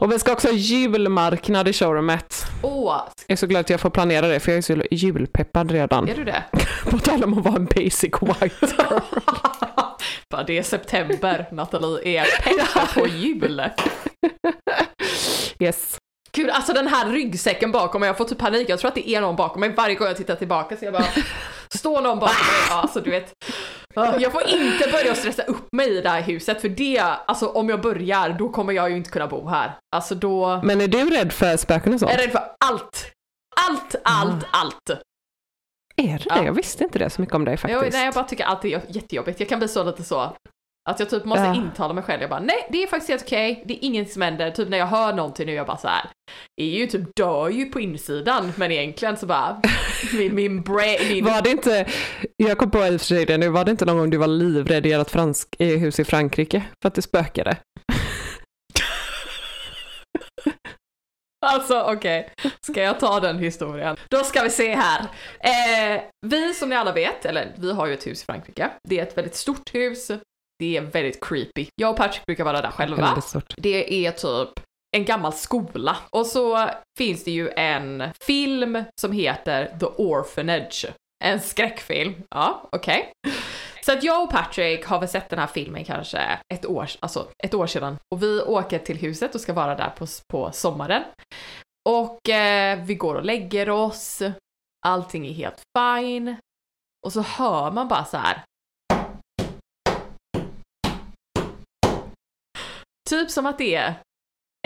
Och 0.00 0.12
vi 0.12 0.18
ska 0.18 0.32
också 0.32 0.48
ha 0.48 0.54
julmarknad 0.54 1.68
i 1.68 1.72
showroomet. 1.72 2.46
Åh, 2.62 3.02
Jag 3.26 3.32
är 3.32 3.36
så 3.36 3.46
glad 3.46 3.60
att 3.60 3.70
jag 3.70 3.80
får 3.80 3.90
planera 3.90 4.28
det, 4.28 4.40
för 4.40 4.52
jag 4.52 4.58
är 4.58 4.62
så 4.62 4.82
julpeppad 4.90 5.70
redan. 5.70 6.08
är 6.08 6.14
du 6.14 6.24
det? 6.24 6.44
På 6.90 6.98
tal 6.98 7.24
om 7.24 7.38
att 7.38 7.44
vara 7.44 7.56
en 7.56 7.64
basic 7.64 8.12
white 8.22 8.66
girl. 8.66 9.00
Bara 10.30 10.42
det 10.42 10.58
är 10.58 10.62
september, 10.62 11.48
Nathalie 11.52 12.18
är 12.20 12.24
peppad 12.42 12.94
på 12.94 13.06
jul. 13.08 13.62
Yes. 15.60 15.96
Gud, 16.32 16.50
alltså 16.50 16.72
den 16.72 16.86
här 16.86 17.10
ryggsäcken 17.10 17.72
bakom 17.72 18.00
mig, 18.00 18.06
jag 18.06 18.16
får 18.16 18.24
typ 18.24 18.38
panik. 18.38 18.68
Jag 18.68 18.78
tror 18.78 18.88
att 18.88 18.94
det 18.94 19.08
är 19.10 19.20
någon 19.20 19.36
bakom 19.36 19.60
mig 19.60 19.70
varje 19.76 19.94
gång 19.94 20.08
jag 20.08 20.16
tittar 20.16 20.34
tillbaka 20.34 20.76
så 20.76 20.84
jag 20.84 20.92
bara, 20.94 21.04
står 21.74 22.00
någon 22.00 22.18
bakom 22.18 22.36
mig? 22.36 22.66
Ja, 22.70 22.74
alltså 22.80 23.00
du 23.00 23.10
vet. 23.10 23.32
Jag 24.18 24.32
får 24.32 24.42
inte 24.48 24.88
börja 24.92 25.14
stressa 25.14 25.42
upp 25.42 25.72
mig 25.72 25.98
i 25.98 26.00
det 26.00 26.08
här 26.08 26.22
huset 26.22 26.60
för 26.60 26.68
det, 26.68 26.98
alltså 27.00 27.46
om 27.48 27.68
jag 27.68 27.80
börjar 27.80 28.30
då 28.38 28.48
kommer 28.48 28.72
jag 28.72 28.90
ju 28.90 28.96
inte 28.96 29.10
kunna 29.10 29.26
bo 29.26 29.48
här. 29.48 29.72
Alltså 29.96 30.14
då, 30.14 30.60
Men 30.64 30.80
är 30.80 30.88
du 30.88 31.10
rädd 31.10 31.32
för 31.32 31.56
spöken 31.56 31.94
och 31.94 32.00
sånt? 32.00 32.12
jag 32.12 32.20
är 32.20 32.24
rädd 32.24 32.32
för 32.32 32.42
allt. 32.64 33.12
Allt, 33.68 33.94
allt, 34.04 34.44
allt. 34.50 34.90
Är 35.96 36.18
du 36.18 36.24
Ja. 36.28 36.34
det? 36.34 36.44
Jag 36.44 36.52
visste 36.52 36.84
inte 36.84 36.98
det 36.98 37.10
så 37.10 37.20
mycket 37.20 37.34
om 37.36 37.44
dig 37.44 37.56
faktiskt. 37.56 37.82
Jag, 37.82 37.92
nej, 37.92 38.04
jag 38.04 38.14
bara 38.14 38.24
tycker 38.24 38.44
allt 38.44 38.64
är 38.64 38.68
jättejobbigt. 38.88 39.40
Jag 39.40 39.48
kan 39.48 39.58
bli 39.58 39.68
så 39.68 39.84
lite 39.84 40.04
så. 40.04 40.32
Att 40.88 41.00
jag 41.00 41.10
typ 41.10 41.24
måste 41.24 41.44
Ja. 41.44 41.54
intala 41.54 41.94
mig 41.94 42.04
själv. 42.04 42.20
Jag 42.20 42.30
bara, 42.30 42.40
nej 42.40 42.66
det 42.70 42.82
är 42.82 42.86
faktiskt 42.86 43.10
helt 43.10 43.22
okej. 43.22 43.62
Det 43.66 43.74
är 43.74 43.78
inget 43.84 44.12
som 44.12 44.22
händer. 44.22 44.50
Typ 44.50 44.68
när 44.68 44.78
jag 44.78 44.86
hör 44.86 45.12
någonting 45.12 45.46
nu, 45.46 45.52
jag 45.52 45.66
bara 45.66 45.76
så 45.76 45.88
här. 45.88 46.10
Är 46.60 46.64
ju 46.66 46.86
typ 46.86 47.02
dör 47.16 47.48
ju 47.48 47.64
på 47.64 47.80
insidan. 47.80 48.52
Men 48.56 48.72
egentligen 48.72 49.16
så 49.16 49.26
bara, 49.26 49.60
min, 50.18 50.34
min 50.34 50.62
brain. 50.62 51.24
Var 51.24 51.42
det 51.42 51.50
inte, 51.50 51.86
jag 52.36 52.58
kom 52.58 52.70
på 52.70 52.78
i 52.86 52.96
och 52.96 53.00
för 53.00 53.06
sig 53.06 53.24
det 53.26 53.38
nu, 53.38 53.48
var 53.48 53.64
det 53.64 53.70
inte 53.70 53.84
någon 53.84 53.98
gång 53.98 54.10
du 54.10 54.16
var 54.16 54.26
livrädd 54.26 54.86
i 54.86 54.92
ert 54.92 55.10
fransk, 55.10 55.48
i 55.58 55.76
hus 55.76 56.00
i 56.00 56.04
Frankrike 56.04 56.62
för 56.82 56.88
att 56.88 56.94
det 56.94 57.02
spökade? 57.02 57.56
Alltså 61.46 61.82
okej, 61.82 62.30
ska 62.60 62.82
jag 62.82 63.00
ta 63.00 63.20
den 63.20 63.38
historien? 63.38 63.96
Då 64.10 64.24
ska 64.24 64.42
vi 64.42 64.50
se 64.50 64.74
här. 64.74 65.00
Eh, 65.40 66.02
vi 66.26 66.54
som 66.54 66.68
ni 66.68 66.76
alla 66.76 66.92
vet, 66.92 67.24
eller 67.24 67.54
vi 67.58 67.72
har 67.72 67.86
ju 67.86 67.94
ett 67.94 68.06
hus 68.06 68.22
i 68.22 68.24
Frankrike. 68.24 68.70
Det 68.88 68.98
är 68.98 69.02
ett 69.02 69.18
väldigt 69.18 69.34
stort 69.34 69.74
hus. 69.74 70.10
Det 70.58 70.76
är 70.76 70.80
väldigt 70.80 71.24
creepy. 71.24 71.66
Jag 71.74 71.90
och 71.90 71.96
Patrick 71.96 72.26
brukar 72.26 72.44
vara 72.44 72.62
där 72.62 72.70
själva. 72.70 73.22
Det 73.56 74.06
är 74.06 74.12
typ 74.12 74.60
en 74.96 75.04
gammal 75.04 75.32
skola. 75.32 75.96
Och 76.10 76.26
så 76.26 76.70
finns 76.98 77.24
det 77.24 77.30
ju 77.30 77.50
en 77.50 78.04
film 78.20 78.84
som 79.00 79.12
heter 79.12 79.76
The 79.80 79.86
Orphanage. 79.86 80.86
En 81.24 81.40
skräckfilm. 81.40 82.14
Ja, 82.30 82.68
okej. 82.72 83.12
Så 83.84 83.92
att 83.92 84.02
jag 84.02 84.22
och 84.22 84.30
Patrick 84.30 84.84
har 84.84 85.00
väl 85.00 85.08
sett 85.08 85.28
den 85.30 85.38
här 85.38 85.46
filmen 85.46 85.84
kanske 85.84 86.38
ett 86.54 86.66
år, 86.66 86.88
alltså 87.00 87.28
ett 87.44 87.54
år 87.54 87.66
sedan. 87.66 87.96
Och 88.14 88.22
vi 88.22 88.40
åker 88.42 88.78
till 88.78 88.96
huset 88.96 89.34
och 89.34 89.40
ska 89.40 89.52
vara 89.52 89.74
där 89.74 89.90
på, 89.90 90.06
på 90.32 90.52
sommaren. 90.52 91.02
Och 91.88 92.28
eh, 92.28 92.84
vi 92.84 92.94
går 92.94 93.14
och 93.14 93.24
lägger 93.24 93.70
oss. 93.70 94.22
Allting 94.86 95.26
är 95.26 95.32
helt 95.32 95.62
fine. 95.78 96.36
Och 97.06 97.12
så 97.12 97.20
hör 97.20 97.70
man 97.70 97.88
bara 97.88 98.04
så 98.04 98.16
här. 98.16 98.42
Typ 103.08 103.30
som 103.30 103.46
att 103.46 103.58
det 103.58 103.74
är 103.74 103.94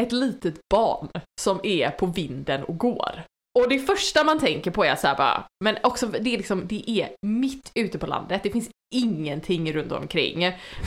ett 0.02 0.12
litet 0.12 0.54
barn 0.74 1.08
som 1.40 1.60
är 1.62 1.90
på 1.90 2.06
vinden 2.06 2.64
och 2.64 2.78
går. 2.78 3.22
Och 3.58 3.68
det 3.68 3.78
första 3.78 4.24
man 4.24 4.38
tänker 4.38 4.70
på 4.70 4.84
är 4.84 4.96
så 4.96 5.06
här 5.06 5.16
bara, 5.16 5.44
men 5.64 5.76
också 5.82 6.06
det 6.06 6.34
är 6.34 6.36
liksom, 6.36 6.66
det 6.66 6.90
är 6.90 7.08
mitt 7.26 7.72
ute 7.74 7.98
på 7.98 8.06
landet, 8.06 8.42
det 8.42 8.50
finns 8.50 8.70
ingenting 8.94 9.72
runt 9.72 9.92
omkring. 9.92 10.38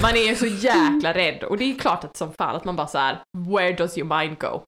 Man 0.02 0.16
är 0.16 0.36
så 0.36 0.46
jäkla 0.46 1.14
rädd 1.22 1.44
och 1.44 1.58
det 1.58 1.66
är 1.66 1.80
klart 1.80 2.04
att 2.04 2.18
som 2.18 2.34
fall 2.34 2.56
att 2.56 2.66
man 2.66 2.76
bara 2.76 2.88
så 2.88 2.98
här, 2.98 3.24
where 3.38 3.74
does 3.74 3.98
your 3.98 4.18
mind 4.20 4.40
go? 4.40 4.62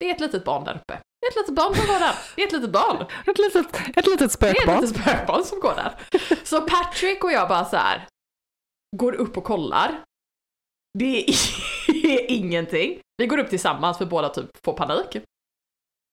Det 0.00 0.10
är 0.10 0.14
ett 0.14 0.20
litet 0.20 0.44
barn 0.44 0.64
där 0.64 0.74
uppe. 0.74 1.00
Det 1.20 1.26
är 1.26 1.30
ett 1.30 1.36
litet 1.36 1.54
barn 1.54 1.74
som 1.74 1.86
går 1.86 1.98
där. 1.98 2.14
Det 2.36 2.42
är 2.42 2.46
ett 2.46 2.52
litet 2.52 2.70
barn. 2.72 3.06
Ett 3.26 3.38
litet, 3.38 3.96
ett 3.96 4.06
litet 4.06 4.18
Det 4.18 4.24
är 4.24 4.28
spökbarn. 4.54 4.76
ett 4.76 4.82
litet 4.82 5.02
spökbarn 5.02 5.44
som 5.44 5.60
går 5.60 5.74
där. 5.76 5.94
Så 6.44 6.60
Patrick 6.60 7.24
och 7.24 7.32
jag 7.32 7.48
bara 7.48 7.64
så 7.64 7.76
här 7.76 8.06
går 8.96 9.12
upp 9.12 9.36
och 9.36 9.44
kollar. 9.44 10.02
Det 10.98 11.30
är 12.14 12.30
ingenting. 12.30 13.00
Vi 13.16 13.26
går 13.26 13.38
upp 13.38 13.50
tillsammans 13.50 13.98
för 13.98 14.06
båda 14.06 14.28
typ 14.28 14.50
får 14.64 14.72
panik. 14.72 15.16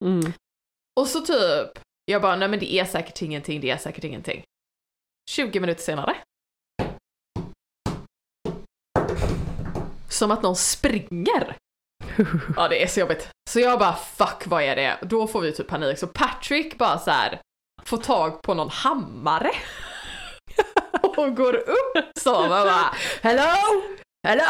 Mm. 0.06 0.34
Och 1.00 1.08
så 1.08 1.22
typ, 1.22 1.84
jag 2.06 2.22
bara 2.22 2.36
nej 2.36 2.48
men 2.48 2.60
det 2.60 2.74
är 2.74 2.86
säkert 2.86 3.22
ingenting, 3.22 3.62
det 3.62 3.70
är 3.70 3.78
säkert 3.78 4.04
ingenting. 4.04 4.44
20 5.30 5.60
minuter 5.60 5.82
senare. 5.82 6.16
Som 10.10 10.32
att 10.32 10.44
någon 10.44 10.56
springer. 10.56 11.58
Ja 12.56 12.68
det 12.68 12.84
är 12.84 12.88
så 12.88 13.00
jobbigt. 13.00 13.30
Så 13.50 13.60
jag 13.60 13.80
bara 13.80 13.94
fuck 13.94 14.44
vad 14.46 14.64
är 14.64 14.76
det? 14.76 15.00
Då 15.02 15.28
får 15.28 15.42
vi 15.42 15.52
typ 15.52 15.68
panik. 15.68 16.00
Så 16.00 16.08
Patrick 16.08 16.78
bara 16.78 17.00
så 17.00 17.12
här 17.12 17.42
får 17.84 17.98
tag 17.98 18.42
på 18.42 18.54
någon 18.54 18.70
hammare. 18.70 19.52
Och 21.18 21.36
går 21.36 21.56
upp 21.56 22.18
så 22.20 22.44
och 22.44 22.50
bara 22.50 22.94
hello, 23.22 23.82
hello! 24.26 24.44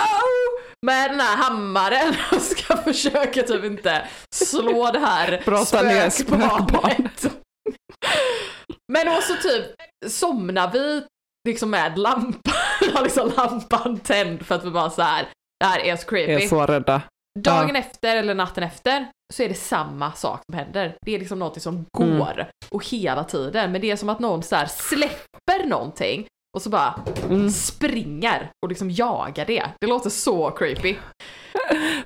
Med 0.85 1.11
den 1.11 1.19
här 1.19 1.37
hammaren 1.37 2.15
och 2.31 2.41
ska 2.41 2.77
försöka 2.77 3.43
typ 3.43 3.63
inte 3.63 4.07
slå 4.35 4.91
det 4.91 4.99
här 4.99 5.41
ner 5.83 6.09
spökbarnet. 6.09 7.25
Men 8.93 9.07
också 9.07 9.33
typ 9.41 9.65
somnar 10.11 10.71
vi 10.71 11.03
liksom 11.47 11.69
med 11.69 11.97
lampan, 11.97 12.53
har 12.93 13.03
liksom 13.03 13.31
lampan 13.37 13.99
tänd 13.99 14.45
för 14.45 14.55
att 14.55 14.65
vi 14.65 14.71
bara 14.71 14.89
så 14.89 15.01
här. 15.01 15.27
det 15.59 15.65
här 15.65 15.79
är 15.79 15.95
så 15.95 16.05
creepy. 16.07 16.31
är 16.33 16.47
så 16.47 16.65
rädda. 16.65 17.01
Dagen 17.39 17.75
efter 17.75 18.15
eller 18.15 18.35
natten 18.35 18.63
efter 18.63 19.07
så 19.33 19.43
är 19.43 19.49
det 19.49 19.55
samma 19.55 20.11
sak 20.11 20.41
som 20.49 20.57
händer. 20.59 20.97
Det 21.05 21.15
är 21.15 21.19
liksom 21.19 21.39
någonting 21.39 21.61
som 21.61 21.85
Mm. 21.99 22.19
går 22.19 22.47
och 22.69 22.85
hela 22.85 23.23
tiden. 23.23 23.71
Men 23.71 23.81
det 23.81 23.91
är 23.91 23.95
som 23.95 24.09
att 24.09 24.19
någon 24.19 24.43
så 24.43 24.55
släpper 24.67 25.65
någonting 25.67 26.27
och 26.55 26.61
så 26.61 26.69
bara 26.69 26.95
Mm. 27.29 27.49
springer 27.51 28.49
och 28.63 28.69
liksom 28.69 28.91
jagar 28.91 29.45
det. 29.45 29.63
Det 29.81 29.87
låter 29.87 30.09
så 30.09 30.51
creepy. 30.51 30.95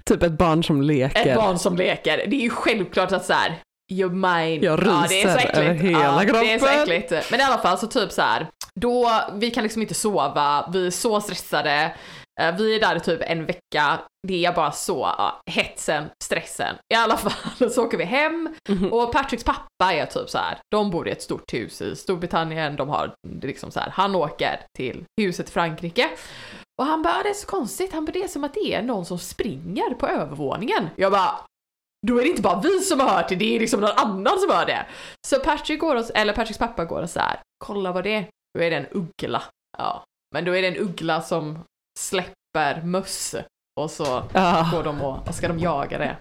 Typ 0.06 0.24
ett 0.24 0.32
barn 0.38 0.64
som 0.64 0.82
leker. 0.82 1.28
Ett 1.28 1.36
barn 1.36 1.60
som 1.60 1.78
leker. 1.78 2.18
Det 2.28 2.36
är 2.36 2.42
ju 2.42 2.50
självklart 2.50 3.12
att 3.12 3.26
så 3.26 3.34
här. 3.34 3.56
Your 3.92 4.10
mind. 4.10 4.64
Jag 4.64 4.80
ja, 4.84 5.06
det 5.10 5.22
är 5.22 5.28
så 5.28 5.34
ryser 5.34 5.38
äckligt. 5.38 5.58
över 5.58 5.74
hela 5.74 6.00
ja, 6.00 6.42
Det 6.42 6.54
är 6.54 6.60
så 6.60 6.66
kroppen. 6.66 6.82
äckligt. 6.98 7.32
Men 7.32 7.40
i 7.40 7.44
alla 7.44 7.58
fall 7.58 7.78
så 7.78 7.88
typ 7.88 8.12
så 8.12 8.22
här. 8.22 8.48
Då, 8.76 9.12
vi 9.34 9.52
kan 9.52 9.64
liksom 9.64 9.82
inte 9.82 9.94
sova, 9.94 10.70
vi 10.74 10.88
är 10.88 10.92
så 10.92 11.22
stressade. 11.22 11.96
Eh, 12.40 12.56
Vi 12.58 12.76
är 12.76 12.80
där 12.80 13.00
typ 13.00 13.22
en 13.24 13.46
vecka, 13.46 14.00
det 14.28 14.46
är 14.46 14.54
bara 14.54 14.72
så, 14.72 15.14
ja, 15.18 15.42
hetsen, 15.52 16.10
stressen. 16.24 16.76
I 16.94 16.96
alla 16.96 17.18
fall 17.24 17.72
så 17.72 17.86
åker 17.86 17.98
vi 17.98 18.04
hem 18.04 18.56
Mhm. 18.70 18.94
och 18.94 19.12
Patricks 19.14 19.44
pappa 19.44 19.94
är 19.94 20.06
typ 20.06 20.30
så 20.30 20.38
här. 20.38 20.58
de 20.72 20.92
bor 20.92 21.08
i 21.08 21.12
ett 21.12 21.22
stort 21.22 21.54
hus 21.54 21.82
i 21.82 21.96
Storbritannien, 21.96 22.76
de 22.76 22.90
har 22.90 23.14
liksom 23.42 23.72
så 23.72 23.80
här. 23.80 23.90
han 23.90 24.16
åker 24.16 24.60
till 24.78 25.04
huset 25.22 25.50
i 25.50 25.52
Frankrike. 25.52 26.10
Och 26.82 26.86
han 26.86 27.02
bara, 27.02 27.14
"Ah, 27.14 27.24
det 27.24 27.30
är 27.30 27.34
så 27.34 27.48
konstigt, 27.48 27.94
han 27.94 28.06
bara, 28.06 28.12
det 28.12 28.24
är 28.24 28.28
som 28.28 28.44
att 28.44 28.54
det 28.54 28.74
är 28.74 28.82
någon 28.82 29.06
som 29.06 29.20
springer 29.20 29.94
på 29.94 30.08
övervåningen. 30.08 30.90
Jag 30.96 31.12
bara, 31.12 31.32
då 32.08 32.18
är 32.20 32.24
det 32.24 32.30
inte 32.30 32.42
bara 32.42 32.62
vi 32.62 32.80
som 32.80 33.00
har 33.00 33.08
hört 33.10 33.30
det, 33.30 33.36
det 33.36 33.56
är 33.56 33.60
liksom 33.60 33.80
någon 33.82 33.98
annan 33.98 34.40
som 34.40 34.50
hör 34.52 34.66
det. 34.66 34.86
Så 35.28 35.40
Patrick 35.40 35.80
går 35.80 35.96
och, 35.96 36.06
eller 36.16 36.34
Patricks 36.34 36.60
pappa 36.60 36.86
går 36.86 37.02
och 37.02 37.10
så 37.10 37.20
här, 37.20 37.40
kolla 37.66 37.92
vad 37.92 38.04
det 38.04 38.16
är. 38.16 38.26
Då 38.58 38.64
är 38.64 38.70
det 38.70 38.76
en 38.78 38.88
uggla. 38.92 39.44
Ja, 39.78 40.04
men 40.36 40.46
då 40.46 40.56
är 40.56 40.62
det 40.62 40.68
en 40.68 40.78
uggla 40.78 41.22
som 41.22 41.60
släpper 42.00 42.82
möss 42.84 43.36
och 43.82 43.92
så 43.92 44.24
Ja. 44.34 44.70
går 44.72 44.84
de 44.84 45.02
och, 45.02 45.28
och 45.28 45.36
ska 45.36 45.48
de 45.48 45.60
jaga 45.60 45.98
det. 45.98 46.16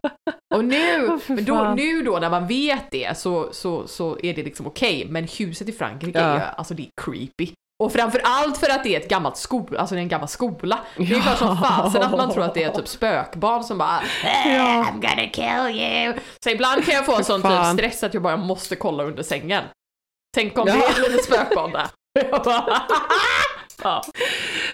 Och 0.54 0.64
nu, 0.64 1.18
fy 1.26 1.34
men 1.34 1.44
då, 1.44 1.74
nu 1.76 2.02
då 2.02 2.18
när 2.18 2.30
man 2.30 2.46
vet 2.46 2.90
det 2.90 3.18
så, 3.18 3.48
så, 3.52 3.86
så 3.86 4.18
är 4.22 4.34
det 4.34 4.42
liksom 4.42 4.66
okej, 4.66 5.06
men 5.10 5.28
huset 5.38 5.68
i 5.68 5.72
Frankrike 5.72 6.18
är 6.18 6.28
Ja. 6.28 6.34
ju, 6.34 6.40
alltså 6.56 6.74
det 6.74 6.82
är 6.82 6.90
creepy. 7.02 7.52
Och 7.82 7.92
framför 7.92 8.20
allt 8.24 8.58
för 8.58 8.70
att 8.70 8.84
det 8.84 8.96
är 8.96 9.00
ett 9.00 9.08
gammalt 9.08 9.36
skola, 9.36 9.80
alltså 9.80 9.94
det 9.94 9.98
är 10.00 10.02
en 10.02 10.08
gammal 10.08 10.28
skola. 10.28 10.78
Det 10.96 11.02
är 11.02 11.06
Ja. 11.16 11.20
klart 11.22 11.38
som 11.38 11.56
fasen 11.58 12.02
att 12.02 12.10
man 12.16 12.32
tror 12.32 12.44
att 12.44 12.54
det 12.54 12.62
är 12.62 12.70
typ 12.70 12.88
spökbarn 12.88 13.64
som 13.64 13.78
bara 13.78 14.00
Ja. 14.24 14.30
I'm 14.90 14.92
gonna 15.00 15.28
kill 15.28 15.80
you. 15.80 16.14
Så 16.44 16.50
ibland 16.50 16.84
kan 16.84 16.94
jag 16.94 17.06
få 17.06 17.16
en 17.16 17.24
sån 17.24 17.42
typ 17.42 17.66
stress 17.78 18.02
att 18.04 18.14
jag 18.14 18.22
bara 18.22 18.36
måste 18.36 18.76
kolla 18.76 19.04
under 19.04 19.22
sängen. 19.22 19.64
Tänk 20.36 20.58
om 20.58 20.68
Ja. 20.68 20.74
det 20.74 20.84
är 20.84 20.90
ett 20.90 20.98
litet 20.98 21.24
spökbarn 21.24 21.70
där. 21.72 21.86
Ja. 23.82 24.02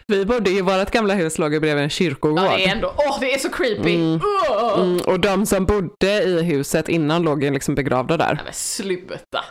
Vi 0.06 0.24
bodde 0.24 0.50
i 0.50 0.60
vårt 0.60 0.90
gamla 0.90 1.14
hus 1.14 1.38
låg 1.38 1.60
bredvid 1.60 1.84
en 1.84 1.90
kyrkogård. 1.90 2.44
ja, 2.44 2.56
det 2.56 2.64
är 2.66 2.72
ändå, 2.72 2.94
åh 2.96 3.20
det 3.20 3.34
är 3.34 3.38
så 3.38 3.50
creepy. 3.50 3.94
Mm. 3.94 4.20
Åh. 4.50 4.80
Mm, 4.80 5.00
och 5.00 5.20
de 5.20 5.46
som 5.46 5.64
bodde 5.66 6.22
i 6.22 6.42
huset 6.42 6.88
innan 6.88 7.22
låg 7.22 7.42
liksom 7.42 7.74
begravda 7.74 8.16
där. 8.16 8.34
Nej 8.34 8.44
men 8.44 8.52
sluta. 8.52 9.44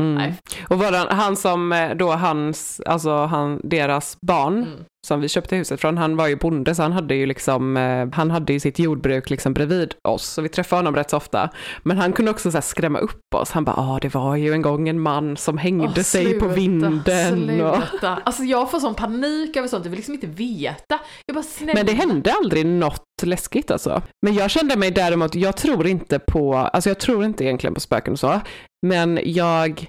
Mm. 0.00 0.32
Och 0.68 0.78
våran, 0.78 1.06
han 1.10 1.36
som 1.36 1.72
eh, 1.72 1.90
då 1.94 2.12
hans, 2.12 2.80
alltså 2.86 3.24
han, 3.24 3.60
deras 3.64 4.16
barn 4.26 4.56
Mm. 4.60 4.84
som 5.06 5.20
vi 5.20 5.28
köpte 5.28 5.56
huset 5.56 5.80
från, 5.80 5.98
han 5.98 6.16
var 6.16 6.26
ju 6.28 6.36
bonde 6.36 6.74
så 6.74 6.82
han 6.82 6.92
hade 6.92 7.14
ju 7.14 7.26
liksom, 7.26 7.76
eh, 7.76 8.08
han 8.12 8.30
hade 8.30 8.52
ju 8.52 8.60
sitt 8.60 8.78
jordbruk 8.78 9.30
liksom 9.30 9.54
bredvid 9.54 9.94
oss, 10.08 10.26
så 10.26 10.42
vi 10.42 10.48
träffade 10.48 10.78
honom 10.78 10.96
rätt 10.96 11.10
så 11.10 11.16
ofta. 11.16 11.50
Men 11.82 11.98
han 11.98 12.12
kunde 12.12 12.30
också 12.30 12.50
så 12.50 12.62
skrämma 12.62 12.98
upp 12.98 13.34
oss, 13.34 13.50
han 13.50 13.64
bara, 13.64 13.76
ah 13.76 13.98
det 14.02 14.14
var 14.14 14.36
ju 14.36 14.52
en 14.52 14.62
gång 14.62 14.88
en 14.88 15.00
man 15.00 15.36
som 15.36 15.58
hängde 15.58 15.84
Åh, 15.96 16.02
sig 16.02 16.24
på 16.38 16.44
sluta, 16.44 16.54
vinden. 16.54 17.60
Och... 17.60 17.76
Sluta. 17.90 18.18
Alltså 18.24 18.42
jag 18.42 18.70
får 18.70 18.80
sån 18.80 18.94
panik 18.94 19.56
över 19.56 19.68
sånt, 19.68 19.84
jag 19.84 19.90
vill 19.90 19.98
liksom 19.98 20.14
inte 20.14 20.26
veta. 20.26 20.98
Jag 21.26 21.34
bara 21.34 21.42
snälla. 21.42 21.72
Men 21.74 21.86
det 21.86 21.92
hände 21.92 22.32
aldrig 22.32 22.66
något 22.66 23.04
läskigt 23.22 23.70
alltså. 23.70 24.02
Men 24.26 24.34
jag 24.34 24.50
kände 24.50 24.76
mig 24.76 24.90
däremot, 24.90 25.34
jag 25.34 25.56
tror 25.56 25.86
inte 25.86 26.18
på, 26.18 26.54
alltså 26.56 26.90
jag 26.90 26.98
tror 26.98 27.24
inte 27.24 27.44
egentligen 27.44 27.74
på 27.74 27.80
spöken 27.80 28.12
och 28.12 28.18
så, 28.18 28.40
men 28.86 29.20
jag 29.24 29.86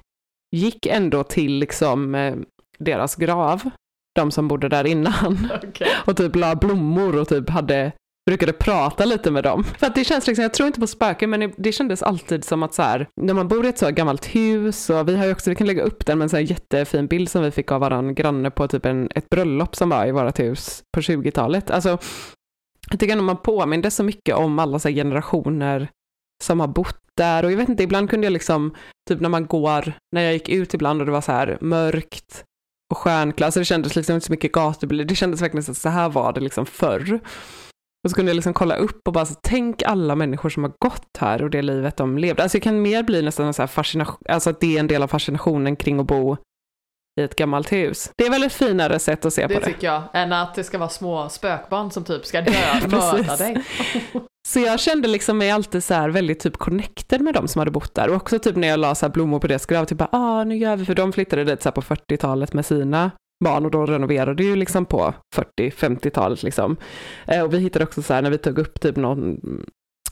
gick 0.55 0.85
ändå 0.85 1.23
till 1.23 1.53
liksom 1.53 2.15
eh, 2.15 2.35
deras 2.79 3.15
grav, 3.15 3.69
de 4.15 4.31
som 4.31 4.47
bodde 4.47 4.69
där 4.69 4.87
innan, 4.87 5.47
Okej. 5.67 5.87
och 6.05 6.17
typ 6.17 6.35
la 6.35 6.55
blommor 6.55 7.15
och 7.19 7.27
typ 7.29 7.49
hade 7.49 7.91
brukade 8.29 8.53
prata 8.53 9.05
lite 9.05 9.31
med 9.31 9.43
dem. 9.43 9.63
För 9.63 9.87
att 9.87 9.95
det 9.95 10.03
känns 10.03 10.27
liksom, 10.27 10.43
jag 10.43 10.53
tror 10.53 10.67
inte 10.67 10.79
på 10.79 10.87
spöken, 10.87 11.29
men 11.29 11.53
det- 11.57 11.71
kändes 11.71 12.03
alltid 12.03 12.43
som 12.43 12.63
att 12.63 12.73
så 12.73 12.81
här, 12.81 13.07
när 13.21 13.33
man 13.33 13.47
bor 13.47 13.65
i 13.65 13.69
ett 13.69 13.77
så 13.77 13.89
gammalt 13.91 14.35
hus, 14.35 14.89
och 14.89 15.07
vi 15.09 15.17
har 15.17 15.25
ju 15.25 15.31
också, 15.31 15.49
vi 15.49 15.55
kan 15.55 15.67
lägga 15.67 15.83
upp 15.83 16.05
den 16.05 16.17
med 16.17 16.25
en 16.25 16.29
så 16.29 16.35
här 16.35 16.43
jättefin 16.43 17.07
bild 17.07 17.29
som 17.29 17.43
vi 17.43 17.51
fick 17.51 17.71
av 17.71 17.81
våran 17.81 18.15
granne 18.15 18.51
på 18.51 18.67
typ 18.67 18.85
en, 18.85 19.09
ett 19.15 19.29
bröllop 19.29 19.75
som 19.75 19.89
var 19.89 20.05
i 20.07 20.11
vårt 20.11 20.39
hus 20.39 20.83
på 20.95 21.01
20-talet. 21.01 21.71
Alltså, 21.71 21.97
jag 22.91 22.99
tycker 22.99 23.11
ändå 23.13 23.23
man 23.23 23.37
påminner 23.37 23.89
så 23.89 24.03
mycket 24.03 24.35
om 24.35 24.59
alla 24.59 24.79
så 24.79 24.89
generationer 24.89 25.87
som 26.41 26.59
har 26.59 26.67
bott 26.67 26.97
där 27.17 27.45
och 27.45 27.51
jag 27.51 27.57
vet 27.57 27.69
inte, 27.69 27.83
ibland 27.83 28.09
kunde 28.09 28.25
jag 28.27 28.31
liksom, 28.33 28.75
typ 29.09 29.19
när 29.19 29.29
man 29.29 29.45
går, 29.45 29.93
när 30.15 30.21
jag 30.21 30.33
gick 30.33 30.49
ut 30.49 30.73
ibland 30.73 30.99
och 31.01 31.05
det 31.05 31.11
var 31.11 31.21
så 31.21 31.31
här 31.31 31.57
mörkt 31.61 32.43
och 32.91 32.97
stjärnklart, 32.97 33.45
alltså 33.45 33.59
det 33.59 33.65
kändes 33.65 33.95
liksom 33.95 34.15
inte 34.15 34.25
så 34.27 34.31
mycket 34.33 34.51
gatubil, 34.51 35.07
det 35.07 35.15
kändes 35.15 35.41
verkligen 35.41 35.63
så 35.63 35.71
att 35.71 35.77
så 35.77 35.89
här 35.89 36.09
var 36.09 36.33
det 36.33 36.39
liksom 36.41 36.65
förr. 36.65 37.19
Och 38.03 38.09
så 38.09 38.15
kunde 38.15 38.29
jag 38.31 38.35
liksom 38.35 38.53
kolla 38.53 38.75
upp 38.75 39.07
och 39.07 39.13
bara 39.13 39.25
så, 39.25 39.35
tänk 39.43 39.83
alla 39.83 40.15
människor 40.15 40.49
som 40.49 40.63
har 40.63 40.71
gått 40.79 41.17
här 41.19 41.43
och 41.43 41.49
det 41.49 41.61
livet 41.61 41.97
de 41.97 42.17
levde. 42.17 42.43
Alltså 42.43 42.55
det 42.57 42.61
kan 42.61 42.81
mer 42.81 43.03
bli 43.03 43.21
nästan 43.21 43.45
en 43.47 43.53
så 43.53 43.61
här 43.61 43.67
fascination, 43.67 44.17
alltså 44.29 44.49
att 44.49 44.59
det 44.59 44.75
är 44.75 44.79
en 44.79 44.87
del 44.87 45.03
av 45.03 45.07
fascinationen 45.07 45.75
kring 45.75 45.99
att 45.99 46.05
bo 46.07 46.37
i 47.21 47.23
ett 47.23 47.35
gammalt 47.35 47.71
hus. 47.71 48.11
Det 48.17 48.25
är 48.25 48.29
väl 48.29 48.43
ett 48.43 48.53
finare 48.53 48.99
sätt 48.99 49.25
att 49.25 49.33
se 49.33 49.47
Det 49.47 49.53
på 49.53 49.59
det. 49.59 49.65
tycker 49.65 49.87
jag, 49.87 50.03
än 50.13 50.33
att 50.33 50.55
det 50.55 50.63
ska 50.63 50.77
vara 50.77 50.89
små 50.89 51.29
spökbarn 51.29 51.91
som 51.91 52.03
typ 52.03 52.25
ska 52.25 52.41
dö, 52.41 52.51
Precis. 52.81 52.91
mörda 52.91 53.35
dig. 53.37 53.63
Så 54.47 54.59
jag 54.59 54.79
kände 54.79 55.07
liksom 55.07 55.37
mig 55.37 55.51
alltid 55.51 55.83
så 55.83 55.93
här 55.93 56.09
väldigt 56.09 56.39
typ 56.39 56.57
connected 56.57 57.21
med 57.21 57.33
de 57.33 57.47
som 57.47 57.59
hade 57.59 57.71
bott 57.71 57.95
där. 57.95 58.09
Och 58.09 58.15
också 58.15 58.39
typ 58.39 58.55
när 58.55 58.67
jag 58.67 58.79
la 58.79 58.95
så 58.95 59.05
här 59.05 59.13
blommor 59.13 59.39
på 59.39 59.47
deras 59.47 59.65
grav, 59.65 59.85
typ 59.85 59.97
bara, 59.97 60.09
ah 60.11 60.43
nu 60.43 60.57
gör 60.57 60.75
vi, 60.75 60.85
för 60.85 60.95
de 60.95 61.13
flyttade 61.13 61.43
dit 61.43 61.61
så 61.61 61.69
här 61.69 61.73
på 61.73 61.81
40-talet 61.81 62.53
med 62.53 62.65
sina 62.65 63.11
barn 63.43 63.65
och 63.65 63.71
de 63.71 63.87
renoverade 63.87 64.43
ju 64.43 64.55
liksom 64.55 64.85
på 64.85 65.13
40-50-talet 65.59 66.43
liksom. 66.43 66.77
Eh, 67.25 67.43
och 67.43 67.53
vi 67.53 67.57
hittade 67.59 67.85
också 67.85 68.01
så 68.01 68.13
här 68.13 68.21
när 68.21 68.31
vi 68.31 68.37
tog 68.37 68.59
upp 68.59 68.81
typ 68.81 68.95
någon 68.95 69.39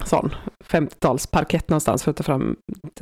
sån 0.05 0.35
50-talsparkett 0.65 1.63
någonstans 1.67 2.03
för 2.03 2.11
att 2.11 2.17
ta 2.17 2.23
fram 2.23 2.55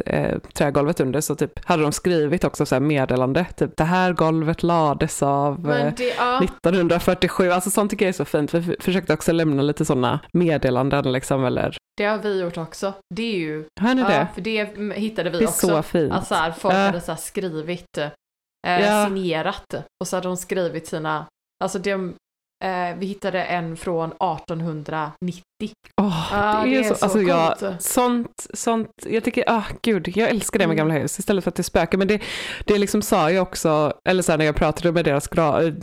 eh, 0.06 0.40
trägolvet 0.40 1.00
under 1.00 1.22
så 1.22 1.36
typ 1.36 1.66
hade 1.66 1.84
de 1.84 1.92
skrivit 1.92 2.44
också 2.44 2.66
så 2.66 2.76
här 2.76 2.80
meddelande, 2.80 3.46
typ 3.58 3.78
det 3.78 3.84
här 3.84 4.14
golvet 4.14 4.64
lades 4.64 5.24
av 5.24 5.72
eh, 5.72 5.94
det, 5.98 6.14
ja, 6.18 6.44
1947, 6.44 7.50
alltså 7.52 7.70
sånt 7.70 7.92
tycker 7.92 8.06
jag 8.06 8.10
är 8.10 8.14
så 8.14 8.26
fint. 8.26 8.54
Vi 8.54 8.76
försökte 8.80 9.14
också 9.14 9.32
lämna 9.32 9.62
lite 9.62 9.86
sådana 9.86 10.20
meddelanden 10.34 11.12
liksom, 11.12 11.46
eller 11.46 11.78
det 11.98 12.06
har 12.06 12.18
vi 12.18 12.42
gjort 12.42 12.58
också. 12.58 12.94
Det 13.16 13.24
är 13.24 13.38
ju, 13.38 13.66
hör 13.82 13.96
ni 13.96 14.02
ja, 14.02 14.08
det? 14.08 14.28
för 14.34 14.42
det 14.42 14.66
hittade 14.96 15.30
vi 15.30 15.38
Det 15.38 15.44
är 15.44 15.48
också. 15.48 15.68
så 15.68 15.82
fint. 15.84 16.14
Att 16.14 16.28
så 16.28 16.36
här, 16.36 16.52
folk 16.52 16.74
Ja. 16.74 16.78
hade 16.80 17.02
så 17.02 17.12
här 17.12 17.20
skrivit 17.20 17.98
eh, 17.98 18.10
Ja. 18.68 19.06
signerat. 19.06 19.74
Och 20.02 20.08
så 20.08 20.16
hade 20.16 20.28
de 20.28 20.38
skrivit 20.38 20.88
sina, 20.88 21.26
alltså 21.64 21.80
de, 21.80 22.14
eh, 22.66 22.96
vi 22.98 23.06
hittade 23.06 23.44
en 23.44 23.78
från 23.78 24.12
1890. 24.12 25.42
Åh, 26.02 26.28
Ja, 26.32 26.62
det, 26.66 26.78
är 26.78 26.84
så, 26.84 27.06
alltså 27.06 27.22
jag, 27.22 27.56
sånt, 27.80 28.48
sånt, 28.54 28.90
jag 29.10 29.24
tycker, 29.24 29.44
ah 29.48 29.64
gud, 29.82 30.12
jag 30.16 30.30
älskar 30.30 30.60
det 30.60 30.68
med 30.68 30.74
Mm. 30.74 30.88
gamla 30.88 31.02
hus 31.02 31.20
istället 31.20 31.44
för 31.44 31.52
att 31.52 31.56
det 31.56 31.64
spökar. 31.64 31.98
Men 31.98 32.08
det, 32.08 32.22
det 32.66 32.78
liksom 32.78 33.02
sa 33.02 33.32
jag 33.32 33.42
också, 33.42 33.94
eller 34.10 34.24
så 34.24 34.32
här, 34.32 34.38
när 34.38 34.46
jag 34.46 34.56
pratade 34.56 34.92
med 34.92 35.06
deras 35.06 35.28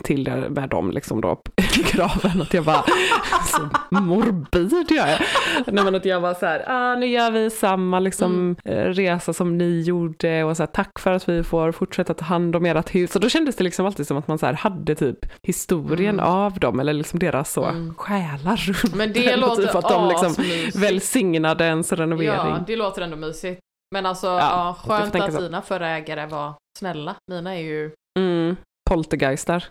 till 0.03 0.29
med 0.49 0.69
dem 0.69 0.91
liksom 0.91 1.21
då 1.21 1.41
graven, 1.91 2.41
att 2.41 2.53
jag 2.53 2.63
bara, 2.63 2.83
så 3.45 3.69
morbid 4.01 4.85
jag 4.89 5.09
är. 5.09 5.25
Nej 5.67 5.83
men 5.83 5.95
att 5.95 6.05
jag 6.05 6.19
var 6.19 6.33
så 6.33 6.45
här, 6.45 6.63
ah, 6.67 6.95
nu 6.95 7.05
gör 7.07 7.31
vi 7.31 7.49
samma 7.49 7.99
liksom 7.99 8.25
Mm. 8.35 8.55
eh, 8.79 8.89
resa 8.93 9.33
som 9.33 9.57
ni 9.57 9.81
gjorde 9.81 10.43
och 10.43 10.57
så 10.57 10.63
här, 10.63 10.67
tack 10.67 10.99
för 10.99 11.11
att 11.11 11.29
vi 11.29 11.43
får 11.43 11.71
fortsätta 11.71 12.13
ta 12.13 12.25
hand 12.25 12.55
om 12.55 12.65
ert 12.65 12.95
hus. 12.95 13.15
Och 13.15 13.21
då 13.21 13.29
kändes 13.29 13.55
det 13.55 13.63
liksom 13.63 13.85
alltid 13.85 14.07
som 14.07 14.17
att 14.17 14.27
man 14.27 14.37
så 14.37 14.45
här 14.45 14.53
hade 14.53 14.95
typ 14.95 15.17
historien 15.43 16.15
Mm. 16.19 16.25
av 16.25 16.59
dem 16.59 16.79
eller 16.79 16.93
liksom 16.93 17.19
deras 17.19 17.51
så 17.53 17.65
Mm. 17.65 17.95
själar 17.97 18.57
runt 18.57 18.95
Men 18.95 19.13
det 19.13 19.35
låter 19.35 19.64
typ 19.67 19.75
att 19.75 19.89
de 19.89 20.07
liksom 20.07 20.35
välsignade 20.81 21.63
ens 21.65 21.91
renovering. 21.93 22.31
Ja, 22.51 22.63
det 22.67 22.75
låter 22.75 23.01
ändå 23.01 23.17
mysigt. 23.17 23.59
Men 23.95 24.05
alltså, 24.05 24.27
Ja, 24.27 24.37
ja, 24.39 24.97
skönt 24.97 25.15
att 25.15 25.33
så. 25.33 25.39
dina 25.41 25.61
förra 25.61 25.89
ägare 25.89 26.25
var 26.25 26.53
snälla. 26.79 27.15
Mina 27.31 27.55
är 27.55 27.61
ju, 27.61 27.91
Mm, 28.19 28.55
poltergeistar. 28.89 29.65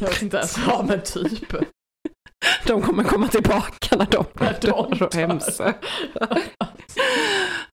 jag 0.00 0.08
vet 0.08 0.22
inte 0.22 0.36
ens, 0.36 0.58
ja 0.66 0.84
men 0.88 1.00
typ. 1.02 1.54
De 2.66 2.82
kommer 2.82 3.04
komma 3.04 3.28
tillbaka 3.28 3.96
när 3.96 4.06
de 4.10 4.24
När 4.32 4.58
de 4.60 4.66
dör 4.66 5.02
och 5.02 5.14
hemsöker. 5.14 5.88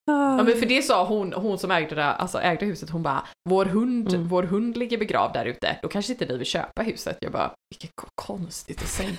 Ja 0.05 0.43
men 0.43 0.57
för 0.59 0.65
det 0.65 0.81
sa 0.81 1.05
hon, 1.05 1.33
hon 1.33 1.57
som 1.59 1.71
ägde, 1.71 1.95
det, 1.95 2.05
alltså 2.05 2.39
ägde 2.41 2.65
huset, 2.65 2.89
hon 2.89 3.03
bara 3.03 3.23
vår 3.49 3.65
hund, 3.65 4.09
Mm. 4.13 4.27
vår 4.27 4.43
hund 4.43 4.77
ligger 4.77 4.97
begravd 4.97 5.33
där 5.33 5.45
ute, 5.45 5.79
då 5.81 5.87
kanske 5.87 6.11
inte 6.13 6.25
vi 6.25 6.37
vill 6.37 6.47
köpa 6.47 6.81
huset. 6.81 7.17
Jag 7.21 7.31
bara, 7.31 7.51
vilket 7.69 7.91
ko- 7.95 8.07
konstigt 8.15 8.81
att 8.81 8.87
säga. 8.87 9.09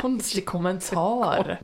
Konstig 0.00 0.46
kommentar. 0.46 1.60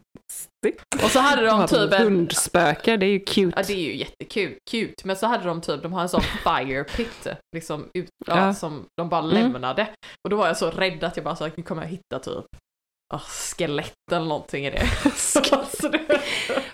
Och 1.04 1.10
så 1.10 1.18
hade 1.18 1.46
de 1.46 1.66
typ 1.66 1.92
en, 1.92 2.02
Hundspökar, 2.02 2.96
det 2.96 3.06
är 3.06 3.10
ju 3.10 3.20
cute. 3.20 3.52
ja 3.56 3.62
det 3.66 3.72
är 3.72 3.76
ju 3.84 3.96
jättekul, 3.96 4.56
cute, 4.70 4.94
men 5.06 5.16
så 5.16 5.26
hade 5.26 5.44
de 5.44 5.60
typ, 5.60 5.82
de 5.82 5.92
har 5.92 6.02
en 6.02 6.08
sån 6.08 6.20
fire 6.44 6.84
pit, 6.84 7.26
liksom 7.56 7.90
ut, 7.94 8.08
ja, 8.26 8.36
Ja. 8.46 8.54
som 8.54 8.84
de 8.96 9.08
bara 9.08 9.22
Mm. 9.22 9.34
lämnade. 9.34 9.86
Och 10.24 10.30
då 10.30 10.36
var 10.36 10.46
jag 10.46 10.56
så 10.56 10.70
rädd 10.70 11.04
att 11.04 11.16
jag 11.16 11.24
bara 11.24 11.36
sa, 11.36 11.48
nu 11.56 11.62
kommer 11.62 11.82
jag 11.82 11.88
hitta 11.88 12.18
typ 12.18 12.44
ah, 13.14 13.18
skelett 13.18 13.92
eller 14.12 14.26
någonting 14.26 14.66
i 14.66 14.70
det. 14.70 14.82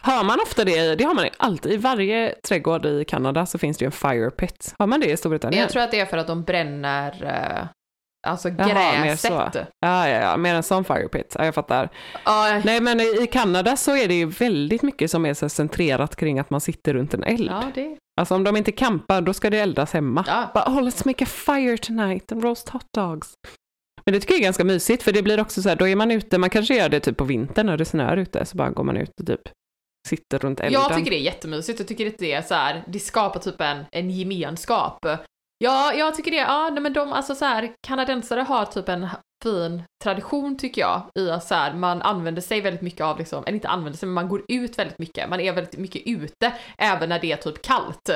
Har 0.00 0.24
man 0.24 0.40
ofta 0.40 0.64
det, 0.64 0.94
det 0.94 1.04
har 1.04 1.14
man 1.14 1.26
alltid, 1.36 1.72
i 1.72 1.76
varje 1.76 2.34
trädgård 2.48 2.86
i 2.86 3.04
Kanada 3.04 3.46
så 3.46 3.58
finns 3.58 3.78
det 3.78 3.82
ju 3.82 3.86
en 3.86 3.92
fire 3.92 4.30
pit. 4.30 4.74
Har 4.78 4.86
man 4.86 5.00
det 5.00 5.10
i 5.10 5.16
Storbritannien? 5.16 5.60
Jag 5.62 5.70
tror 5.70 5.82
att 5.82 5.90
det 5.90 6.00
är 6.00 6.06
för 6.06 6.16
att 6.16 6.26
de 6.26 6.42
bränner 6.42 7.68
alltså 8.26 8.48
Jaha, 8.48 8.66
mer 8.68 9.04
gräset. 9.04 9.32
så. 9.32 9.58
Ja, 9.80 10.08
ja, 10.08 10.08
ja, 10.08 10.36
mer 10.36 10.54
en 10.54 10.62
sån 10.62 10.84
fire 10.84 11.08
pit. 11.08 11.36
Ja, 11.38 11.44
jag 11.44 11.54
fattar. 11.54 11.88
Ja, 12.24 12.60
Nej, 12.64 12.80
men 12.80 13.00
i 13.00 13.28
Kanada 13.32 13.76
så 13.76 13.96
är 13.96 14.08
det 14.08 14.14
ju 14.14 14.26
väldigt 14.26 14.82
mycket 14.82 15.10
som 15.10 15.26
är 15.26 15.34
så 15.34 15.48
centrerat 15.48 16.16
kring 16.16 16.38
att 16.38 16.50
man 16.50 16.60
sitter 16.60 16.94
runt 16.94 17.14
en 17.14 17.24
eld. 17.24 17.50
ja, 17.50 17.62
det... 17.74 17.96
Alltså 18.20 18.34
om 18.34 18.44
de 18.44 18.56
inte 18.56 18.72
campar, 18.72 19.20
då 19.20 19.34
ska 19.34 19.50
det 19.50 19.58
eldas 19.58 19.92
hemma. 19.92 20.24
Ja. 20.26 20.50
Bara, 20.54 20.64
oh, 20.64 20.82
let's 20.82 21.02
make 21.04 21.24
a 21.24 21.26
fire 21.26 21.78
tonight 21.78 22.32
and 22.32 22.44
roast 22.44 22.68
hot 22.68 22.86
dogs. 22.96 23.34
Men 24.04 24.12
det 24.12 24.20
tycker 24.20 24.34
jag 24.34 24.40
är 24.40 24.44
ganska 24.44 24.64
mysigt, 24.64 25.02
för 25.02 25.12
det 25.12 25.22
blir 25.22 25.40
också 25.40 25.62
så 25.62 25.68
här, 25.68 25.76
då 25.76 25.88
är 25.88 25.96
man 25.96 26.10
ute, 26.10 26.38
man 26.38 26.50
kanske 26.50 26.74
gör 26.74 26.88
det 26.88 27.00
typ 27.00 27.16
på 27.16 27.24
vintern 27.24 27.66
när 27.66 27.76
det 27.76 27.84
snöar 27.84 28.16
ute, 28.16 28.46
så 28.46 28.56
bara 28.56 28.70
går 28.70 28.84
man 28.84 28.96
ut 28.96 29.20
och 29.20 29.26
typ 29.26 29.40
sitter 30.08 30.38
runt 30.38 30.60
elden. 30.60 30.82
Jag 30.82 30.96
tycker 30.96 31.10
det 31.10 31.16
är 31.16 31.20
jättemysigt, 31.20 31.78
jag 31.78 31.88
tycker 31.88 32.06
att 32.06 32.18
det 32.18 32.32
är 32.32 32.42
så 32.42 32.54
här, 32.54 32.84
det 32.86 32.98
skapar 32.98 33.40
typ 33.40 33.60
en, 33.60 33.84
en 33.92 34.10
gemenskap. 34.10 35.06
Ja, 35.62 35.94
jag 35.94 36.14
tycker 36.14 36.30
det, 36.30 36.36
ja, 36.36 36.70
nej, 36.72 36.82
men 36.82 36.92
de, 36.92 37.12
alltså 37.12 37.34
så 37.34 37.44
här, 37.44 37.72
kanadensare 37.86 38.40
har 38.40 38.64
typ 38.64 38.88
en 38.88 39.08
fin 39.44 39.82
tradition 40.04 40.58
tycker 40.58 40.80
jag, 40.80 41.02
i 41.18 41.30
att 41.30 41.44
så 41.44 41.54
här, 41.54 41.74
man 41.74 42.02
använder 42.02 42.42
sig 42.42 42.60
väldigt 42.60 42.82
mycket 42.82 43.00
av, 43.00 43.18
liksom, 43.18 43.44
eller 43.46 43.54
inte 43.54 43.68
använder 43.68 43.98
sig, 43.98 44.06
men 44.06 44.14
man 44.14 44.28
går 44.28 44.42
ut 44.48 44.78
väldigt 44.78 44.98
mycket, 44.98 45.28
man 45.30 45.40
är 45.40 45.52
väldigt 45.52 45.78
mycket 45.78 46.02
ute, 46.06 46.52
även 46.78 47.08
när 47.08 47.18
det 47.18 47.32
är 47.32 47.36
typ 47.36 47.62
kallt. 47.62 48.08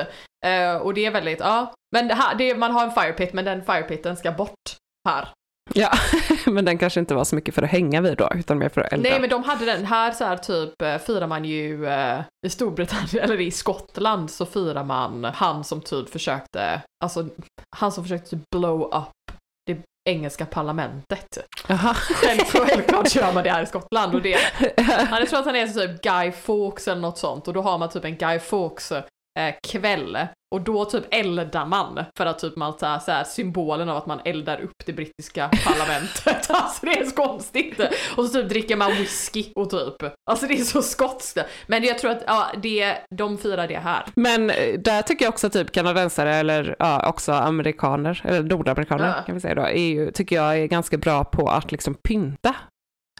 Uh, 0.45 0.81
och 0.81 0.93
det 0.93 1.05
är 1.05 1.11
väldigt, 1.11 1.39
ja, 1.39 1.73
men 1.91 2.07
det 2.07 2.13
här, 2.13 2.35
det, 2.35 2.55
man 2.55 2.71
har 2.71 2.83
en 2.83 2.91
firepit, 2.91 3.33
men 3.33 3.45
den 3.45 3.65
firepiten 3.65 4.17
ska 4.17 4.31
bort 4.31 4.75
här. 5.09 5.29
Ja, 5.73 5.91
men 6.45 6.65
den 6.65 6.77
kanske 6.77 6.99
inte 6.99 7.15
var 7.15 7.23
så 7.23 7.35
mycket 7.35 7.55
för 7.55 7.61
att 7.61 7.69
hänga 7.69 8.01
vid 8.01 8.17
då, 8.17 8.29
utan 8.35 8.57
mer 8.57 8.69
för 8.69 8.81
att 8.81 8.93
elda. 8.93 9.09
Nej 9.09 9.19
men 9.19 9.29
de 9.29 9.43
hade 9.43 9.65
den 9.65 9.85
här 9.85 10.11
så 10.11 10.25
här 10.25 10.37
typ 10.37 10.81
eh, 10.81 10.97
firar 10.97 11.27
man 11.27 11.45
ju 11.45 11.85
eh, 11.85 12.19
i 12.45 12.49
Storbritannien 12.49 13.19
eller 13.23 13.41
i 13.41 13.51
Skottland 13.51 14.31
så 14.31 14.45
firar 14.45 14.83
man 14.83 15.23
han 15.23 15.63
som 15.63 15.81
typ 15.81 16.09
försökte, 16.09 16.81
alltså 17.03 17.27
han 17.75 17.91
som 17.91 18.03
försökte 18.03 18.29
typ 18.29 18.49
blow 18.55 18.81
up 18.81 19.35
det 19.65 19.81
engelska 20.09 20.45
parlamentet. 20.45 21.37
Självklart 21.67 23.15
gör 23.15 23.33
man 23.33 23.43
det 23.43 23.51
här 23.51 23.63
i 23.63 23.65
Skottland 23.65 24.15
och 24.15 24.21
det, 24.21 24.37
jag 25.11 25.29
tror 25.29 25.39
att 25.39 25.45
han 25.45 25.55
är 25.55 25.67
typ 25.67 26.01
Guy 26.01 26.31
Fawkes 26.31 26.87
eller 26.87 27.01
något 27.01 27.17
sånt 27.17 27.47
och 27.47 27.53
då 27.53 27.61
har 27.61 27.77
man 27.77 27.89
typ 27.89 28.05
en 28.05 28.17
Guy 28.17 28.39
Fawkes 28.39 28.91
eh, 29.37 29.55
kväll 29.67 30.17
och 30.55 30.61
då 30.61 30.85
typ 30.85 31.03
eldar 31.11 31.65
man 31.65 32.03
för 32.17 32.25
att 32.25 32.39
typ 32.39 32.55
man 32.55 32.77
så 32.79 32.85
här, 32.85 32.99
så 32.99 33.11
här, 33.11 33.23
symbolen 33.23 33.89
av 33.89 33.97
att 33.97 34.05
man 34.05 34.19
eldar 34.25 34.61
upp 34.61 34.85
det 34.85 34.93
brittiska 34.93 35.49
parlamentet. 35.65 36.49
Alltså 36.57 36.85
det 36.85 36.99
är 36.99 37.05
så 37.05 37.15
konstigt. 37.15 37.79
Och 38.17 38.25
så 38.25 38.33
typ 38.33 38.49
dricker 38.49 38.75
man 38.75 38.91
whisky 38.91 39.45
och 39.55 39.69
typ. 39.69 40.11
Alltså 40.29 40.47
det 40.47 40.53
är 40.53 40.63
så 40.63 40.81
skotskt. 40.81 41.37
Men 41.67 41.83
jag 41.83 41.99
tror 41.99 42.11
att 42.11 42.23
ja, 42.27 42.47
det, 42.63 42.95
de 43.15 43.37
firar 43.37 43.67
det 43.67 43.79
här. 43.79 44.05
Men 44.15 44.49
eh, 44.49 44.79
där 44.79 45.01
tycker 45.01 45.25
jag 45.25 45.29
också 45.31 45.49
typ 45.49 45.71
kanadensare 45.71 46.35
eller 46.35 46.75
ja, 46.79 47.09
också 47.09 47.31
amerikaner, 47.31 48.21
eller 48.23 48.43
nordamerikaner 48.43 49.07
Ja. 49.07 49.23
kan 49.25 49.35
vi 49.35 49.41
säga 49.41 49.55
då, 49.55 49.69
ju, 49.69 50.11
tycker 50.11 50.35
jag 50.35 50.57
är 50.59 50.65
ganska 50.65 50.97
bra 50.97 51.23
på 51.23 51.49
att 51.49 51.71
liksom 51.71 51.93
pynta. 51.93 52.55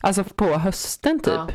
Alltså 0.02 0.24
på 0.24 0.46
hösten 0.46 1.20
typ. 1.20 1.34
Ja. 1.34 1.48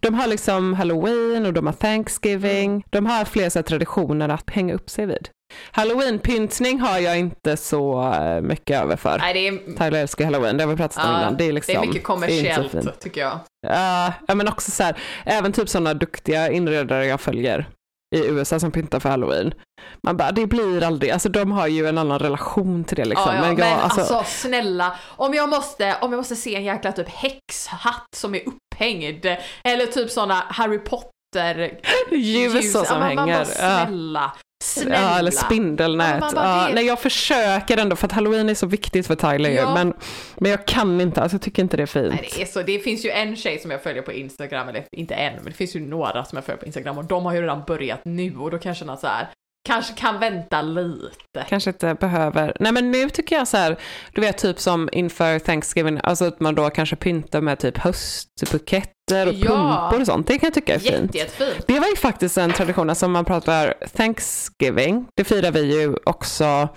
De 0.00 0.14
har 0.14 0.26
liksom 0.26 0.74
halloween 0.74 1.46
och 1.46 1.52
de 1.52 1.66
har 1.66 1.72
thanksgiving. 1.72 2.70
Mm. 2.70 2.82
De 2.90 3.06
har 3.06 3.24
fler 3.24 3.50
så 3.50 3.62
traditioner 3.62 4.28
att 4.28 4.50
hänga 4.50 4.74
upp 4.74 4.90
sig 4.90 5.06
vid. 5.06 5.28
Halloween-pyntning 5.72 6.80
har 6.80 6.98
jag 6.98 7.18
inte 7.18 7.56
så 7.56 8.12
eh, 8.12 8.40
mycket 8.40 8.82
över 8.82 8.96
för. 8.96 9.18
Nej, 9.18 9.34
det 9.34 9.48
är, 9.48 9.76
Tyler 9.76 10.00
älskar 10.00 10.24
halloween, 10.24 10.56
det 10.56 10.64
har 10.64 10.70
vi 10.70 10.76
pratat 10.76 11.04
om 11.04 11.10
Ja, 11.12 11.20
innan. 11.20 11.36
Det 11.36 11.44
är, 11.44 11.52
liksom, 11.52 11.72
det 11.72 11.78
är 11.78 11.80
mycket 11.80 11.94
det 11.94 12.00
är 12.00 12.02
kommersiellt 12.02 13.00
tycker 13.00 13.20
jag. 13.20 13.38
Ja, 13.66 14.12
ja, 14.28 14.34
men 14.34 14.48
också 14.48 14.70
så 14.70 14.82
här, 14.82 14.98
även 15.24 15.52
typ 15.52 15.68
sådana 15.68 15.94
duktiga 15.94 16.50
inredare 16.50 17.06
jag 17.06 17.20
följer 17.20 17.68
i 18.16 18.26
USA 18.26 18.58
som 18.60 18.70
pyntar 18.70 19.00
för 19.00 19.08
halloween. 19.08 19.54
Man 20.02 20.16
bara, 20.16 20.32
det 20.32 20.46
blir 20.46 20.82
aldrig, 20.82 21.10
alltså 21.10 21.28
de 21.28 21.52
har 21.52 21.66
ju 21.66 21.86
en 21.86 21.98
annan 21.98 22.18
relation 22.18 22.84
till 22.84 22.96
det 22.96 23.04
liksom. 23.04 23.34
Ja, 23.34 23.34
ja, 23.34 23.40
men, 23.40 23.58
jag, 23.58 23.78
alltså, 23.80 24.22
snälla, 24.26 24.96
om 25.06 25.34
jag, 25.34 25.48
måste, 25.48 25.96
om 26.00 26.12
jag 26.12 26.18
måste 26.18 26.36
se 26.36 26.56
en 26.56 26.64
jäkla 26.64 26.92
typ 26.92 27.08
häxhatt 27.08 28.06
som 28.16 28.34
är 28.34 28.42
upphängd, 28.78 29.26
eller 29.64 29.86
typ 29.86 30.10
såna 30.10 30.34
Harry 30.34 30.78
Potter 30.78 31.78
ljus 32.12 32.74
och 32.74 32.86
som 32.86 32.96
ja, 32.96 33.06
man, 33.06 33.14
man 33.14 33.28
hänger. 33.28 33.44
bara, 33.44 33.68
Ja. 33.68 33.86
snälla, 33.86 34.32
snälla. 34.64 34.96
Ja, 35.02 35.18
eller 35.18 35.32
Ja, 35.32 35.38
spindelnät. 35.38 36.20
man 36.20 36.34
bara, 36.34 36.44
Ja, 36.62 36.68
det- 36.68 36.74
nej, 36.74 36.86
jag 36.86 36.98
försöker 37.00 37.76
ändå 37.76 37.96
för 37.96 38.06
att 38.06 38.12
halloween 38.12 38.48
är 38.48 38.54
så 38.54 38.66
viktigt 38.66 39.06
för 39.06 39.14
Tyler 39.14 39.50
Ja. 39.50 39.74
men, 39.74 39.94
men 40.36 40.50
jag 40.50 40.66
kan 40.66 41.00
inte, 41.00 41.20
alltså 41.22 41.34
jag 41.34 41.42
tycker 41.42 41.62
inte 41.62 41.76
det 41.76 41.82
är 41.82 41.86
fint. 41.86 42.08
Nej, 42.14 42.28
det, 42.36 42.42
är 42.42 42.46
så, 42.46 42.62
det 42.62 42.78
finns 42.78 43.04
ju 43.04 43.10
en 43.10 43.36
tjej 43.36 43.58
som 43.58 43.70
jag 43.70 43.82
följer 43.82 44.02
på 44.02 44.12
Instagram, 44.12 44.68
eller 44.68 44.84
inte 44.92 45.14
en, 45.14 45.34
men 45.34 45.44
det 45.44 45.52
finns 45.52 45.76
ju 45.76 45.80
några 45.80 46.24
som 46.24 46.36
jag 46.36 46.44
följer 46.44 46.60
på 46.60 46.66
Instagram 46.66 46.98
och 46.98 47.04
de 47.04 47.24
har 47.24 47.34
ju 47.34 47.42
redan 47.42 47.62
börjat 47.66 48.00
nu 48.04 48.36
och 48.36 48.50
då 48.50 48.58
kanske 48.58 48.84
man 48.84 48.98
så 48.98 49.06
här, 49.06 49.28
kanske 49.66 49.94
kan 49.94 50.18
vänta 50.20 50.62
lite. 50.62 51.46
Kanske 51.48 51.70
inte 51.70 51.94
behöver, 51.94 52.56
nej 52.60 52.72
men 52.72 52.90
nu 52.90 53.08
tycker 53.10 53.36
jag 53.36 53.48
så 53.48 53.56
här, 53.56 53.76
du 54.12 54.20
vet 54.20 54.38
typ 54.38 54.60
som 54.60 54.88
inför 54.92 55.38
Thanksgiving, 55.38 56.00
alltså 56.02 56.24
att 56.24 56.40
man 56.40 56.54
då 56.54 56.70
kanske 56.70 56.96
pyntar 56.96 57.40
med 57.40 57.58
typ 57.58 57.78
höstbuketter 57.78 59.26
och 59.28 59.32
Ja. 59.34 59.48
pumpor 59.90 60.00
och 60.00 60.06
sånt, 60.06 60.26
det 60.26 60.38
kan 60.38 60.46
jag 60.46 60.54
tycka 60.54 60.74
är 60.74 60.78
fint. 60.78 61.14
Jätte, 61.14 61.18
jättefint. 61.18 61.64
Det 61.66 61.80
var 61.80 61.88
ju 61.88 61.96
faktiskt 61.96 62.38
en 62.38 62.52
tradition, 62.52 62.90
alltså 62.90 63.06
om 63.06 63.12
man 63.12 63.24
pratar 63.24 63.74
Thanksgiving, 63.96 65.06
det 65.16 65.24
firar 65.24 65.50
vi 65.50 65.80
ju 65.80 65.96
också 66.04 66.68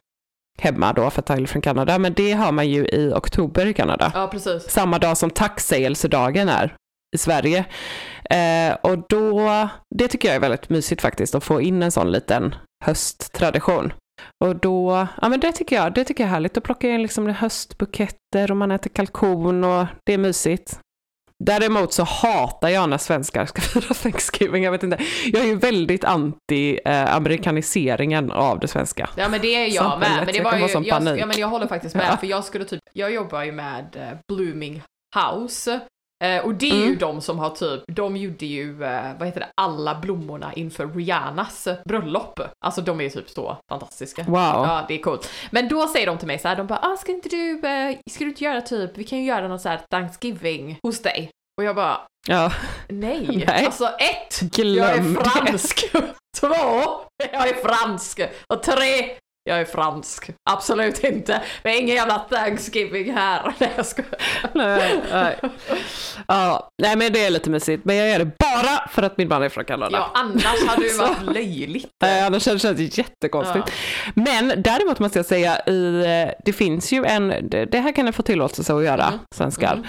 hemma 0.60 0.94
då 0.94 1.10
för 1.10 1.22
Tyler 1.22 1.48
från 1.48 1.62
Kanada, 1.62 1.98
men 2.00 2.14
det 2.14 2.32
har 2.32 2.52
man 2.52 2.70
ju 2.70 2.86
i 2.88 3.14
oktober 3.16 3.66
i 3.66 3.74
Kanada. 3.74 4.12
Ja, 4.16 4.28
precis. 4.28 4.70
Samma 4.70 5.00
dag 5.00 5.18
som 5.18 5.30
taxsägelsedagen 5.30 6.50
är 6.50 6.76
i 7.16 7.18
Sverige. 7.18 7.66
Eh, 8.30 8.74
och 8.82 8.98
då, 9.10 9.70
det 9.96 10.08
tycker 10.08 10.28
jag 10.28 10.36
är 10.36 10.40
väldigt 10.40 10.70
mysigt 10.70 11.02
faktiskt, 11.02 11.36
att 11.36 11.44
få 11.44 11.62
in 11.62 11.84
en 11.84 11.92
sån 11.92 12.12
liten 12.12 12.56
hösttradition. 12.82 13.94
Och 14.44 14.56
då, 14.56 15.08
ja 15.22 15.30
men 15.30 15.40
det 15.40 15.52
tycker 15.52 15.76
jag, 15.76 15.94
det 15.94 16.04
tycker 16.04 16.24
jag 16.24 16.28
är 16.28 16.34
härligt 16.34 16.58
att 16.58 16.64
plocka 16.64 16.90
in 16.90 17.02
liksom 17.02 17.28
höstbuketter 17.28 18.52
och 18.52 18.58
man 18.58 18.72
äter 18.72 18.90
kalkon 18.90 19.64
och 19.64 19.86
det 20.06 20.14
är 20.14 20.18
mysigt. 20.18 20.80
Däremot 21.44 21.94
så 21.94 22.04
hatar 22.04 22.70
jag 22.70 22.90
när 22.90 22.98
svenskar 22.98 23.46
ska 23.46 23.62
fira 23.82 23.94
Thanksgiving, 23.94 24.64
jag 24.64 24.72
vet 24.72 24.84
inte. 24.84 24.98
Jag 25.26 25.44
är 25.44 25.48
ju 25.48 25.56
väldigt 25.56 26.04
anti 26.04 26.80
eh, 26.86 27.16
amerikaniseringen 27.16 28.32
av 28.32 28.60
det 28.60 28.68
svenska. 28.68 29.10
Ja 29.16 29.30
men 29.30 29.42
det 29.42 29.56
är 29.56 29.76
jag 29.76 30.00
med. 30.00 30.10
Men 30.16 30.26
det 30.26 30.38
jag 30.38 30.44
var 30.44 30.52
kan 30.52 30.60
ju, 30.60 30.90
jag, 30.90 31.18
ja, 31.18 31.26
men 31.26 31.40
jag 31.40 31.48
håller 31.48 31.68
faktiskt 31.68 31.96
med. 31.96 32.08
Ja. 32.12 32.18
För 32.18 32.28
jag 32.28 32.44
skulle 32.44 32.66
typ, 32.66 32.80
jag 32.94 33.14
jobbar 33.14 33.44
ju 33.44 33.52
med 33.52 33.96
eh, 33.96 34.18
Blooming 34.28 34.82
House. 35.16 35.80
Eh, 36.24 36.46
och 36.46 36.54
det 36.56 36.70
är 36.70 36.76
ju 36.76 36.86
Mm. 36.86 36.98
de 36.98 37.22
som 37.22 37.40
har 37.40 37.50
typ, 37.50 37.84
de 37.88 38.18
gjorde 38.18 38.46
ju, 38.46 38.84
eh, 38.84 39.12
vad 39.20 39.28
heter 39.28 39.40
det, 39.40 39.48
alla 39.56 39.96
blommorna 39.96 40.54
inför 40.54 40.88
Rihannas 40.88 41.68
bröllop. 41.86 42.40
Alltså 42.66 42.82
de 42.82 43.00
är 43.00 43.04
ju 43.04 43.10
typ 43.10 43.30
så 43.30 43.58
fantastiska. 43.70 44.24
Wow. 44.24 44.36
Ja, 44.36 44.86
det 44.88 44.94
är 44.94 45.02
coolt. 45.02 45.30
Men 45.52 45.68
då 45.68 45.88
säger 45.88 46.08
de 46.08 46.18
till 46.18 46.28
mig 46.28 46.40
så 46.40 46.48
här, 46.48 46.56
de 46.56 46.68
bara, 46.68 46.80
ah, 46.80 46.98
ska 46.98 47.12
inte 47.12 47.30
du, 47.30 47.52
eh, 47.68 47.98
ska 48.12 48.24
du 48.24 48.30
inte 48.30 48.44
göra 48.44 48.62
typ, 48.62 48.98
vi 48.98 49.04
kan 49.04 49.20
ju 49.20 49.26
göra 49.26 49.48
något 49.48 49.62
så 49.62 49.70
här 49.70 49.82
Thanksgiving 49.92 50.78
hos 50.84 51.02
dig. 51.02 51.30
Och 51.58 51.64
jag 51.64 51.76
bara, 51.76 51.98
Ja, 52.28 52.52
nej. 52.90 53.44
Nej. 53.48 53.66
Alltså 53.66 53.86
ett, 53.86 54.40
glöm 54.40 54.76
jag 54.78 54.98
är 54.98 55.24
fransk. 55.24 55.92
Två, 56.40 56.48
jag 57.32 57.48
är 57.50 57.54
fransk. 57.68 58.20
Och 58.54 58.64
tre, 58.64 59.16
jag 59.44 59.60
är 59.60 59.66
fransk. 59.66 60.30
Absolut 60.50 61.04
inte. 61.04 61.42
Har 61.64 61.72
ingen 61.72 61.96
jävla 61.96 62.20
Thanksgiving 62.20 63.14
här. 63.14 63.54
Nej 63.60 63.72
jag 63.76 63.86
skojar. 63.86 64.12
Nej, 64.54 65.02
nej. 65.12 65.40
Ja, 66.28 66.70
nej 66.82 66.96
men 66.96 67.14
det 67.14 67.26
är 67.26 67.30
lite 67.30 67.50
mysigt. 67.50 67.86
Men 67.86 67.96
jag 67.96 68.10
gör 68.10 68.20
det 68.20 68.26
bara 68.40 68.88
för 68.88 69.04
att 69.04 69.18
min 69.18 69.28
man 69.28 69.44
är 69.44 69.50
från 69.50 69.66
Kanada. 69.66 69.98
Ja, 69.98 70.12
annars 70.14 70.66
hade 70.68 70.84
det 70.88 70.98
varit 71.00 71.36
löjligt. 71.36 71.90
Nej, 72.02 72.22
annars 72.22 72.44
känns 72.44 72.62
det 72.62 72.98
jättekonstigt. 72.98 73.72
Men 74.16 74.54
däremot 74.58 75.00
måste 75.00 75.20
jag 75.20 75.26
säga, 75.26 75.60
i, 75.68 76.04
eh, 76.06 76.34
det 76.46 76.54
finns 76.54 76.92
ju 76.94 77.06
en, 77.06 77.28
det 77.28 77.66
det 77.66 77.80
här 77.80 77.92
kan 77.92 78.06
jag 78.06 78.16
få 78.16 78.24
tillåtelse 78.24 78.74
att 78.74 78.84
göra, 78.84 79.08
Mm. 79.08 79.20
svenskar. 79.36 79.74
Mm. 79.74 79.86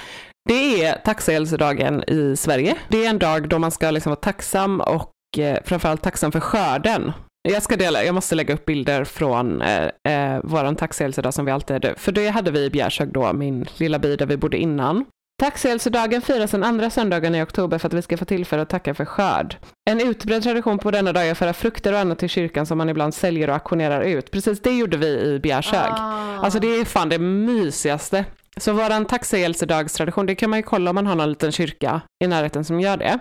Det 0.48 0.84
är 0.84 0.98
tacksägelsedagen 1.05 2.05
i 2.07 2.36
Sverige. 2.36 2.76
Det 2.88 3.05
är 3.05 3.11
en 3.11 3.18
dag 3.18 3.48
då 3.48 3.59
man 3.59 3.70
ska 3.70 3.90
liksom 3.90 4.11
vara 4.11 4.20
tacksam 4.20 4.80
och 4.80 5.12
eh, 5.38 5.59
framförallt 5.64 6.03
tacksam 6.03 6.32
för 6.32 6.40
skörden. 6.40 7.12
Jag 7.49 7.62
ska 7.62 7.76
dela, 7.76 8.05
jag 8.05 8.14
måste 8.14 8.34
lägga 8.34 8.55
upp 8.55 8.64
bilder 8.64 9.05
från 9.05 9.62
eh, 9.62 9.84
eh, 9.84 10.40
våran 10.45 10.76
tacksägelsedag 10.76 11.34
som 11.34 11.45
vi 11.45 11.53
alltid 11.53 11.74
hade, 11.74 11.95
för 11.95 12.12
det 12.12 12.28
hade 12.28 12.51
vi 12.51 12.64
i 12.64 12.70
Bjärshög 12.70 13.12
då, 13.12 13.32
min 13.32 13.66
lilla 13.76 13.99
by 13.99 14.16
där 14.16 14.26
vi 14.26 14.36
bodde 14.36 14.59
innan. 14.59 15.05
Tacksägelsedagen 15.43 16.22
firas 16.22 16.51
den 16.51 16.64
andra 16.64 16.90
söndagen 16.90 17.34
i 17.34 17.43
oktober 17.43 17.78
för 17.78 17.88
att 17.88 17.95
vi 17.95 18.03
ska 18.03 18.16
få 18.16 18.24
tillfälle 18.24 18.62
att 18.62 18.68
tacka 18.68 18.95
för 18.95 19.05
skörd. 19.05 19.57
En 19.90 20.01
utbredd 20.01 20.43
tradition 20.43 20.78
på 20.78 20.90
denna 20.90 21.12
dag 21.12 21.26
är 21.26 21.32
att 21.32 21.38
föra 21.38 21.53
frukter 21.53 21.93
och 21.93 21.99
annat 21.99 22.18
till 22.18 22.28
kyrkan 22.28 22.66
som 22.66 22.78
man 22.78 22.88
ibland 22.88 23.14
säljer 23.14 23.49
och 23.49 23.55
auktionerar 23.55 24.01
ut. 24.01 24.30
Precis 24.30 24.61
det 24.61 24.72
gjorde 24.72 24.97
vi 24.97 25.07
i 25.07 25.38
Bjärshög. 25.38 25.93
Ah. 25.93 26.38
Alltså 26.43 26.59
det 26.59 26.66
är 26.66 26.84
fan 26.84 27.09
det 27.09 27.18
mysigaste. 27.18 28.24
Så 28.57 28.72
våran 28.72 29.05
tacksägelsedagstradition, 29.05 30.26
det 30.26 30.34
kan 30.34 30.51
man 30.51 30.59
ju 30.59 30.62
kolla 30.62 30.90
om 30.90 30.95
man 30.95 31.07
har 31.07 31.14
någon 31.14 31.28
liten 31.28 31.53
kyrka 31.53 32.01
i 32.24 32.26
närheten 32.26 32.64
som 32.64 32.80
gör 32.80 32.97
det. 32.97 33.18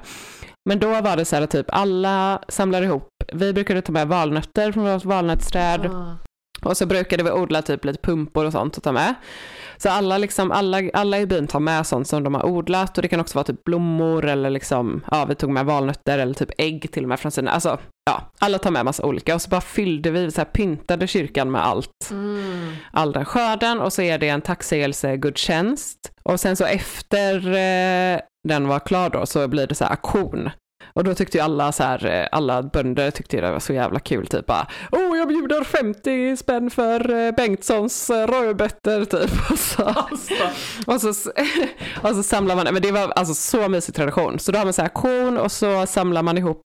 Men 0.70 0.80
då 0.80 1.02
var 1.02 1.18
det 1.18 1.26
så 1.26 1.36
här 1.36 1.46
typ 1.46 1.66
alla 1.70 2.40
samlar 2.48 2.82
ihop, 2.82 3.08
vi 3.34 3.54
brukade 3.54 3.82
ta 3.82 3.92
med 3.92 4.08
valnötter 4.08 4.72
från 4.72 4.84
vårt 4.94 5.06
valnötsträd 5.06 5.86
Ah. 5.86 6.18
och 6.70 6.78
så 6.78 6.86
brukade 6.86 7.24
vi 7.24 7.32
odla 7.32 7.62
typ 7.62 7.86
lite 7.86 8.00
pumpor 8.02 8.46
och 8.46 8.52
sånt 8.52 8.78
att 8.78 8.84
ta 8.84 8.92
med. 8.92 9.14
Så 9.78 9.90
alla, 9.90 10.18
liksom, 10.18 10.52
alla, 10.52 10.82
alla 10.94 11.20
i 11.20 11.26
byn 11.26 11.48
tar 11.48 11.60
med 11.60 11.88
sånt 11.88 12.08
som 12.08 12.24
de 12.24 12.36
har 12.36 12.46
odlat 12.46 12.98
och 12.98 13.02
det 13.02 13.08
kan 13.08 13.20
också 13.20 13.38
vara 13.38 13.44
typ 13.44 13.64
blommor 13.64 14.26
eller 14.26 14.50
liksom, 14.50 15.02
ja 15.12 15.26
vi 15.26 15.36
tog 15.36 15.50
med 15.50 15.66
valnötter 15.66 16.20
eller 16.20 16.34
typ 16.34 16.52
ägg 16.58 16.92
till 16.92 17.04
och 17.04 17.10
med 17.10 17.20
från 17.20 17.32
sina, 17.32 17.52
alltså 17.52 17.80
ja, 18.06 18.32
alla 18.40 18.58
tar 18.60 18.72
med 18.72 18.86
massa 18.86 19.06
olika 19.06 19.36
och 19.36 19.42
så 19.42 19.50
bara 19.50 19.62
fyllde 19.62 20.12
vi, 20.12 20.32
så 20.32 20.42
här 20.42 20.46
pyntade 20.46 21.08
kyrkan 21.08 21.52
med 21.52 21.66
allt 21.66 21.90
Mm. 22.12 22.74
all 22.92 23.12
den 23.12 23.26
skörden 23.26 23.80
och 23.80 23.94
så 23.94 24.02
är 24.02 24.18
det 24.18 24.30
en 24.30 24.42
tacksägelsegudstjänst. 24.42 25.98
Och 26.24 26.40
sen 26.40 26.56
så 26.56 26.66
efter 26.66 27.36
eh, 27.48 28.20
den 28.48 28.68
var 28.68 28.80
klar 28.80 29.10
då 29.10 29.26
så 29.26 29.48
blir 29.48 29.68
det 29.68 29.76
så 29.76 29.84
här 29.84 29.92
auktion. 29.92 30.50
Och 30.94 31.04
då 31.04 31.14
tyckte 31.14 31.38
ju 31.38 31.44
alla 31.44 31.72
så 31.72 31.84
här, 31.84 32.06
eh, 32.06 32.28
alla 32.32 32.64
bönder 32.64 33.12
tyckte 33.12 33.42
det 33.42 33.52
var 33.52 33.60
så 33.60 33.74
jävla 33.74 34.00
kul 34.00 34.28
typ 34.28 34.46
bara, 34.46 34.68
oh 34.92 35.18
jag 35.18 35.28
bjuder 35.28 35.64
50 35.64 36.38
spänn 36.38 36.70
för 36.70 37.14
eh, 37.26 37.32
Bengtssons 37.32 38.10
eh, 38.10 38.28
rödbetor 38.28 39.06
typ. 39.06 39.52
Och 39.52 39.60
så, 39.60 39.84
Alltså. 39.84 40.34
och 40.88 41.02
så, 41.02 41.32
och 42.02 42.16
så 42.16 42.24
samlar 42.24 42.56
man, 42.56 42.68
men 42.74 42.82
det 42.82 42.92
var 42.92 43.10
alltså 43.16 43.34
så 43.34 43.70
mysig 43.70 43.96
tradition. 43.96 44.40
Så 44.40 44.52
då 44.52 44.58
har 44.58 44.66
man 44.66 44.74
så 44.74 44.82
här 44.82 44.90
auktion 44.90 45.38
och 45.38 45.52
så 45.52 45.86
samlar 45.86 46.22
man 46.24 46.38
ihop, 46.38 46.62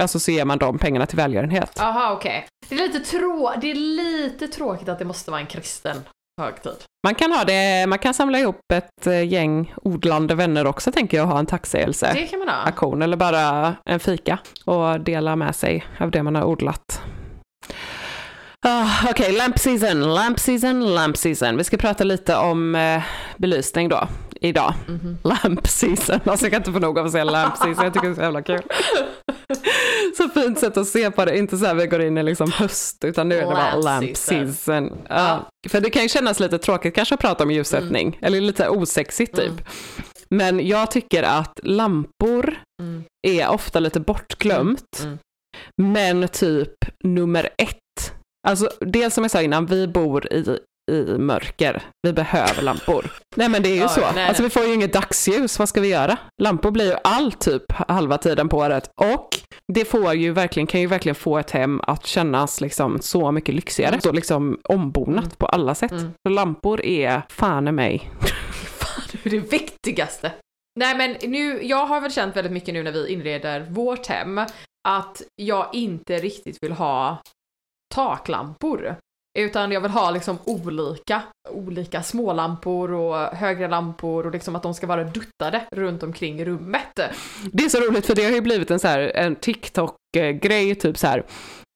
alltså 0.00 0.20
så 0.20 0.30
ger 0.30 0.44
man 0.44 0.58
de 0.58 0.78
pengarna 0.78 1.06
till 1.06 1.16
välgörenhet. 1.16 1.80
Aha, 1.80 2.12
okej. 2.12 2.46
Det, 2.68 2.74
är 2.74 2.78
lite 2.78 2.98
trå- 2.98 3.54
det 3.60 3.70
är 3.70 3.74
lite 3.74 4.48
tråkigt 4.48 4.88
att 4.88 4.98
det 4.98 5.04
måste 5.04 5.30
vara 5.30 5.40
en 5.40 5.46
kristen 5.46 5.96
högtid. 6.40 6.72
Man 7.06 7.14
kan 7.14 7.32
ha 7.32 7.44
det, 7.44 7.86
man 7.88 7.98
kan 7.98 8.14
samla 8.14 8.38
ihop 8.38 8.60
ett 8.74 9.06
eh, 9.06 9.24
gäng 9.32 9.74
odlande 9.82 10.34
vänner 10.34 10.66
också 10.66 10.92
tänker 10.92 11.16
jag 11.16 11.24
och 11.26 11.32
ha 11.32 11.38
en 11.38 11.46
tacksägelse. 11.46 12.10
Det 12.14 12.26
kan 12.26 12.38
man 12.38 12.48
ha. 12.48 12.54
aktion 12.54 13.02
eller 13.02 13.16
bara 13.16 13.74
en 13.84 14.00
fika 14.00 14.38
och 14.64 15.00
dela 15.00 15.36
med 15.36 15.56
sig 15.56 15.86
av 16.00 16.10
det 16.10 16.22
man 16.22 16.34
har 16.34 16.44
odlat. 16.44 17.02
Ah, 18.66 18.88
Okej, 19.10 19.32
lamp 19.32 19.58
season, 19.58 20.14
lamp 20.14 20.38
season, 20.38 20.94
lamp 20.94 21.16
season. 21.16 21.56
Vi 21.56 21.64
ska 21.64 21.76
prata 21.76 22.04
lite 22.04 22.36
om 22.36 22.74
eh, 22.74 23.02
belysning 23.36 23.88
då, 23.88 24.08
idag. 24.48 24.74
Mhm. 24.88 25.18
Lamp 25.24 25.66
season, 25.68 26.20
alltså 26.24 26.44
jag 26.46 26.52
kan 26.52 26.60
inte 26.60 26.72
få 26.72 26.78
nog 26.78 26.98
av 26.98 27.06
att 27.06 27.12
säga 27.12 27.24
lamp 27.24 27.56
season, 27.56 27.84
jag 27.84 27.94
tycker 27.94 28.06
det 28.06 28.12
är 28.12 28.14
så 28.14 28.20
jävla 28.22 28.42
kul. 28.42 28.62
så 30.16 30.28
fint 30.28 30.58
sätt 30.58 30.76
att 30.76 30.86
se 30.88 31.10
på 31.10 31.24
det, 31.24 31.38
inte 31.38 31.56
så 31.58 31.66
här 31.66 31.74
vi 31.74 31.86
går 31.86 32.02
in 32.02 32.18
i 32.18 32.22
liksom 32.22 32.52
höst, 32.52 33.04
utan 33.04 33.28
nu 33.28 33.34
är 33.34 33.40
det 33.40 33.46
bara 33.46 33.74
Lamp 33.76 34.16
season. 34.16 34.52
season. 34.52 34.98
Ja, 35.08 35.48
För 35.68 35.80
det 35.80 35.90
kan 35.90 36.02
ju 36.02 36.08
kännas 36.08 36.40
lite 36.40 36.58
tråkigt 36.58 36.94
kanske 36.94 37.14
att 37.14 37.20
prata 37.20 37.44
om 37.44 37.50
ljussättning, 37.50 38.18
eller 38.22 38.40
lite 38.40 38.68
osexigt 38.68 39.36
typ. 39.36 39.46
Mm. 39.50 39.64
Men 40.30 40.66
jag 40.68 40.90
tycker 40.90 41.22
att 41.22 41.60
lampor 41.62 42.56
Mm. 42.82 43.04
är 43.28 43.48
ofta 43.48 43.80
lite 43.80 44.00
bortglömt. 44.00 45.00
Mm. 45.02 45.18
Men 45.82 46.28
typ 46.28 46.72
nummer 47.04 47.48
ett. 47.58 48.12
Alltså 48.48 48.70
det 48.80 49.10
som 49.10 49.24
jag 49.24 49.30
sa 49.30 49.42
innan, 49.42 49.66
vi 49.66 49.88
bor 49.88 50.32
i, 50.32 50.58
i 50.90 51.18
mörker. 51.18 51.82
Vi 52.02 52.12
behöver 52.12 52.62
lampor. 52.62 53.10
Nej 53.36 53.48
men 53.48 53.62
det 53.62 53.68
är 53.68 53.74
ju 53.74 53.80
Ja, 53.80 53.88
så. 53.88 54.12
nej, 54.14 54.28
alltså 54.28 54.42
vi 54.42 54.50
får 54.50 54.64
ju 54.64 54.74
inget 54.74 54.92
dagsljus, 54.92 55.58
vad 55.58 55.68
ska 55.68 55.80
vi 55.80 55.88
göra? 55.88 56.16
Lampor 56.42 56.70
blir 56.70 56.84
ju 56.92 56.96
allt 57.04 57.40
typ 57.40 57.72
halva 57.72 58.18
tiden 58.18 58.48
på 58.48 58.56
året. 58.58 58.90
Och 59.00 59.28
det 59.72 59.84
får 59.84 60.14
ju 60.14 60.32
verkligen, 60.32 60.66
kan 60.66 60.80
ju 60.80 60.86
verkligen 60.86 61.14
få 61.14 61.38
ett 61.38 61.50
hem 61.50 61.80
att 61.86 62.06
kännas 62.06 62.60
liksom 62.60 63.00
så 63.00 63.30
mycket 63.32 63.54
lyxigare. 63.54 64.00
Så 64.00 64.12
liksom 64.12 64.60
ombonat 64.64 65.38
på 65.38 65.46
alla 65.46 65.74
sätt. 65.74 65.90
Mm. 65.92 66.12
Så 66.28 66.34
lampor 66.34 66.84
är 66.84 67.22
fan 67.28 67.68
i 67.68 67.72
mig. 67.72 68.10
Fan, 68.78 69.02
det 69.12 69.26
är 69.26 69.30
det 69.30 69.52
viktigaste. 69.52 70.32
Nej 70.78 70.96
men 70.96 71.30
nu, 71.30 71.62
jag 71.62 71.86
har 71.86 72.00
väl 72.00 72.12
känt 72.12 72.36
väldigt 72.36 72.52
mycket 72.52 72.74
nu 72.74 72.82
när 72.82 72.92
vi 72.92 73.12
inreder 73.12 73.60
vårt 73.70 74.06
hem 74.06 74.38
att 74.88 75.22
jag 75.42 75.68
inte 75.72 76.18
riktigt 76.18 76.58
vill 76.62 76.72
ha 76.72 77.22
taklampor. 77.94 78.96
Utan 79.36 79.72
jag 79.72 79.80
vill 79.80 79.90
ha 79.90 80.10
liksom 80.10 80.38
olika, 80.44 81.22
olika 81.50 82.02
smålampor 82.02 82.92
och 82.92 83.16
högre 83.16 83.68
lampor 83.68 84.26
och 84.26 84.32
liksom 84.32 84.56
att 84.56 84.62
de 84.62 84.74
ska 84.74 84.86
vara 84.86 85.04
duttade 85.04 85.64
runt 85.72 86.02
omkring 86.02 86.44
rummet. 86.44 87.00
Det 87.52 87.64
är 87.64 87.68
så 87.68 87.80
roligt 87.80 88.06
för 88.06 88.14
det 88.14 88.24
har 88.24 88.30
ju 88.30 88.40
blivit 88.40 88.70
en 88.70 88.78
så 88.78 88.88
här 88.88 89.00
en 89.00 89.36
TikTok-grej, 89.36 90.74
typ 90.74 90.98
så 90.98 91.06
här. 91.06 91.24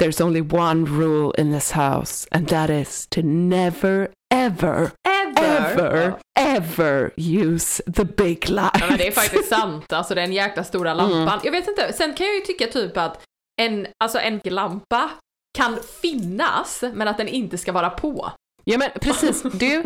There's 0.02 0.22
only 0.22 0.40
one 0.40 0.86
rule 0.86 1.40
in 1.40 1.52
this 1.52 1.72
house 1.72 2.28
and 2.30 2.48
that 2.48 2.70
is 2.70 3.06
to 3.10 3.20
never 3.22 4.08
ever 4.34 4.90
ever 5.38 6.14
ever 6.40 7.10
use 7.16 7.82
the 7.92 8.04
big 8.04 8.48
light. 8.48 8.76
Ja 8.80 8.86
men 8.88 8.98
det 8.98 9.06
är 9.06 9.12
faktiskt 9.12 9.48
sant, 9.48 9.92
alltså 9.92 10.14
den 10.14 10.32
jäkla 10.32 10.64
stora 10.64 10.94
lampan. 10.94 11.40
Jag 11.44 11.52
vet 11.52 11.68
inte, 11.68 11.92
sen 11.92 12.14
kan 12.14 12.26
jag 12.26 12.34
ju 12.34 12.40
tycka 12.40 12.66
typ 12.66 12.96
att 12.96 13.22
en, 13.60 13.86
alltså 14.04 14.18
en 14.18 14.40
lampa 14.44 15.10
kan 15.58 15.78
finnas 16.02 16.84
men 16.94 17.08
att 17.08 17.16
den 17.16 17.28
inte 17.28 17.58
ska 17.58 17.72
vara 17.72 17.90
på. 17.90 18.32
Ja 18.64 18.78
men 18.78 18.90
precis, 19.00 19.42
du, 19.42 19.82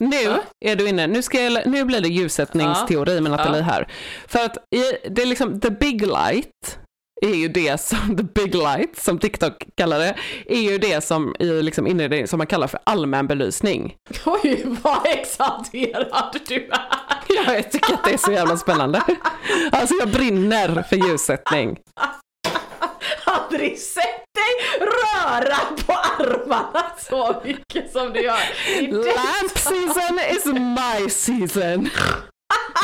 nu 0.00 0.40
är 0.64 0.76
du 0.76 0.88
inne, 0.88 1.06
nu, 1.06 1.22
ska 1.22 1.42
jag, 1.42 1.66
nu 1.66 1.84
blir 1.84 2.00
det 2.00 2.08
ljussättningsteori 2.08 3.20
med 3.20 3.30
Nathalie 3.32 3.62
här. 3.62 3.88
För 4.26 4.44
att 4.44 4.56
i, 4.56 5.08
det 5.10 5.22
är 5.22 5.26
liksom 5.26 5.60
the 5.60 5.70
big 5.70 6.02
light 6.02 6.78
är 7.22 7.34
ju 7.34 7.48
det 7.48 7.80
som, 7.80 8.16
the 8.16 8.22
big 8.22 8.54
light 8.54 8.98
som 8.98 9.18
TikTok 9.18 9.66
kallar 9.76 9.98
det, 9.98 10.16
är 10.46 10.60
ju 10.60 10.78
det 10.78 11.00
som 11.00 11.36
i 11.38 11.62
liksom 11.62 11.86
inredning 11.86 12.26
som 12.26 12.38
man 12.38 12.46
kallar 12.46 12.66
för 12.66 12.80
allmän 12.84 13.26
belysning. 13.26 13.94
Oj, 14.26 14.64
vad 14.82 15.06
exalterad 15.06 16.40
du 16.48 16.54
är! 16.54 16.88
Ja, 17.28 17.54
jag 17.54 17.72
tycker 17.72 17.94
att 17.94 18.04
det 18.04 18.12
är 18.12 18.18
så 18.18 18.32
jävla 18.32 18.56
spännande. 18.56 19.02
Alltså 19.72 19.94
jag 20.00 20.08
brinner 20.08 20.82
för 20.82 20.96
ljussättning. 20.96 21.78
Aldrig 23.24 23.78
sett 23.78 24.24
dig 24.34 24.78
röra 24.80 25.56
på 25.86 25.92
armarna 25.92 26.84
så 26.98 27.42
mycket 27.44 27.92
som 27.92 28.12
du 28.12 28.20
gör. 28.20 28.38
Lamp 28.92 29.58
season 29.58 30.18
is 30.30 30.44
my 30.46 31.10
season. 31.10 31.88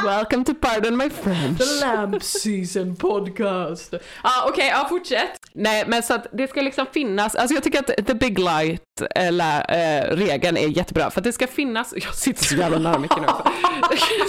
Welcome 0.05 0.45
to 0.45 0.55
Pardon 0.61 0.97
My 0.97 1.11
French. 1.11 1.59
The 1.59 1.87
Lamp 1.87 2.23
Season 2.23 2.97
Podcast. 2.97 3.95
Ah, 4.23 4.49
Okej, 4.49 4.69
ja 4.69 4.87
fortsätt. 4.89 5.31
Nej, 5.55 5.85
men 5.87 6.03
så 6.03 6.15
att 6.15 6.27
det 6.33 6.49
ska 6.49 6.61
liksom 6.61 6.87
finnas, 6.93 7.35
alltså 7.35 7.55
jag 7.55 7.65
tycker 7.65 7.79
att 7.79 8.07
the 8.07 8.15
big 8.15 8.39
light 8.39 8.83
eller, 9.15 9.59
eh, 9.69 10.17
regeln 10.17 10.57
är 10.57 10.69
jättebra 10.69 11.11
för 11.11 11.21
att 11.21 11.25
det 11.25 11.33
ska 11.33 11.47
finnas, 11.47 11.95
jag 11.97 12.15
sitter 12.15 12.45
så 12.45 12.55
jävla 12.55 12.79
nära 12.79 12.99
mycket 12.99 13.17
nu 13.21 13.27
också, 13.27 13.45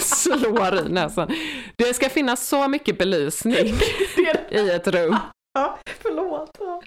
slår 0.00 0.78
i 0.86 0.88
näsan. 0.88 1.30
Det 1.76 1.94
ska 1.94 2.08
finnas 2.08 2.48
så 2.48 2.68
mycket 2.68 2.98
belysning 2.98 3.74
i 4.50 4.70
ett 4.70 4.88
rum. 4.88 5.16
Ja, 5.54 5.78
förlåt. 6.02 6.50
Ja. 6.58 6.82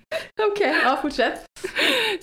Okej, 0.52 0.76
ja 0.84 0.98
fortsätt. 1.02 1.46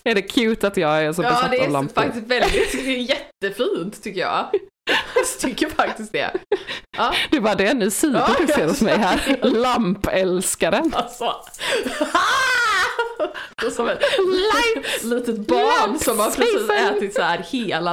Är 0.05 0.15
det 0.15 0.23
cute 0.23 0.67
att 0.67 0.77
jag 0.77 1.05
är 1.05 1.13
så 1.13 1.23
Ja, 1.23 1.29
besatt 1.31 1.51
det 1.51 1.59
av 1.61 1.67
är 1.67 1.71
lampor? 1.71 2.03
faktiskt 2.03 2.27
väldigt, 2.27 2.73
det 2.73 2.91
är 2.97 2.99
jättefint 2.99 4.03
tycker 4.03 4.21
jag. 4.21 4.51
tycker 5.41 5.69
faktiskt 5.69 6.13
det. 6.13 6.31
Ja, 6.97 7.15
Det 7.31 7.41
var 7.41 7.55
det, 7.55 7.75
sida 7.91 8.27
Ja, 8.29 8.35
du 8.47 8.53
ser 8.53 8.61
jag 8.61 8.69
hos 8.69 8.81
mig 8.81 8.97
här. 8.99 9.39
Lampälskaren. 9.43 10.93
alltså. 10.95 11.35
Det 13.61 13.67
är 13.67 13.71
som 13.71 13.89
ett 13.89 14.03
litet 15.03 15.39
barn 15.39 15.99
som 15.99 16.19
har 16.19 16.31
precis 16.31 16.71
ätit 16.71 17.15
så 17.15 17.23
här 17.23 17.39
hela 17.39 17.93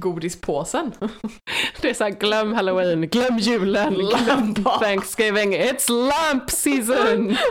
lördagsgodispåsen. 0.00 0.92
Det 1.80 1.90
är 1.90 1.94
så 1.94 2.04
här, 2.04 2.10
glöm 2.10 2.52
halloween, 2.52 3.08
glöm 3.08 3.38
julen, 3.38 3.94
glöm 3.94 4.54
thanksgiving, 4.54 5.54
it's 5.54 5.90
lamp 5.90 6.50
season! 6.50 7.36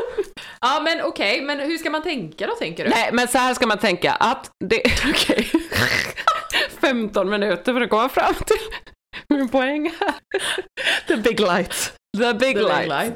Ja 0.62 0.82
men 0.84 1.02
okej, 1.02 1.42
men 1.42 1.60
hur 1.60 1.78
ska 1.78 1.90
man 1.90 2.02
tänka 2.04 2.48
då 2.48 2.54
tänker 2.54 2.84
du? 2.84 2.90
Nej 2.90 3.10
men 3.14 3.28
så 3.28 3.38
här 3.38 3.54
ska 3.54 3.68
man 3.68 3.78
tänka 3.78 4.12
att 4.12 4.52
det, 4.66 4.82
okej, 5.10 5.48
15 6.82 7.30
minuter 7.30 7.74
för 7.74 7.82
att 7.82 7.90
komma 7.90 8.10
fram 8.10 8.34
till 8.34 8.58
min 9.30 9.50
poäng 9.50 9.92
här. 10.00 10.14
The 11.08 11.16
big 11.18 11.40
light. 11.40 11.94
The 12.18 12.34
big, 12.34 12.40
The 12.40 12.54
big 12.54 12.58
light. 12.58 12.88
light. 12.88 13.14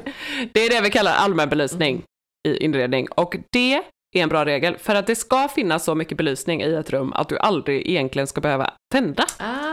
Det 0.52 0.60
är 0.66 0.70
det 0.70 0.80
vi 0.80 0.90
kallar 0.90 1.12
allmän 1.12 1.48
belysning 1.48 2.02
i 2.48 2.56
inredning 2.64 3.08
och 3.10 3.36
det 3.52 3.82
är 4.18 4.22
en 4.22 4.28
bra 4.28 4.44
regel 4.44 4.76
för 4.78 4.94
att 4.94 5.06
det 5.06 5.16
ska 5.16 5.48
finnas 5.48 5.84
så 5.84 5.94
mycket 5.94 6.18
belysning 6.18 6.62
i 6.62 6.74
ett 6.74 6.90
rum 6.90 7.12
att 7.12 7.28
du 7.28 7.38
aldrig 7.38 7.88
egentligen 7.90 8.26
ska 8.26 8.40
behöva 8.40 8.70
tända 8.92 9.24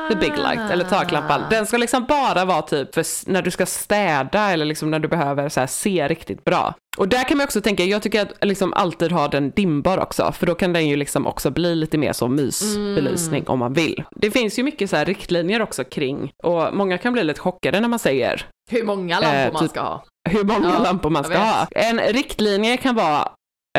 the 0.10 0.16
big 0.16 0.38
light 0.38 0.72
eller 0.72 0.84
taklampan. 0.86 1.42
Den 1.50 1.66
ska 1.66 1.78
liksom 1.78 2.06
bara 2.06 2.46
vara 2.46 2.62
typ 2.62 2.94
för 2.94 3.32
när 3.32 3.42
du 3.42 3.52
ska 3.52 3.66
städa 3.66 4.52
eller 4.52 4.66
liksom 4.66 4.92
när 4.92 5.00
du 5.00 5.08
behöver 5.08 5.50
så 5.50 5.60
här 5.60 5.68
se 5.68 6.08
riktigt 6.08 6.44
bra. 6.46 6.74
Och 6.98 7.08
där 7.08 7.24
kan 7.24 7.38
man 7.38 7.44
också 7.46 7.62
tänka, 7.62 7.84
jag 7.84 8.02
tycker 8.02 8.22
att 8.22 8.46
liksom 8.46 8.74
alltid 8.74 9.12
ha 9.12 9.28
den 9.28 9.52
dimbar 9.52 9.98
också, 9.98 10.32
för 10.32 10.46
då 10.46 10.56
kan 10.56 10.74
den 10.74 10.88
ju 10.88 10.96
liksom 10.96 11.28
också 11.28 11.50
bli 11.52 11.76
lite 11.76 11.98
mer 11.98 12.14
så 12.14 12.28
mysbelysning 12.28 13.48
om 13.48 13.60
man 13.60 13.74
vill. 13.74 14.04
Det 14.16 14.32
finns 14.32 14.60
ju 14.60 14.64
mycket 14.64 14.90
så 14.90 14.96
här 14.96 15.06
riktlinjer 15.06 15.62
också 15.62 15.84
kring, 15.84 16.32
och 16.44 16.74
många 16.76 16.98
kan 16.98 17.14
bli 17.14 17.24
lite 17.24 17.40
chockade 17.40 17.80
när 17.80 17.88
man 17.88 18.00
säger 18.00 18.46
Hur 18.72 18.84
många 18.84 19.20
lampor 19.20 19.38
Eh, 19.40 19.54
man 19.54 19.62
typ- 19.62 19.72
ska 19.72 19.82
ha. 19.82 20.04
hur 20.30 20.44
många 20.44 20.74
Ja, 20.78 20.84
lampor 20.84 21.10
man 21.10 21.24
ska 21.24 21.38
ha. 21.38 21.68
En 21.72 22.00
riktlinje 22.00 22.78
kan 22.78 22.96
vara 22.96 23.30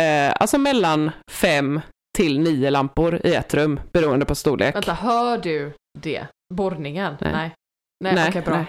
eh, 0.01 0.33
alltså 0.41 0.59
mellan 0.59 1.11
fem 1.31 1.81
till 2.17 2.41
nio 2.41 2.71
lampor 2.71 3.21
i 3.27 3.35
ett 3.35 3.55
rum, 3.55 3.81
beroende 3.93 4.27
på 4.27 4.35
storlek. 4.35 4.75
Vänta, 4.75 4.93
hör 4.95 5.39
du 5.39 5.73
det? 5.99 6.27
Borrningen? 6.55 7.17
Nej. 7.21 7.33
Nej. 7.33 7.55
Nej, 8.03 8.15
Nej, 8.15 8.29
okej 8.29 8.43
bra. 8.43 8.55
nej. 8.55 8.67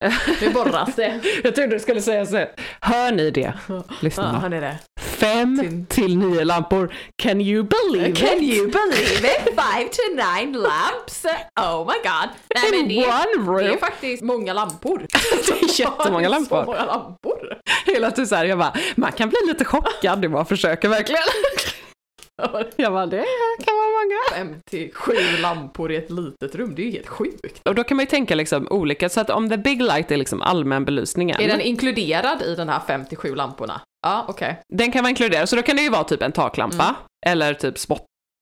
Ja. 0.00 0.10
Nu 0.40 0.50
borras 0.50 0.94
det. 0.96 1.20
Jag 1.44 1.54
trodde 1.54 1.70
du 1.70 1.80
skulle 1.80 2.00
säga 2.02 2.26
så. 2.26 2.36
här, 2.36 2.50
Hör 2.80 3.12
ni 3.12 3.30
det, 3.30 3.52
Ja, 3.68 3.82
lyssnarna? 4.00 4.38
hör 4.40 4.48
ni 4.48 4.60
det? 4.60 4.78
Fem 5.00 5.58
Till- 5.60 5.86
till 5.86 6.18
nio 6.18 6.44
lampor. 6.44 6.94
Can 7.22 7.40
you 7.40 7.62
believe 7.68 8.12
Can 8.26 8.38
it? 8.38 8.42
you 8.56 8.70
believe 8.70 9.28
it? 9.28 9.44
Five 9.44 9.88
to 9.88 10.02
nine 10.14 10.52
lamps? 10.52 11.24
Oh 11.60 11.86
my 11.86 11.94
god. 12.02 12.28
Nej, 12.54 12.70
men 12.70 12.80
In 12.80 12.88
det, 12.88 13.06
one 13.06 13.58
det 13.58 13.64
är 13.64 13.68
room? 13.68 13.78
faktiskt 13.78 14.22
många 14.22 14.52
lampor. 14.52 14.98
Det 15.46 15.52
är 15.52 15.80
jättemånga 15.80 16.28
Så 16.28 16.34
lampor. 16.34 16.64
många 16.66 16.84
lampor. 16.84 17.58
Hela 17.86 18.10
tiden 18.10 18.26
så 18.26 18.34
här, 18.34 18.44
jag 18.44 18.58
bara, 18.58 18.72
man 18.96 19.12
kan 19.12 19.28
bli 19.28 19.38
lite 19.48 19.64
chockad, 19.64 20.18
det 20.22 20.28
bara 20.28 20.44
försöker 20.44 20.88
verkligen. 20.88 21.22
Jag 22.76 22.92
bara, 22.92 23.06
det 23.06 23.24
kan 23.64 23.74
vara 23.74 23.88
många. 24.02 24.18
Fem 24.50 24.60
till 24.70 24.94
sju 24.94 25.12
lampor 25.42 25.92
i 25.92 25.96
ett 25.96 26.10
litet 26.10 26.54
rum, 26.54 26.74
det 26.74 26.82
är 26.82 26.86
ju 26.86 26.92
helt 26.92 27.08
sjukt. 27.08 27.68
Och 27.68 27.74
då 27.74 27.84
kan 27.84 27.96
man 27.96 28.04
ju 28.04 28.10
tänka 28.10 28.34
liksom 28.34 28.68
olika, 28.70 29.08
så 29.08 29.20
att 29.20 29.30
om 29.30 29.50
the 29.50 29.56
big 29.56 29.82
light 29.82 30.10
är 30.10 30.16
liksom 30.16 30.42
allmänbelysningen. 30.42 31.40
Är 31.40 31.48
den 31.48 31.60
inkluderad 31.60 32.42
i 32.42 32.54
den 32.54 32.68
här 32.68 32.80
fem 32.86 33.04
till 33.04 33.18
sju 33.18 33.34
lamporna? 33.34 33.80
Ja, 34.06 34.24
okej. 34.28 34.60
Den 34.68 34.92
kan 34.92 35.02
vara 35.02 35.10
inkluderad, 35.10 35.48
så 35.48 35.56
då 35.56 35.62
kan 35.62 35.76
det 35.76 35.82
ju 35.82 35.90
vara 35.90 36.04
typ 36.04 36.22
en 36.22 36.32
taklampa 36.32 36.96
eller 37.26 37.54
typ 37.54 37.78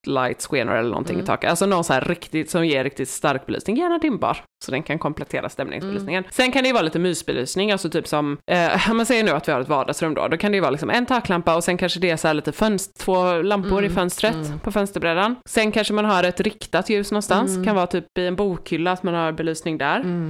spotlight, 0.03 0.43
skenor 0.43 0.75
eller 0.75 0.89
någonting 0.91 1.21
i 1.21 1.23
taket. 1.23 1.51
Alltså 1.51 1.67
någon 1.67 1.85
så 1.85 1.93
här 1.93 2.01
riktigt, 2.01 2.51
som 2.51 2.67
ger 2.67 2.85
riktigt 2.85 3.09
stark 3.09 3.47
belysning, 3.47 3.77
gärna 3.77 3.99
dimbar, 3.99 4.45
så 4.65 4.71
den 4.71 4.83
kan 4.83 4.99
komplettera 4.99 5.49
stämningsbelysningen. 5.49 6.25
Sen 6.31 6.53
kan 6.53 6.63
det 6.63 6.67
ju 6.67 6.73
vara 6.73 6.83
lite 6.83 6.99
mysbelysning, 6.99 7.73
alltså 7.73 7.91
typ 7.91 8.09
som, 8.09 8.39
eh, 8.51 8.89
man 8.93 9.07
säger 9.07 9.25
nu 9.25 9.31
att 9.31 9.49
vi 9.49 9.53
har 9.53 9.61
ett 9.61 9.69
vardagsrum 9.69 10.15
då, 10.15 10.29
då 10.29 10.37
kan 10.37 10.53
det 10.53 10.57
ju 10.57 10.61
vara 10.61 10.71
liksom 10.71 10.91
en 10.91 11.07
taklampa 11.07 11.57
och 11.57 11.65
sen 11.65 11.77
kanske 11.77 12.01
det 12.01 12.11
är 12.11 12.17
så 12.17 12.27
här 12.27 12.35
lite 12.35 12.53
fönster, 12.53 13.05
två 13.05 13.43
lampor 13.43 13.85
i 13.85 13.91
fönstret 13.91 14.63
på 14.63 14.73
fönsterbrädan. 14.73 15.37
Sen 15.49 15.73
kanske 15.73 15.95
man 15.95 16.05
har 16.05 16.25
ett 16.25 16.41
riktat 16.41 16.91
ljus 16.91 17.11
någonstans, 17.13 17.65
kan 17.65 17.77
vara 17.77 17.87
typ 17.87 18.19
i 18.19 18.27
en 18.27 18.37
bokhylla 18.37 18.93
att 18.93 19.03
man 19.03 19.15
har 19.15 19.33
belysning 19.33 19.79
där. 19.79 20.29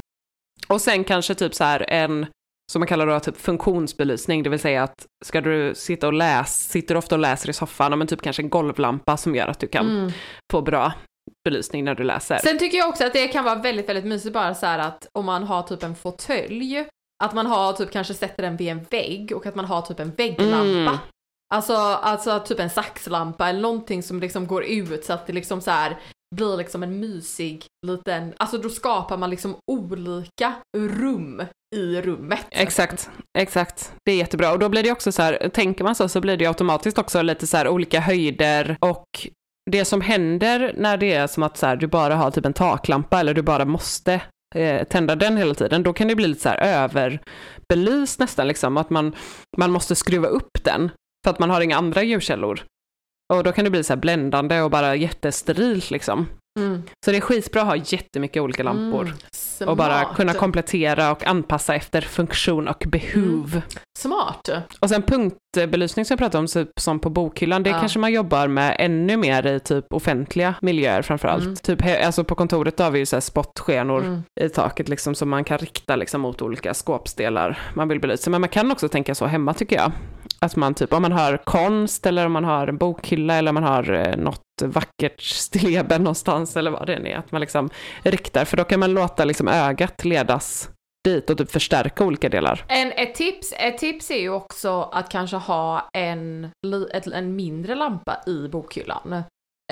Och 0.68 0.80
sen 0.80 1.04
kanske 1.04 1.34
typ 1.34 1.54
så 1.54 1.64
här 1.64 1.84
en, 1.88 2.26
som 2.72 2.80
man 2.80 2.86
kallar 2.86 3.06
då 3.06 3.20
typ 3.20 3.36
funktionsbelysning, 3.36 4.42
det 4.42 4.50
vill 4.50 4.60
säga 4.60 4.82
att 4.82 5.06
ska 5.24 5.40
du 5.40 5.74
sitta 5.74 6.06
och 6.06 6.12
läsa, 6.12 6.44
sitter 6.44 6.94
du 6.94 6.98
ofta 6.98 7.14
och 7.14 7.20
läser 7.20 7.50
i 7.50 7.52
soffan, 7.52 7.98
men 7.98 8.06
typ 8.06 8.22
kanske 8.22 8.42
en 8.42 8.50
golvlampa 8.50 9.16
som 9.16 9.34
gör 9.34 9.48
att 9.48 9.60
du 9.60 9.66
kan 9.66 10.12
få 10.52 10.62
bra 10.62 10.92
belysning 11.44 11.84
när 11.84 11.94
du 11.94 12.04
läser. 12.04 12.38
Sen 12.38 12.58
tycker 12.58 12.78
jag 12.78 12.88
också 12.88 13.04
att 13.04 13.12
det 13.12 13.28
kan 13.28 13.44
vara 13.44 13.54
väldigt, 13.54 13.88
väldigt 13.88 14.04
mysigt 14.04 14.34
bara 14.34 14.54
så 14.54 14.66
här 14.66 14.78
att 14.78 15.08
om 15.12 15.24
man 15.24 15.44
har 15.44 15.62
typ 15.62 15.82
en 15.82 15.96
fåtölj, 15.96 16.84
att 17.24 17.34
man 17.34 17.46
har 17.46 17.72
typ 17.72 17.90
kanske 17.90 18.14
sätter 18.14 18.42
den 18.42 18.56
vid 18.56 18.68
en 18.68 18.86
vägg 18.90 19.32
och 19.36 19.46
att 19.46 19.54
man 19.54 19.64
har 19.64 19.82
typ 19.82 20.00
en 20.00 20.10
vägglampa. 20.10 20.64
Mm. 20.64 20.96
Alltså, 21.54 21.74
alltså 21.76 22.40
typ 22.40 22.60
en 22.60 22.70
saxlampa 22.70 23.48
eller 23.48 23.60
någonting 23.60 24.02
som 24.02 24.20
liksom 24.20 24.46
går 24.46 24.64
ut 24.64 25.04
så 25.04 25.12
att 25.12 25.26
det 25.26 25.32
liksom 25.32 25.60
så 25.60 25.70
här 25.70 25.98
blir 26.36 26.56
liksom 26.56 26.82
en 26.82 27.00
mysig 27.00 27.66
liten, 27.86 28.34
alltså 28.36 28.58
då 28.58 28.68
skapar 28.68 29.16
man 29.16 29.30
liksom 29.30 29.56
olika 29.72 30.52
rum 30.76 31.42
i 31.76 32.00
rummet. 32.00 32.46
Exakt, 32.50 33.10
exakt. 33.38 33.92
Det 34.04 34.12
är 34.12 34.16
jättebra. 34.16 34.52
Och 34.52 34.58
då 34.58 34.68
blir 34.68 34.82
det 34.82 34.92
också 34.92 35.12
så 35.12 35.22
här, 35.22 35.48
tänker 35.48 35.84
man 35.84 35.94
så 35.94 36.08
så 36.08 36.20
blir 36.20 36.36
det 36.36 36.46
automatiskt 36.46 36.98
också 36.98 37.22
lite 37.22 37.46
så 37.46 37.56
här 37.56 37.68
olika 37.68 38.00
höjder 38.00 38.76
och 38.80 39.06
det 39.70 39.84
som 39.84 40.00
händer 40.00 40.72
när 40.76 40.96
det 40.96 41.12
är 41.12 41.26
som 41.26 41.42
att 41.42 41.56
så 41.56 41.66
här, 41.66 41.76
du 41.76 41.86
bara 41.86 42.16
har 42.16 42.30
typ 42.30 42.46
en 42.46 42.52
taklampa 42.52 43.20
eller 43.20 43.34
du 43.34 43.42
bara 43.42 43.64
måste 43.64 44.22
eh, 44.54 44.84
tända 44.84 45.16
den 45.16 45.36
hela 45.36 45.54
tiden, 45.54 45.82
då 45.82 45.92
kan 45.92 46.08
det 46.08 46.14
bli 46.14 46.28
lite 46.28 46.40
så 46.40 46.48
här 46.48 46.58
överbelyst 46.58 48.18
nästan 48.18 48.48
liksom, 48.48 48.76
att 48.76 48.90
man, 48.90 49.14
man 49.56 49.70
måste 49.70 49.94
skruva 49.94 50.28
upp 50.28 50.64
den 50.64 50.90
för 51.24 51.30
att 51.30 51.38
man 51.38 51.50
har 51.50 51.60
inga 51.60 51.76
andra 51.76 52.02
ljuskällor. 52.02 52.64
Och 53.34 53.44
då 53.44 53.52
kan 53.52 53.64
det 53.64 53.70
bli 53.70 53.84
så 53.84 53.92
här 53.92 54.00
bländande 54.00 54.60
och 54.60 54.70
bara 54.70 54.96
jättesterilt 54.96 55.90
liksom. 55.90 56.26
Mm. 56.58 56.82
Så 57.04 57.10
det 57.10 57.16
är 57.16 57.20
skitbra 57.20 57.60
att 57.62 57.66
ha 57.68 57.76
jättemycket 57.76 58.42
olika 58.42 58.62
lampor. 58.62 59.02
Mm. 59.60 59.68
Och 59.70 59.76
bara 59.76 60.04
kunna 60.04 60.34
komplettera 60.34 61.12
och 61.12 61.26
anpassa 61.26 61.74
efter 61.74 62.00
funktion 62.00 62.68
och 62.68 62.84
behov. 62.88 63.62
Smart. 63.98 64.48
Och 64.80 64.88
sen 64.88 65.02
punktbelysning 65.02 66.04
som 66.04 66.14
jag 66.14 66.18
pratade 66.18 66.38
om, 66.38 66.46
typ 66.46 66.68
som 66.80 66.98
på 66.98 67.10
bokhyllan, 67.10 67.62
det 67.62 67.70
Ja. 67.70 67.80
kanske 67.80 67.98
man 67.98 68.12
jobbar 68.12 68.48
med 68.48 68.76
ännu 68.78 69.16
mer 69.16 69.46
i 69.46 69.60
typ 69.60 69.84
offentliga 69.92 70.54
miljöer 70.62 71.02
framförallt. 71.02 71.42
Mm. 71.44 71.56
Typ, 71.56 72.04
alltså 72.04 72.24
på 72.24 72.34
kontoret 72.34 72.78
har 72.78 72.90
vi 72.90 72.98
ju 72.98 73.06
så 73.06 73.16
här 73.16 73.20
spottskenor 73.20 74.00
Mm. 74.04 74.22
i 74.40 74.48
taket 74.48 74.88
liksom 74.88 75.14
som 75.14 75.28
man 75.28 75.44
kan 75.44 75.58
rikta 75.58 75.96
liksom 75.96 76.20
mot 76.20 76.42
olika 76.42 76.74
skåpsdelar 76.74 77.58
man 77.74 77.88
vill 77.88 78.00
belysa. 78.00 78.30
Men 78.30 78.40
man 78.40 78.50
kan 78.50 78.70
också 78.70 78.88
tänka 78.88 79.14
så 79.14 79.26
hemma 79.26 79.54
tycker 79.54 79.76
jag. 79.76 79.92
Att 80.40 80.56
man 80.56 80.74
typ, 80.74 80.92
om 80.92 81.02
man 81.02 81.12
har 81.12 81.36
konst 81.36 82.06
eller 82.06 82.26
om 82.26 82.32
man 82.32 82.44
har 82.44 82.66
en 82.66 82.76
bokhylla 82.76 83.34
eller 83.34 83.48
om 83.50 83.54
man 83.54 83.64
har 83.64 83.92
eh, 83.92 84.16
något 84.16 84.42
vackert 84.62 85.20
stilleben 85.22 86.02
någonstans 86.04 86.56
eller 86.56 86.70
vad 86.70 86.86
det 86.86 86.94
än 86.94 87.06
är, 87.06 87.16
att 87.16 87.32
man 87.32 87.40
liksom 87.40 87.70
riktar, 88.02 88.44
för 88.44 88.56
då 88.56 88.64
kan 88.64 88.80
man 88.80 88.94
låta 88.94 89.24
liksom 89.24 89.48
ögat 89.48 90.04
ledas 90.04 90.70
dit 91.04 91.30
och 91.30 91.38
typ 91.38 91.50
förstärka 91.50 92.04
olika 92.04 92.28
delar. 92.28 92.64
En, 92.68 92.92
ett, 92.92 93.14
tips, 93.14 93.54
ett 93.58 93.78
tips 93.78 94.10
är 94.10 94.20
ju 94.20 94.30
också 94.30 94.82
att 94.92 95.08
kanske 95.08 95.36
ha 95.36 95.88
en, 95.92 96.50
en 97.14 97.36
mindre 97.36 97.74
lampa 97.74 98.16
i 98.26 98.48
bokhyllan. 98.48 99.22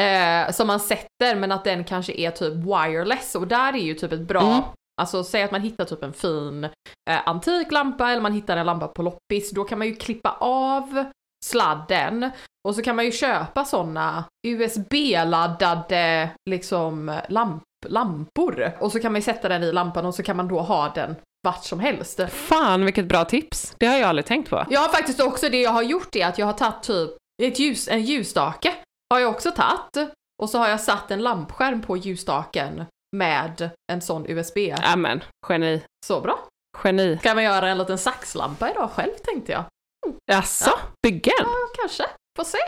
Eh, 0.01 0.53
som 0.53 0.67
man 0.67 0.81
sätter 0.81 1.37
men 1.37 1.53
att 1.53 1.65
den 1.65 1.85
kanske 1.85 2.13
är 2.13 2.31
typ 2.31 2.55
wireless 2.55 3.35
och 3.35 3.49
där 3.49 3.73
är 3.73 3.79
ju 3.79 3.95
typ 3.95 4.13
ett 4.13 4.29
bra, 4.29 4.53
Mm. 4.53 4.63
Alltså 5.01 5.25
säg 5.25 5.43
att 5.43 5.51
man 5.51 5.61
hittar 5.61 5.85
typ 5.85 6.03
en 6.03 6.13
fin 6.13 6.65
eh, 7.11 7.29
antik 7.29 7.73
lampa 7.73 8.11
eller 8.11 8.23
man 8.23 8.33
hittar 8.33 8.57
en 8.57 8.67
lampa 8.67 8.89
på 8.89 9.03
loppis, 9.03 9.51
då 9.51 9.65
kan 9.65 9.79
man 9.79 9.87
ju 9.87 9.95
klippa 9.95 10.37
av 10.41 11.05
sladden 11.45 12.31
och 12.69 12.75
så 12.75 12.83
kan 12.83 12.97
man 12.97 13.05
ju 13.05 13.13
köpa 13.13 13.65
sådana 13.65 14.25
USB-laddade 14.47 16.31
liksom 16.51 17.21
lamp, 17.29 17.63
lampor 17.87 18.73
och 18.81 18.93
så 18.93 19.01
kan 19.01 19.13
man 19.13 19.21
ju 19.21 19.25
sätta 19.25 19.49
den 19.49 19.63
i 19.63 19.73
lampan 19.73 20.07
och 20.07 20.15
så 20.15 20.23
kan 20.23 20.37
man 20.37 20.49
då 20.49 20.61
ha 20.61 20.93
den 20.95 21.17
vart 21.47 21.65
som 21.65 21.81
helst. 21.81 22.21
Fan 22.31 22.85
vilket 22.85 23.07
bra 23.07 23.25
tips, 23.25 23.75
det 23.79 23.87
har 23.87 23.97
jag 23.97 24.09
aldrig 24.09 24.27
tänkt 24.27 24.51
på. 24.51 24.67
Jag 24.71 24.81
har 24.81 24.89
faktiskt 24.89 25.21
också, 25.21 25.49
det 25.49 25.61
jag 25.61 25.71
har 25.71 25.83
gjort 25.83 26.17
är 26.17 26.27
att 26.27 26.39
jag 26.39 26.47
har 26.47 26.53
tagit 26.53 26.83
typ 26.83 27.11
ett 27.43 27.59
ljus, 27.59 27.89
en 27.89 28.03
ljusstake 28.03 28.75
har 29.15 29.21
jag 29.21 29.31
också 29.31 29.51
tagit 29.51 30.11
och 30.43 30.51
så 30.51 30.59
har 30.59 30.69
jag 30.69 30.81
satt 30.81 31.11
en 31.11 31.23
lampskärm 31.23 31.83
på 31.83 31.97
ljusstaken 31.97 32.85
med 33.17 33.71
en 33.93 34.01
sån 34.01 34.27
USB. 34.31 34.57
Amen, 34.83 35.25
geni, 35.49 35.83
Så 36.07 36.21
bra. 36.21 36.39
geni. 36.85 37.19
Kan 37.23 37.37
man 37.37 37.45
göra 37.45 37.69
en 37.69 37.79
liten 37.79 37.99
saxlampa 37.99 38.71
idag 38.71 38.91
själv 38.91 39.13
tänkte 39.25 39.53
jag. 39.53 39.65
Jaså, 40.33 40.71
bygga 41.03 41.33
en? 41.41 41.47
Ja, 41.47 41.81
kanske. 41.81 42.05
Får 42.39 42.45
se. 42.45 42.59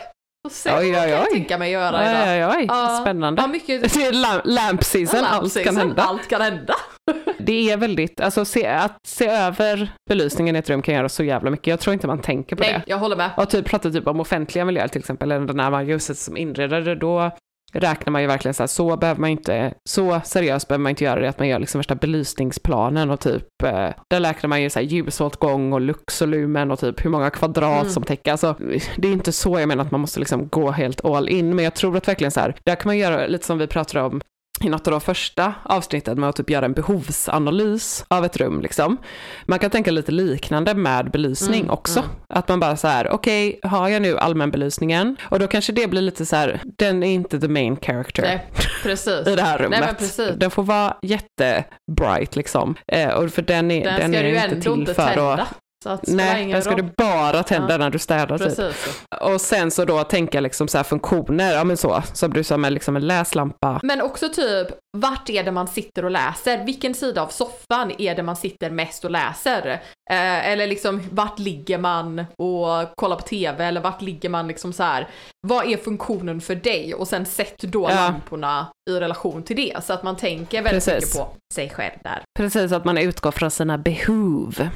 Får 0.47 0.49
se 0.53 0.69
Oj, 0.69 0.75
vad 0.75 0.83
oj, 0.85 0.93
kan 0.93 1.09
jag 1.09 1.21
oj. 1.21 1.33
tänka 1.33 1.57
mig 1.57 1.71
göra 1.71 2.03
idag. 2.11 2.23
Oj, 2.27 2.45
oj, 2.55 2.59
oj, 2.61 2.65
Ja, 2.67 2.99
spännande. 3.01 3.41
Ja, 3.41 3.47
mycket 3.47 3.93
Det 3.93 4.05
är 4.05 4.11
lamp, 4.13 4.41
lamp 4.45 4.83
season, 4.83 5.19
allt 5.19 5.25
kan 5.27 5.39
lampseason. 5.41 5.77
hända. 5.77 6.03
Allt 6.03 6.27
kan 6.27 6.41
hända. 6.41 6.73
Det 7.39 7.71
är 7.71 7.77
väldigt, 7.77 8.21
alltså 8.21 8.45
se, 8.45 8.67
att 8.67 8.97
se 9.07 9.27
över 9.27 9.91
belysningen 10.09 10.55
i 10.55 10.59
ett 10.59 10.69
rum 10.69 10.81
kan 10.81 10.95
göra 10.95 11.09
så 11.09 11.23
jävla 11.23 11.49
mycket. 11.49 11.67
Jag 11.67 11.79
tror 11.79 11.93
inte 11.93 12.07
man 12.07 12.21
tänker 12.21 12.55
på 12.55 12.63
Nej, 12.63 12.73
det. 12.73 12.83
jag 12.91 12.97
håller 12.97 13.15
med. 13.15 13.29
Och 13.37 13.49
typ 13.49 13.65
prata 13.65 13.91
typ 13.91 14.07
om 14.07 14.19
offentliga 14.19 14.65
miljöer 14.65 14.87
till 14.87 14.99
exempel, 14.99 15.31
eller 15.31 15.53
när 15.53 15.71
man 15.71 15.87
ljuset 15.87 16.17
som 16.17 16.37
inredare, 16.37 16.95
då 16.95 17.31
räknar 17.73 18.11
man 18.11 18.21
ju 18.21 18.27
verkligen 18.27 18.53
så 18.53 18.63
här, 18.63 18.67
så 18.67 18.97
behöver 18.97 19.21
man 19.21 19.29
inte, 19.29 19.73
så 19.89 20.21
seriöst 20.23 20.67
behöver 20.67 20.83
man 20.83 20.89
inte 20.89 21.03
göra 21.03 21.19
det, 21.19 21.29
att 21.29 21.39
man 21.39 21.47
gör 21.47 21.59
liksom 21.59 21.79
värsta 21.79 21.95
belysningsplanen 21.95 23.09
och 23.09 23.19
typ, 23.19 23.63
eh, 23.63 23.89
där 24.09 24.21
räknar 24.21 24.47
man 24.47 24.61
ju 24.61 24.69
så 24.69 24.79
här 24.79 24.85
ljusåtgång 24.85 25.73
och 25.73 25.81
lux 25.81 26.21
och 26.21 26.27
lumen 26.27 26.71
och 26.71 26.79
typ 26.79 27.05
hur 27.05 27.09
många 27.09 27.29
kvadrat 27.29 27.81
Mm. 27.81 27.89
som 27.93 28.03
täcker, 28.03 28.31
alltså 28.31 28.55
det 28.97 29.07
är 29.07 29.11
inte 29.11 29.31
så 29.31 29.59
jag 29.59 29.67
menar 29.67 29.85
att 29.85 29.91
man 29.91 30.01
måste 30.01 30.19
liksom 30.19 30.47
gå 30.47 30.71
helt 30.71 31.05
all 31.05 31.29
in, 31.29 31.55
men 31.55 31.65
jag 31.65 31.73
tror 31.75 31.97
att 31.97 32.07
verkligen 32.07 32.31
så 32.31 32.39
här, 32.39 32.55
där 32.63 32.75
kan 32.75 32.89
man 32.89 32.97
göra 32.97 33.27
lite 33.27 33.45
som 33.45 33.57
vi 33.57 33.67
pratade 33.67 34.05
om 34.05 34.21
i 34.61 34.69
något 34.69 34.87
av 34.87 34.91
de 34.91 35.01
första 35.01 35.53
avsnitten 35.63 36.19
med 36.19 36.29
att 36.29 36.35
typ 36.35 36.49
göra 36.49 36.65
en 36.65 36.73
behovsanalys 36.73 38.05
av 38.07 38.25
ett 38.25 38.37
rum. 38.37 38.61
Liksom. 38.61 38.97
Man 39.45 39.59
kan 39.59 39.69
tänka 39.69 39.91
lite 39.91 40.11
liknande 40.11 40.73
med 40.73 41.11
belysning 41.11 41.59
Mm, 41.59 41.69
också. 41.71 41.99
mm. 41.99 42.11
Att 42.29 42.47
man 42.47 42.59
bara 42.59 42.77
så 42.77 42.87
här, 42.87 43.09
okej, 43.09 43.59
har 43.63 43.89
jag 43.89 44.01
nu 44.01 44.17
allmänbelysningen? 44.17 45.17
Och 45.23 45.39
då 45.39 45.47
kanske 45.47 45.73
det 45.73 45.87
blir 45.87 46.01
lite 46.01 46.25
så 46.25 46.35
här, 46.35 46.59
den 46.77 47.03
är 47.03 47.11
inte 47.11 47.39
the 47.39 47.47
main 47.47 47.77
character 47.81 48.21
Nej, 48.21 48.45
precis. 48.83 49.27
i 49.27 49.35
det 49.35 49.41
här 49.41 49.57
rummet. 49.57 50.15
Nej. 50.17 50.33
Den 50.37 50.51
får 50.51 50.63
vara 50.63 50.97
jättebright 51.01 52.35
liksom. 52.35 52.75
Eh, 52.87 53.09
och 53.09 53.31
för 53.31 53.41
den 53.41 53.71
är, 53.71 53.85
Den 53.85 53.99
den 53.99 54.11
ska 54.13 54.19
är 54.21 54.23
du 54.23 54.55
inte 54.55 54.61
till 54.61 54.71
inte 54.71 54.93
för 54.93 55.07
tända. 55.07 55.33
att... 55.33 55.49
Så 55.83 55.89
att 55.89 56.07
Nej, 56.07 56.51
den 56.51 56.61
ska 56.61 56.71
roll. 56.71 56.81
du 56.81 56.89
bara 56.97 57.43
tända 57.43 57.71
Ja. 57.73 57.77
när 57.77 57.89
du 57.89 57.99
städar. 57.99 58.37
Typ. 58.37 58.47
Precis. 58.47 59.03
Och 59.21 59.41
sen 59.41 59.71
så 59.71 59.85
då 59.85 60.03
tänka 60.03 60.39
liksom 60.39 60.67
så 60.67 60.77
här 60.77 60.83
funktioner, 60.83 61.53
ja 61.53 61.63
men 61.63 61.77
så, 61.77 62.03
som 62.13 62.33
du 62.33 62.43
sa 62.43 62.57
med 62.57 62.73
liksom 62.73 62.95
en 62.95 63.07
läslampa. 63.07 63.79
Men 63.83 64.01
också 64.01 64.29
typ, 64.29 64.67
vart 64.97 65.29
är 65.29 65.43
det 65.43 65.51
man 65.51 65.67
sitter 65.67 66.05
och 66.05 66.11
läser? 66.11 66.65
Vilken 66.65 66.93
sida 66.93 67.21
av 67.21 67.27
soffan 67.27 67.91
är 67.97 68.15
det 68.15 68.23
man 68.23 68.35
sitter 68.35 68.69
mest 68.69 69.05
och 69.05 69.11
läser? 69.11 69.67
Eh, 70.11 70.47
eller 70.49 70.67
liksom, 70.67 71.01
vart 71.11 71.39
ligger 71.39 71.77
man 71.77 72.19
och 72.19 72.95
kollar 72.95 73.15
på 73.15 73.21
TV? 73.21 73.65
Eller 73.65 73.81
vart 73.81 74.01
ligger 74.01 74.29
man 74.29 74.47
liksom 74.47 74.73
så 74.73 74.83
här? 74.83 75.07
Vad 75.47 75.65
är 75.67 75.77
funktionen 75.77 76.41
för 76.41 76.55
dig? 76.55 76.93
Och 76.93 77.07
sen 77.07 77.25
sätt 77.25 77.57
då 77.61 77.81
Ja. 77.89 77.95
lamporna 77.95 78.67
i 78.89 78.93
relation 78.99 79.43
till 79.43 79.55
det. 79.55 79.83
Så 79.83 79.93
att 79.93 80.03
man 80.03 80.15
tänker 80.15 80.61
väldigt 80.61 80.85
Precis. 80.85 81.15
mycket 81.15 81.27
på 81.27 81.35
sig 81.53 81.69
själv 81.69 81.93
där. 82.03 82.21
Precis, 82.39 82.71
att 82.71 82.85
man 82.85 82.97
utgår 82.97 83.31
från 83.31 83.51
sina 83.51 83.77
behov. 83.77 84.69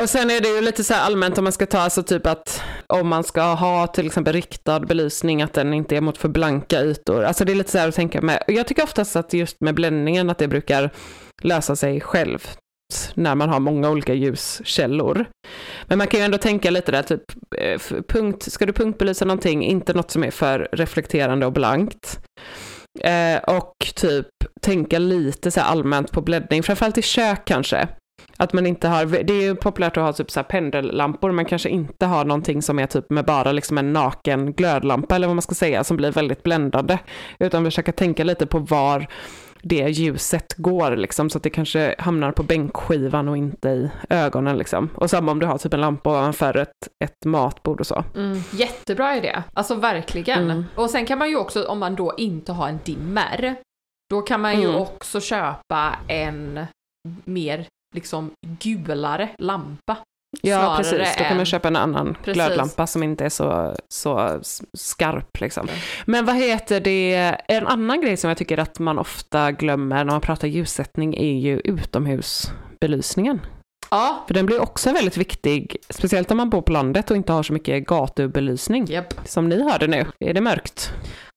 Och 0.00 0.10
sen 0.10 0.30
är 0.30 0.40
det 0.40 0.48
ju 0.48 0.60
lite 0.60 0.84
så 0.84 0.94
här 0.94 1.06
allmänt 1.06 1.38
om 1.38 1.44
man 1.44 1.52
ska 1.52 1.66
ta, 1.66 1.78
alltså 1.78 2.02
typ 2.02 2.26
att 2.26 2.62
om 2.86 3.08
man 3.08 3.24
ska 3.24 3.42
ha 3.42 3.86
till 3.86 4.06
exempel 4.06 4.32
riktad 4.32 4.80
belysning, 4.80 5.42
att 5.42 5.52
den 5.54 5.74
inte 5.74 5.96
är 5.96 6.00
mot 6.00 6.18
för 6.18 6.28
blanka 6.28 6.80
ytor. 6.80 7.24
Alltså 7.24 7.44
det 7.44 7.52
är 7.52 7.56
lite 7.56 7.70
så 7.70 7.78
här 7.78 7.88
att 7.88 7.94
tänka 7.94 8.20
med. 8.20 8.42
Jag 8.46 8.66
tycker 8.66 8.82
oftast 8.82 9.16
att 9.16 9.32
just 9.32 9.60
med 9.60 9.74
bländningen 9.74 10.30
att 10.30 10.38
det 10.38 10.48
brukar 10.48 10.90
lösa 11.42 11.76
sig 11.76 12.00
själv 12.00 12.48
när 13.14 13.34
man 13.34 13.48
har 13.48 13.60
många 13.60 13.90
olika 13.90 14.14
ljuskällor. 14.14 15.26
Men 15.86 15.98
man 15.98 16.06
kan 16.06 16.20
ju 16.20 16.24
ändå 16.24 16.38
tänka 16.38 16.70
lite 16.70 16.92
där, 16.92 17.02
typ, 17.02 17.22
eh, 17.58 17.80
punkt, 18.08 18.52
ska 18.52 18.66
du 18.66 18.72
punktbelysa 18.72 19.24
någonting, 19.24 19.64
inte 19.64 19.92
något 19.92 20.10
som 20.10 20.24
är 20.24 20.30
för 20.30 20.68
reflekterande 20.72 21.46
och 21.46 21.52
blankt. 21.52 22.20
Eh, 23.00 23.56
och 23.56 23.74
typ 23.94 24.28
tänka 24.62 24.98
lite 24.98 25.50
så 25.50 25.60
här 25.60 25.70
allmänt 25.70 26.12
på 26.12 26.20
bläddning, 26.20 26.62
framförallt 26.62 26.98
i 26.98 27.02
kök 27.02 27.44
kanske. 27.44 27.88
Att 28.36 28.52
man 28.52 28.66
inte 28.66 28.88
har, 28.88 29.06
det 29.06 29.32
är 29.32 29.42
ju 29.42 29.54
populärt 29.54 29.96
att 29.96 30.02
ha 30.04 30.12
typ 30.12 30.30
så 30.30 30.42
pendellampor, 30.42 31.32
men 31.32 31.44
kanske 31.44 31.68
inte 31.68 32.06
har 32.06 32.24
någonting 32.24 32.62
som 32.62 32.78
är 32.78 32.86
typ 32.86 33.10
med 33.10 33.24
bara 33.24 33.52
liksom 33.52 33.78
en 33.78 33.92
naken 33.92 34.52
glödlampa 34.52 35.16
eller 35.16 35.26
vad 35.26 35.36
man 35.36 35.42
ska 35.42 35.54
säga, 35.54 35.84
som 35.84 35.96
blir 35.96 36.12
väldigt 36.12 36.42
bländande. 36.42 36.98
Utan 37.38 37.64
försöka 37.64 37.92
tänka 37.92 38.24
lite 38.24 38.46
på 38.46 38.58
var 38.58 39.06
det 39.64 39.88
ljuset 39.88 40.54
går 40.56 40.96
liksom, 40.96 41.30
så 41.30 41.38
att 41.38 41.42
det 41.44 41.50
kanske 41.50 41.94
hamnar 41.98 42.32
på 42.32 42.42
bänkskivan 42.42 43.28
och 43.28 43.36
inte 43.36 43.68
i 43.68 43.90
ögonen 44.10 44.58
liksom. 44.58 44.88
Och 44.94 45.10
samma 45.10 45.32
om 45.32 45.38
du 45.38 45.46
har 45.46 45.58
typ 45.58 45.74
en 45.74 45.80
lampa 45.80 46.10
ovanför 46.10 46.56
ett, 46.56 46.88
ett 47.04 47.24
matbord 47.24 47.80
och 47.80 47.86
så. 47.86 48.04
Jättebra 48.52 49.16
idé, 49.16 49.42
alltså 49.54 49.74
verkligen. 49.74 50.50
Mm. 50.50 50.64
Och 50.74 50.90
sen 50.90 51.06
kan 51.06 51.18
man 51.18 51.30
ju 51.30 51.36
också, 51.36 51.64
om 51.64 51.78
man 51.78 51.94
då 51.96 52.14
inte 52.18 52.52
har 52.52 52.68
en 52.68 52.78
dimmer, 52.84 53.54
då 54.10 54.22
kan 54.22 54.40
man 54.40 54.60
ju 54.60 54.68
Mm. 54.68 54.80
också 54.80 55.20
köpa 55.20 55.94
en 56.08 56.66
mer 57.24 57.66
liksom 57.92 58.30
gulare 58.60 59.28
lampa. 59.38 59.96
Ja, 60.40 60.74
precis. 60.78 61.16
Då 61.18 61.24
kan 61.24 61.36
man 61.36 61.46
köpa 61.46 61.68
en 61.68 61.76
annan 61.76 62.14
Precis. 62.14 62.34
glödlampa 62.34 62.86
som 62.86 63.02
inte 63.02 63.24
är 63.24 63.28
så, 63.28 63.76
så 63.88 64.40
skarp. 64.78 65.40
Liksom. 65.40 65.68
Men 66.04 66.24
vad 66.24 66.36
heter 66.36 66.80
det, 66.80 67.36
en 67.48 67.66
annan 67.66 68.00
grej 68.00 68.16
som 68.16 68.28
jag 68.28 68.38
tycker 68.38 68.58
att 68.58 68.78
man 68.78 68.98
ofta 68.98 69.52
glömmer 69.52 70.04
när 70.04 70.12
man 70.12 70.20
pratar 70.20 70.48
ljussättning 70.48 71.14
är 71.14 71.38
ju 71.38 71.60
utomhusbelysningen. 71.60 73.40
Ja, 73.92 74.24
För 74.26 74.34
den 74.34 74.46
blir 74.46 74.60
också 74.60 74.92
väldigt 74.92 75.16
viktig, 75.16 75.76
speciellt 75.90 76.30
om 76.30 76.36
man 76.36 76.50
bor 76.50 76.62
på 76.62 76.72
landet 76.72 77.10
och 77.10 77.16
inte 77.16 77.32
har 77.32 77.42
så 77.42 77.52
mycket 77.52 77.86
gatubelysning. 77.86 78.86
japp. 78.86 79.14
Som 79.24 79.48
ni 79.48 79.62
har 79.62 79.78
det 79.78 79.86
nu. 79.86 80.06
Är 80.20 80.34
det 80.34 80.40
mörkt? 80.40 80.90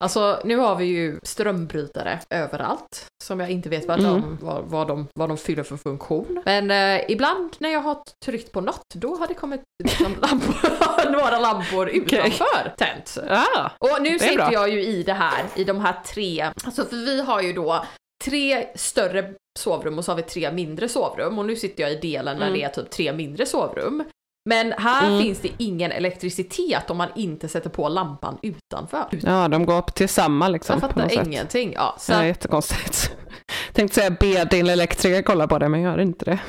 Alltså 0.03 0.39
nu 0.45 0.56
har 0.58 0.76
vi 0.76 0.86
ju 0.86 1.20
strömbrytare 1.24 2.20
överallt 2.30 3.06
som 3.24 3.39
jag 3.39 3.49
inte 3.49 3.70
vet 3.70 3.88
vad, 3.88 3.99
Mm. 3.99 4.12
de, 4.22 4.38
vad, 4.41 4.64
vad, 4.66 4.88
de, 4.88 5.08
vad 5.16 5.30
de 5.30 5.38
fyller 5.38 5.64
för 5.64 5.78
funktion. 5.78 6.41
Men 6.45 6.72
eh, 6.72 7.01
ibland 7.12 7.56
när 7.60 7.70
jag 7.70 7.80
har 7.82 7.97
tryckt 8.26 8.51
på 8.51 8.62
något 8.62 8.82
då 8.95 9.16
har 9.16 9.28
det 9.28 9.34
kommit 9.34 9.62
liksom, 9.84 10.06
lampor, 10.22 11.12
några 11.12 11.39
lampor 11.39 11.89
utanför 11.89 12.74
tänt. 12.78 13.18
Ja, 13.30 13.72
Och 13.80 14.01
nu 14.01 14.20
sitter 14.20 14.36
bra. 14.36 14.53
jag 14.53 14.70
ju 14.70 14.84
i 14.86 15.03
det 15.03 15.14
här, 15.14 15.43
i 15.56 15.64
de 15.64 15.80
här 15.80 15.95
tre, 16.06 16.41
alltså 16.66 16.86
för 16.86 16.95
vi 16.95 17.22
har 17.22 17.41
ju 17.41 17.53
då 17.53 17.86
tre 18.26 18.67
större 18.76 19.34
sovrum 19.59 19.97
och 19.97 20.05
så 20.05 20.11
har 20.11 20.17
vi 20.17 20.21
tre 20.23 20.51
mindre 20.51 20.89
sovrum 20.89 21.39
och 21.39 21.45
nu 21.45 21.55
sitter 21.55 21.84
jag 21.84 21.91
i 21.91 21.95
delen 21.95 22.38
där 22.39 22.47
Mm. 22.47 22.59
det 22.59 22.63
är 22.65 22.69
typ 22.69 22.89
tre 22.89 23.13
mindre 23.13 23.45
sovrum. 23.45 24.03
Men 24.49 24.71
här 24.78 25.07
Mm. 25.07 25.21
finns 25.23 25.39
det 25.39 25.49
ingen 25.57 25.91
elektricitet 25.91 26.89
om 26.89 26.97
man 26.97 27.09
inte 27.15 27.47
sätter 27.47 27.69
på 27.69 27.89
lampan 27.89 28.38
utanför. 28.41 29.05
ja 29.23 29.47
de 29.47 29.65
går 29.65 29.78
upp 29.78 29.95
till 29.95 30.09
samma 30.09 30.47
liksom. 30.47 30.80
Jag 30.82 30.89
fattar 30.89 31.09
sätt. 31.09 31.28
ingenting. 31.28 31.73
Ja, 31.73 31.95
så 31.99 32.11
Ja, 32.11 32.19
att, 32.19 32.26
jättekonstigt. 32.26 33.11
Tänkte 33.73 33.95
säga 33.95 34.09
be 34.19 34.45
din 34.45 34.69
elektriker 34.69 35.21
kolla 35.21 35.47
på 35.47 35.59
det, 35.59 35.69
men 35.69 35.82
gör 35.82 35.99
inte 35.99 36.26
det. 36.26 36.39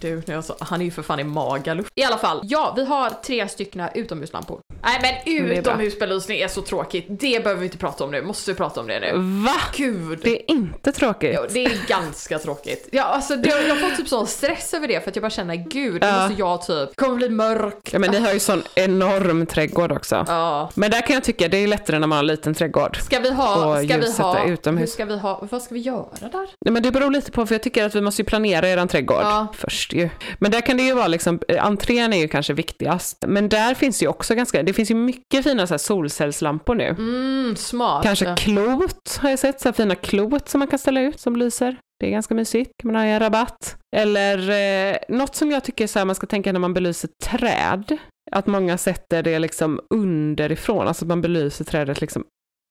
du, 0.00 0.34
alltså, 0.34 0.56
han 0.60 0.80
är 0.80 0.84
ju 0.84 0.90
för 0.90 1.02
fan 1.02 1.20
i 1.20 1.24
Magaluf. 1.24 1.86
I 1.94 2.04
alla 2.04 2.18
fall, 2.18 2.40
ja, 2.42 2.72
vi 2.76 2.84
har 2.84 3.10
tre 3.10 3.48
stycken 3.48 3.88
utomhuslampor. 3.94 4.60
Nej 4.82 4.98
men 5.26 5.40
utomhusbelysning 5.58 6.40
är 6.40 6.48
så 6.48 6.62
tråkigt. 6.62 7.06
Det 7.08 7.42
behöver 7.44 7.60
vi 7.60 7.66
inte 7.66 7.78
prata 7.78 8.04
om 8.04 8.10
nu. 8.10 8.22
Måste 8.22 8.50
vi 8.50 8.56
prata 8.56 8.80
om 8.80 8.86
det 8.86 9.00
nu? 9.00 9.12
Va? 9.44 9.56
Gud! 9.76 10.18
Det 10.22 10.30
är 10.42 10.50
inte 10.50 10.92
tråkigt. 10.92 11.32
Jo, 11.36 11.46
det 11.50 11.64
är 11.64 11.86
ganska 11.88 12.38
tråkigt. 12.38 12.88
Ja, 12.92 13.02
alltså, 13.04 13.36
det, 13.36 13.48
jag 13.68 13.80
får 13.80 13.96
typ 13.96 14.08
sån 14.08 14.26
stress 14.26 14.74
över 14.74 14.88
det 14.88 15.00
för 15.00 15.10
att 15.10 15.16
jag 15.16 15.22
bara 15.22 15.30
känner 15.30 15.54
gud, 15.56 16.04
Ja. 16.04 16.12
måste 16.28 16.34
jag 16.38 16.62
typ, 16.66 16.96
kommer 16.96 17.16
bli 17.16 17.28
mörk. 17.28 17.90
Ja, 17.92 17.98
men 17.98 18.10
ni 18.10 18.20
har 18.20 18.32
ju 18.32 18.38
sån 18.40 18.62
enorm 18.74 19.46
trädgård 19.46 19.92
också. 19.92 20.24
Ja. 20.28 20.70
Men 20.74 20.90
där 20.90 21.00
kan 21.00 21.14
jag 21.14 21.24
tycka 21.24 21.48
det 21.48 21.56
är 21.56 21.66
lättare 21.66 21.98
när 21.98 22.06
man 22.06 22.16
har 22.16 22.22
en 22.22 22.26
liten 22.26 22.54
trädgård. 22.54 22.96
Ska 23.02 23.18
vi 23.20 23.30
ha, 23.30 23.82
ska 23.84 23.96
vi 23.98 24.12
ha, 24.12 24.44
utomhus. 24.44 24.82
hur 24.82 24.86
ska 24.92 25.04
vi 25.04 25.18
ha, 25.18 25.46
vad 25.50 25.62
ska 25.62 25.74
vi 25.74 25.80
göra 25.80 26.06
där? 26.20 26.48
Nej, 26.64 26.72
men 26.72 26.82
det 26.82 26.90
beror 26.90 27.10
lite 27.10 27.30
på, 27.32 27.46
för 27.46 27.54
jag 27.54 27.62
tycker 27.62 27.84
att 27.84 27.94
vi 27.94 28.00
måste 28.00 28.22
ju 28.22 28.26
planera 28.26 28.68
eran 28.68 28.88
trädgård 28.88 29.20
Ja. 29.22 29.46
först 29.56 29.92
ju. 29.92 30.08
Men 30.38 30.50
där 30.50 30.60
kan 30.60 30.76
det 30.76 30.82
ju 30.82 30.94
vara 30.94 31.06
liksom, 31.08 31.40
eh, 31.48 31.64
entrén 31.66 32.12
är 32.12 32.18
ju 32.18 32.28
kanske 32.28 32.52
viktigast. 32.52 33.24
Men 33.26 33.48
där 33.48 33.74
finns 33.74 34.02
ju 34.02 34.08
också 34.08 34.34
ganska, 34.34 34.62
det 34.70 34.74
finns 34.74 34.90
ju 34.90 34.94
mycket 34.94 35.44
fina 35.44 35.66
så 35.66 35.74
här 35.74 35.78
solcellslampor 35.78 36.74
nu. 36.74 36.88
Mm, 36.88 37.56
smart. 37.56 38.02
Kanske 38.02 38.34
klot 38.38 39.18
har 39.20 39.30
jag 39.30 39.38
sett, 39.38 39.60
så 39.60 39.68
här 39.68 39.72
fina 39.72 39.94
klot 39.94 40.48
som 40.48 40.58
man 40.58 40.68
kan 40.68 40.78
ställa 40.78 41.00
ut 41.00 41.20
som 41.20 41.36
lyser. 41.36 41.76
Det 42.00 42.06
är 42.06 42.10
ganska 42.10 42.34
mysigt, 42.34 42.70
kan 42.82 42.92
man 42.92 43.00
ha 43.00 43.08
i 43.08 43.10
en 43.10 43.20
rabatt. 43.20 43.76
Eller 43.96 44.50
eh, 44.92 44.96
något 45.08 45.34
som 45.34 45.50
jag 45.50 45.64
tycker 45.64 45.86
så 45.86 45.98
här, 45.98 46.06
man 46.06 46.14
ska 46.16 46.26
tänka 46.26 46.52
när 46.52 46.60
man 46.60 46.74
belyser 46.74 47.10
träd, 47.24 47.96
att 48.32 48.46
många 48.46 48.78
sätter 48.78 49.22
det 49.22 49.38
liksom 49.38 49.80
underifrån, 49.94 50.88
alltså 50.88 51.04
att 51.04 51.08
man 51.08 51.20
belyser 51.20 51.64
trädet 51.64 52.00
liksom 52.00 52.24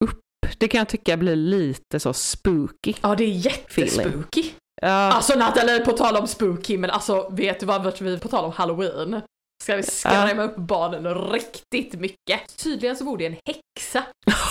upp. 0.06 0.20
Det 0.58 0.68
kan 0.68 0.78
jag 0.78 0.88
tycka 0.88 1.18
blir 1.18 1.36
lite 1.36 2.00
så 2.00 2.14
spooky. 2.14 2.94
Ja, 3.02 3.16
det 3.16 3.24
är 3.24 3.46
jättespooky. 3.46 4.44
Ja, 4.82 4.88
Alltså 4.88 5.40
Nathalie, 5.40 5.80
på 5.80 5.92
tal 5.92 6.16
om 6.16 6.28
spooky, 6.28 6.78
men 6.78 6.90
alltså 6.90 7.30
vet 7.32 7.60
du 7.60 7.66
vad 7.66 8.02
vi 8.02 8.20
på 8.20 8.28
tal 8.28 8.46
om 8.46 8.52
halloween? 8.52 9.22
Ska 9.64 9.76
vi 9.76 9.84
skrämma 9.84 10.44
upp 10.44 10.56
barnen 10.56 11.16
riktigt 11.32 11.94
mycket? 11.94 12.58
Tydligen 12.58 12.98
så 12.98 13.04
bor 13.04 13.18
det 13.18 13.26
en 13.26 13.36
häxa. 13.46 14.04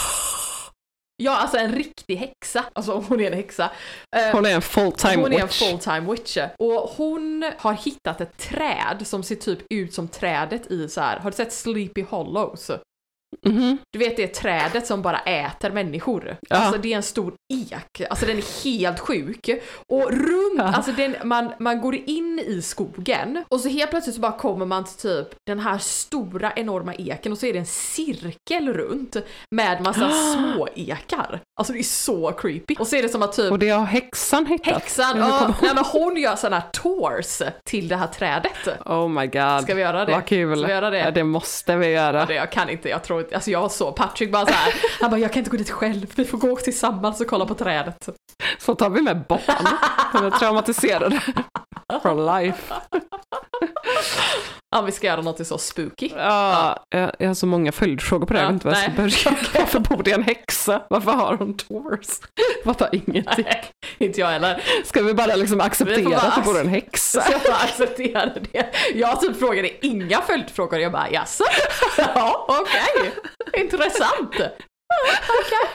Ja, 1.23 1.37
alltså 1.37 1.57
en 1.57 1.73
riktig 1.75 2.17
häxa. 2.17 2.65
Alltså 2.73 3.05
hon 3.09 3.21
är 3.21 3.27
en 3.27 3.33
häxa. 3.33 3.71
Eh, 4.17 4.33
hon 4.33 4.47
är 4.47 4.55
en 4.55 4.63
full-time 4.63 5.23
hon 5.23 5.33
är 5.33 5.39
en 5.41 5.47
witch. 5.47 5.63
full-time 5.63 6.11
witch. 6.13 6.39
Och 6.59 6.91
hon 6.97 7.53
har 7.59 7.73
hittat 7.73 8.21
ett 8.21 8.37
träd 8.37 9.07
som 9.07 9.23
ser 9.23 9.35
typ 9.35 9.59
ut 9.71 9.95
som 9.95 10.09
trädet 10.09 10.71
i 10.71 10.89
så 10.89 11.01
här. 11.01 11.19
har 11.19 11.31
du 11.31 11.37
sett 11.37 11.53
Sleepy 11.53 12.03
Hollows? 12.03 12.71
Mhm. 13.47 13.79
Du 13.93 13.99
vet 13.99 14.16
det 14.16 14.26
trädet 14.29 14.87
som 14.87 15.03
bara 15.03 15.18
äter 15.18 15.70
människor. 15.70 16.37
Ja. 16.49 16.57
Alltså 16.57 16.81
det 16.81 16.93
är 16.93 16.97
en 16.97 17.03
stor 17.03 17.33
ek. 17.55 18.03
Alltså 18.11 18.26
den 18.26 18.37
är 18.39 18.64
helt 18.64 19.01
sjuk. 19.01 19.51
Och 19.89 20.11
runt, 20.12 20.55
Ja. 20.59 20.64
alltså 20.64 20.93
den, 20.93 21.16
man, 21.24 21.53
man 21.59 21.81
går 21.81 21.95
in 21.95 22.39
i 22.47 22.62
skogen 22.62 23.45
och 23.49 23.61
så 23.61 23.68
helt 23.68 23.91
plötsligt 23.91 24.14
så 24.14 24.20
bara 24.20 24.33
kommer 24.33 24.66
man 24.66 24.85
till 24.85 24.95
typ 24.97 25.29
den 25.47 25.59
här 25.61 25.79
stora 25.79 26.53
enorma 26.57 26.95
eken 26.95 27.33
och 27.33 27.39
så 27.39 27.47
är 27.47 27.53
det 27.53 27.59
en 27.59 27.66
cirkel 27.66 28.72
runt 28.72 29.16
med 29.55 29.83
massa 29.83 30.11
små 30.35 30.68
ekar. 30.74 31.41
Alltså 31.61 31.72
det 31.72 31.79
är 31.79 31.83
så 31.83 32.33
creepy. 32.33 32.74
Och 32.79 32.87
så 32.87 32.97
är 32.97 33.03
det 33.03 33.09
som 33.09 33.22
att 33.22 33.33
typ 33.33 33.53
Och 33.53 33.59
det 33.59 33.68
har 33.68 33.85
häxan 33.85 34.47
hittat. 34.47 34.74
häxan, 34.74 35.18
Ja, 35.18 35.55
nej, 35.62 35.70
men 35.74 35.85
hon 35.85 36.16
gör 36.16 36.37
sådana 36.37 36.57
här 36.57 36.68
tours 36.72 37.43
till 37.64 37.89
det 37.89 37.97
här 37.97 38.07
trädet. 38.07 38.68
Oh 38.85 39.09
my 39.09 39.26
god. 39.26 39.62
Ska 39.62 39.74
vi 39.74 39.83
göra 39.83 40.05
det? 40.05 40.12
Vad 40.12 40.26
kul. 40.26 40.59
Ska 40.59 40.66
vi 40.66 40.72
göra 40.72 40.91
det? 40.91 40.99
Ja, 40.99 41.11
det 41.11 41.24
måste 41.24 41.76
vi 41.76 41.87
göra. 41.87 42.18
Ja, 42.18 42.26
det, 42.26 42.35
jag 42.35 42.53
kan 42.53 42.68
inte, 42.70 42.89
jag 42.89 43.03
tror 43.05 43.18
nog, 43.19 43.35
alltså 43.35 43.51
jag 43.51 43.61
var 43.61 43.69
så, 43.69 43.93
Patrick 43.93 44.33
bara 44.33 44.47
så 44.47 44.53
här, 44.53 44.75
han 45.01 45.11
bara 45.11 45.21
jag 45.21 45.33
kan 45.33 45.39
inte 45.41 45.51
gå 45.51 45.57
dit 45.57 45.71
själv, 45.71 46.07
vi 46.16 46.25
får 46.25 46.39
gå 46.39 46.57
tillsammans 46.57 47.21
och 47.21 47.27
kolla 47.27 47.47
på 47.47 47.55
trädet. 47.55 48.09
Så 48.59 48.75
tar 48.75 48.91
vi 48.91 49.03
med 49.03 49.25
barn. 49.29 49.66
De 50.12 50.25
är 50.25 50.31
traumatiserade. 50.31 51.21
For 52.03 52.41
life. 52.41 52.75
Ja 54.71 54.83
vi 54.83 54.93
ska 54.93 55.07
göra 55.07 55.21
något 55.21 55.47
så 55.47 55.59
spooky. 55.59 56.11
Ja, 56.16 56.85
jag, 56.89 57.12
jag 57.19 57.27
har 57.29 57.35
så 57.35 57.47
många 57.47 57.73
följdfrågor 57.73 58.27
på 58.27 58.33
det, 58.35 58.41
jag 58.41 58.47
vet 58.47 58.53
inte 58.53 58.66
var 58.66 58.75
jag 58.75 58.83
ska 58.83 58.93
börja. 58.93 59.39
Varför 59.55 59.79
bor 59.81 60.03
det 60.03 60.12
en 60.12 60.23
häxa? 60.23 60.83
Varför 60.91 61.11
har 61.11 61.37
hon? 61.37 61.59
Jag 61.69 62.64
fattar 62.64 62.89
ingenting. 62.93 63.45
Nej, 63.45 63.64
inte 63.99 64.21
jag 64.21 64.27
heller. 64.29 64.62
Ska 64.85 65.03
vi 65.03 65.14
bara 65.14 65.37
liksom 65.37 65.61
acceptera 65.61 66.11
bara 66.11 66.21
att 66.21 66.35
det 66.35 66.43
bor 66.43 66.61
en 66.61 66.69
häxa? 66.69 67.21
Så 67.21 67.33
jag 67.33 67.41
bara 67.43 67.57
accepterade 67.57 68.41
det. 68.53 68.66
Jag 68.95 69.21
typ 69.21 69.39
frågade 69.39 69.87
inga 69.87 70.21
följdfrågor, 70.21 70.81
jag 70.81 70.93
bara 70.93 71.11
jaså? 71.11 71.45
Ja, 71.97 72.47
okej. 72.49 73.12
Intressant. 73.62 74.35
Okej. 74.35 75.69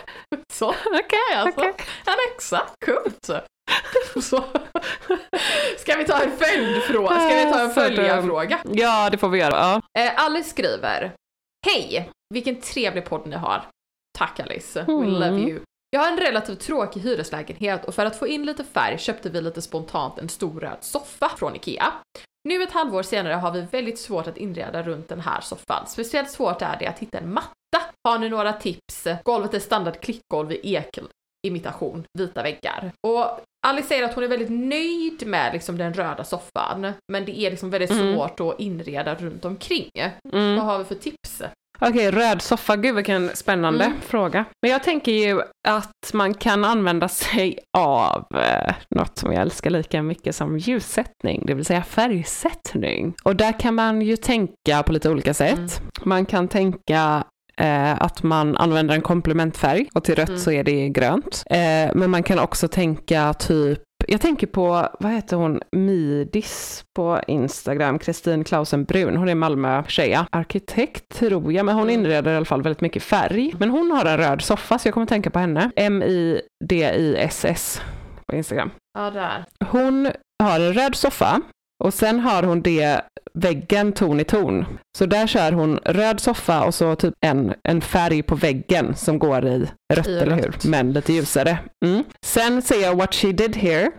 Så, 0.53 0.69
okej 0.85 1.35
alltså. 1.37 1.59
Okej. 1.59 1.73
En 2.05 2.13
häxa, 2.29 2.61
coolt. 2.85 3.29
Så. 4.21 4.43
Ska 5.77 5.95
vi 5.97 6.05
ta 6.05 6.23
en 6.23 6.37
följdfråga? 6.37 7.09
Ska 7.19 7.35
vi 7.45 7.51
ta 7.51 7.59
en 7.59 7.71
följarfråga? 7.71 8.59
Ja, 8.71 9.09
det 9.09 9.17
får 9.17 9.29
vi 9.29 9.39
göra. 9.39 9.55
Ja. 9.95 10.01
Eh, 10.01 10.25
Alice 10.25 10.49
skriver 10.49 11.13
Hej! 11.65 12.09
Vilken 12.33 12.61
trevlig 12.61 13.05
podd 13.05 13.27
ni 13.27 13.35
har. 13.35 13.63
Tack 14.17 14.39
Alice, 14.39 14.83
we 14.87 14.93
Mm. 14.93 15.09
love 15.13 15.39
you. 15.49 15.59
Jag 15.89 15.99
har 15.99 16.07
en 16.11 16.17
relativt 16.19 16.59
tråkig 16.59 17.01
hyreslägenhet 17.01 17.85
och 17.85 17.95
för 17.95 18.05
att 18.05 18.15
få 18.19 18.27
in 18.27 18.45
lite 18.45 18.63
färg 18.63 18.97
köpte 18.99 19.29
vi 19.29 19.41
lite 19.41 19.61
spontant 19.61 20.19
en 20.19 20.29
stor 20.29 20.59
röd 20.59 20.77
soffa 20.81 21.29
från 21.29 21.55
IKEA. 21.55 21.93
Nu 22.49 22.63
ett 22.63 22.71
halvår 22.71 23.03
senare 23.03 23.33
har 23.33 23.51
vi 23.51 23.61
väldigt 23.61 23.99
svårt 23.99 24.27
att 24.27 24.37
inreda 24.37 24.83
runt 24.83 25.09
den 25.09 25.19
här 25.19 25.41
soffan. 25.41 25.87
Speciellt 25.87 26.31
svårt 26.31 26.61
är 26.61 26.77
det 26.79 26.87
att 26.87 26.99
hitta 26.99 27.17
en 27.17 27.33
matta. 27.33 27.49
Har 28.07 28.19
ni 28.19 28.29
några 28.29 28.53
tips? 28.53 29.07
Golvet 29.23 29.53
är 29.53 29.59
standard 29.59 29.99
klickgolv 29.99 30.51
i 30.51 30.75
ekimitation, 31.43 32.03
vita 32.19 32.43
väggar. 32.43 32.91
Och 33.07 33.39
Alice 33.67 33.87
säger 33.87 34.03
att 34.03 34.13
hon 34.13 34.23
är 34.23 34.27
väldigt 34.27 34.51
nöjd 34.51 35.27
med 35.27 35.53
liksom 35.53 35.77
den 35.77 35.93
röda 35.93 36.23
soffan, 36.23 36.93
men 37.11 37.25
det 37.25 37.39
är 37.39 37.51
liksom 37.51 37.69
väldigt 37.69 37.91
Mm. 37.91 38.13
svårt 38.15 38.39
att 38.39 38.59
inreda 38.59 39.15
runt 39.15 39.45
omkring. 39.45 39.89
Mm. 40.33 40.55
Vad 40.55 40.65
har 40.65 40.77
vi 40.77 40.83
för 40.83 40.95
tips? 40.95 41.41
Okej, 41.81 42.11
röd 42.11 42.41
soffa, 42.41 42.75
gud 42.75 42.95
vilken 42.95 43.29
spännande 43.35 43.83
Mm. 43.85 43.97
fråga. 44.01 44.45
Men 44.61 44.71
jag 44.71 44.83
tänker 44.83 45.11
ju 45.11 45.41
att 45.67 46.13
man 46.13 46.33
kan 46.33 46.65
använda 46.65 47.07
sig 47.07 47.59
av 47.77 48.25
eh, 48.35 48.73
något 48.95 49.17
som 49.17 49.33
jag 49.33 49.41
älskar 49.41 49.69
lika 49.69 50.01
mycket 50.03 50.35
som 50.35 50.57
ljussättning, 50.57 51.43
det 51.45 51.53
vill 51.53 51.65
säga 51.65 51.83
färgsättning. 51.83 53.13
Och 53.23 53.35
där 53.35 53.59
kan 53.59 53.75
man 53.75 54.01
ju 54.01 54.17
tänka 54.17 54.83
på 54.85 54.91
lite 54.93 55.09
olika 55.09 55.33
sätt. 55.33 55.57
Mm. 55.57 55.69
Man 56.03 56.25
kan 56.25 56.47
tänka 56.47 57.23
eh, 57.61 58.01
att 58.01 58.23
man 58.23 58.57
använder 58.57 58.95
en 58.95 59.01
komplementfärg 59.01 59.89
och 59.93 60.03
till 60.03 60.15
rött 60.15 60.29
Mm. 60.29 60.39
så 60.41 60.51
är 60.51 60.63
det 60.63 60.89
grönt. 60.89 61.43
Eh, 61.49 61.57
men 61.95 62.09
man 62.11 62.23
kan 62.23 62.39
också 62.39 62.67
tänka 62.67 63.33
typ 63.33 63.79
jag 64.07 64.21
tänker 64.21 64.47
på, 64.47 64.87
vad 64.99 65.11
heter 65.11 65.37
hon, 65.37 65.59
Midis 65.75 66.83
på 66.95 67.19
Instagram, 67.27 67.99
Kristin 67.99 68.43
Klausen 68.43 68.83
Brun, 68.83 69.17
hon 69.17 69.29
är 69.29 69.35
Malmö-tjeja, 69.35 70.27
arkitekt 70.31 71.09
tror 71.09 71.53
jag, 71.53 71.65
men 71.65 71.75
hon 71.75 71.83
Mm. 71.89 71.99
inreder 71.99 72.33
i 72.33 72.35
alla 72.35 72.45
fall 72.45 72.61
väldigt 72.61 72.81
mycket 72.81 73.03
färg. 73.03 73.53
Men 73.59 73.69
hon 73.69 73.91
har 73.91 74.05
en 74.05 74.17
röd 74.17 74.41
soffa 74.41 74.79
så 74.79 74.87
jag 74.87 74.93
kommer 74.93 75.07
tänka 75.07 75.29
på 75.29 75.39
henne, 75.39 75.71
M-I-D-I-S-S 76.63 77.81
på 78.27 78.35
Instagram. 78.35 78.69
Ja, 78.99 79.09
där. 79.11 79.45
Hon 79.71 80.11
har 80.43 80.59
en 80.59 80.73
röd 80.73 80.95
soffa 80.95 81.41
och 81.83 81.93
sen 81.93 82.19
har 82.19 82.43
hon 82.43 82.61
det 82.61 83.01
väggen 83.33 83.93
ton 83.93 84.19
i 84.19 84.23
ton. 84.23 84.65
Så 84.97 85.05
där 85.05 85.27
kör 85.27 85.51
hon 85.51 85.77
röd 85.77 86.19
soffa 86.19 86.63
och 86.63 86.75
så 86.75 86.95
typ 86.95 87.13
en, 87.25 87.53
en 87.63 87.81
färg 87.81 88.23
på 88.23 88.35
väggen 88.35 88.95
som 88.95 89.19
går 89.19 89.45
i 89.45 89.69
rött, 89.93 90.07
I 90.07 90.19
eller 90.19 90.37
rött. 90.37 90.65
hur? 90.65 90.69
Men 90.69 90.93
lite 90.93 91.13
ljusare. 91.13 91.59
Mm. 91.85 92.03
Sen 92.25 92.61
ser 92.61 92.81
jag 92.81 92.95
what 92.95 93.15
she 93.15 93.31
did 93.31 93.55
here. 93.55 93.91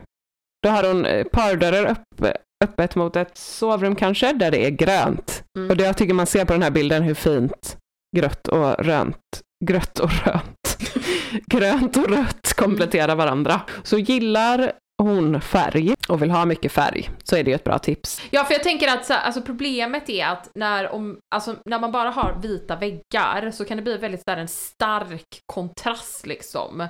Då 0.63 0.69
har 0.69 0.89
hon 0.89 1.07
eh, 1.07 1.25
pardörrar 1.25 1.85
upp, 1.91 2.27
öppet 2.65 2.95
mot 2.95 3.17
ett 3.17 3.39
sovrum 3.39 3.97
kanske, 3.97 4.33
där 4.33 4.51
det 4.51 4.67
är 4.67 4.71
grönt. 4.71 5.45
Mm. 5.59 5.71
Och 5.71 5.77
det 5.77 5.85
jag 5.85 5.97
tycker 5.97 6.15
man 6.15 6.27
ser 6.27 6.45
på 6.45 6.53
den 6.53 6.63
här 6.63 6.71
bilden 6.71 7.03
hur 7.03 7.15
fint 7.15 7.77
grött 8.17 8.49
och 8.49 8.85
rönt, 8.85 9.41
grött 9.65 9.99
och 9.99 10.11
rönt, 10.11 10.79
grönt 11.47 11.97
och 11.97 12.09
rött 12.09 12.53
kompletterar 12.57 13.17
varandra. 13.17 13.61
Så 13.83 13.99
gillar 13.99 14.73
hon 15.03 15.41
färg 15.41 15.95
och 16.09 16.23
vill 16.23 16.31
ha 16.31 16.45
mycket 16.45 16.73
färg 16.73 17.11
så 17.25 17.37
är 17.37 17.45
det 17.45 17.51
ju 17.51 17.55
ett 17.55 17.65
bra 17.65 17.79
tips. 17.79 18.23
Ja, 18.31 18.45
för 18.45 18.55
jag 18.55 18.63
tänker 18.63 18.89
att 18.89 19.05
så, 19.07 19.15
alltså, 19.15 19.43
problemet 19.43 20.09
är 20.11 20.27
att 20.27 20.51
när, 20.55 20.89
om, 20.93 21.19
alltså, 21.35 21.57
när 21.65 21.79
man 21.79 21.93
bara 21.93 22.11
har 22.11 22.39
vita 22.43 22.77
väggar 22.77 23.51
så 23.51 23.65
kan 23.65 23.77
det 23.77 23.83
bli 23.83 23.97
väldigt 23.97 24.21
så 24.25 24.31
här, 24.31 24.39
en 24.39 24.49
stark 24.49 25.27
kontrast 25.53 26.27
liksom. 26.27 26.81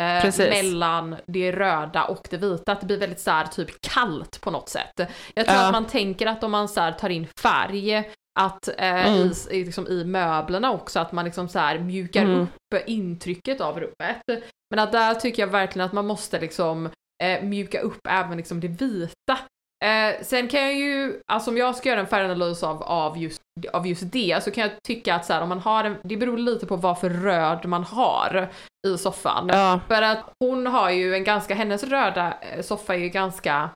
Eh, 0.00 0.34
mellan 0.38 1.16
det 1.26 1.52
röda 1.52 2.04
och 2.04 2.26
det 2.30 2.36
vita, 2.36 2.72
att 2.72 2.80
det 2.80 2.86
blir 2.86 2.98
väldigt 2.98 3.20
så 3.20 3.30
här, 3.30 3.46
typ 3.46 3.80
kallt 3.80 4.40
på 4.40 4.50
något 4.50 4.68
sätt. 4.68 4.92
Jag 5.34 5.46
tror 5.46 5.58
Ja. 5.58 5.66
att 5.66 5.72
man 5.72 5.86
tänker 5.86 6.26
att 6.26 6.44
om 6.44 6.50
man 6.50 6.68
så 6.68 6.80
här, 6.80 6.92
tar 6.92 7.08
in 7.10 7.26
färg, 7.40 7.96
att 8.40 8.68
eh, 8.68 9.06
Mm. 9.06 9.14
i, 9.50 9.56
i, 9.56 9.64
liksom, 9.64 9.86
i 9.88 10.04
möblerna 10.04 10.70
också, 10.72 11.00
att 11.00 11.12
man 11.12 11.24
liksom 11.24 11.48
så 11.48 11.58
här, 11.58 11.78
mjukar 11.78 12.22
Mm. 12.22 12.40
upp 12.40 12.48
intrycket 12.86 13.60
av 13.60 13.80
rummet. 13.80 14.22
Men 14.70 14.78
att 14.78 14.92
där 14.92 15.14
tycker 15.14 15.42
jag 15.42 15.46
verkligen 15.48 15.86
att 15.86 15.92
man 15.92 16.06
måste 16.06 16.40
liksom 16.40 16.90
eh, 17.24 17.42
mjuka 17.42 17.80
upp 17.80 18.00
även 18.08 18.36
liksom 18.36 18.60
det 18.60 18.68
vita. 18.68 19.38
Eh, 19.84 20.22
sen 20.22 20.48
kan 20.48 20.60
jag 20.60 20.74
ju, 20.74 21.20
alltså 21.32 21.50
om 21.50 21.56
jag 21.56 21.76
ska 21.76 21.88
göra 21.88 22.00
en 22.00 22.06
färganalys 22.06 22.62
av, 22.62 22.82
av, 22.82 23.18
just, 23.18 23.42
av 23.72 23.86
just 23.86 24.12
det 24.12 24.44
så 24.44 24.50
kan 24.50 24.62
jag 24.62 24.82
tycka 24.82 25.14
att 25.14 25.26
så 25.26 25.32
här, 25.32 25.42
om 25.42 25.48
man 25.48 25.58
har 25.58 25.84
en, 25.84 25.96
det 26.04 26.16
beror 26.16 26.38
lite 26.38 26.66
på 26.66 26.76
vad 26.76 27.00
för 27.00 27.10
röd 27.10 27.66
man 27.66 27.84
har 27.84 28.48
i 28.86 28.98
soffan. 28.98 29.48
Ja, 29.52 29.80
För 29.88 30.02
att 30.02 30.32
hon 30.40 30.66
har 30.66 30.90
ju 30.90 31.14
en 31.14 31.24
ganska, 31.24 31.54
hennes 31.54 31.84
röda 31.84 32.34
eh, 32.40 32.62
soffa 32.62 32.94
är 32.94 32.98
ju 32.98 33.08
ganska, 33.08 33.70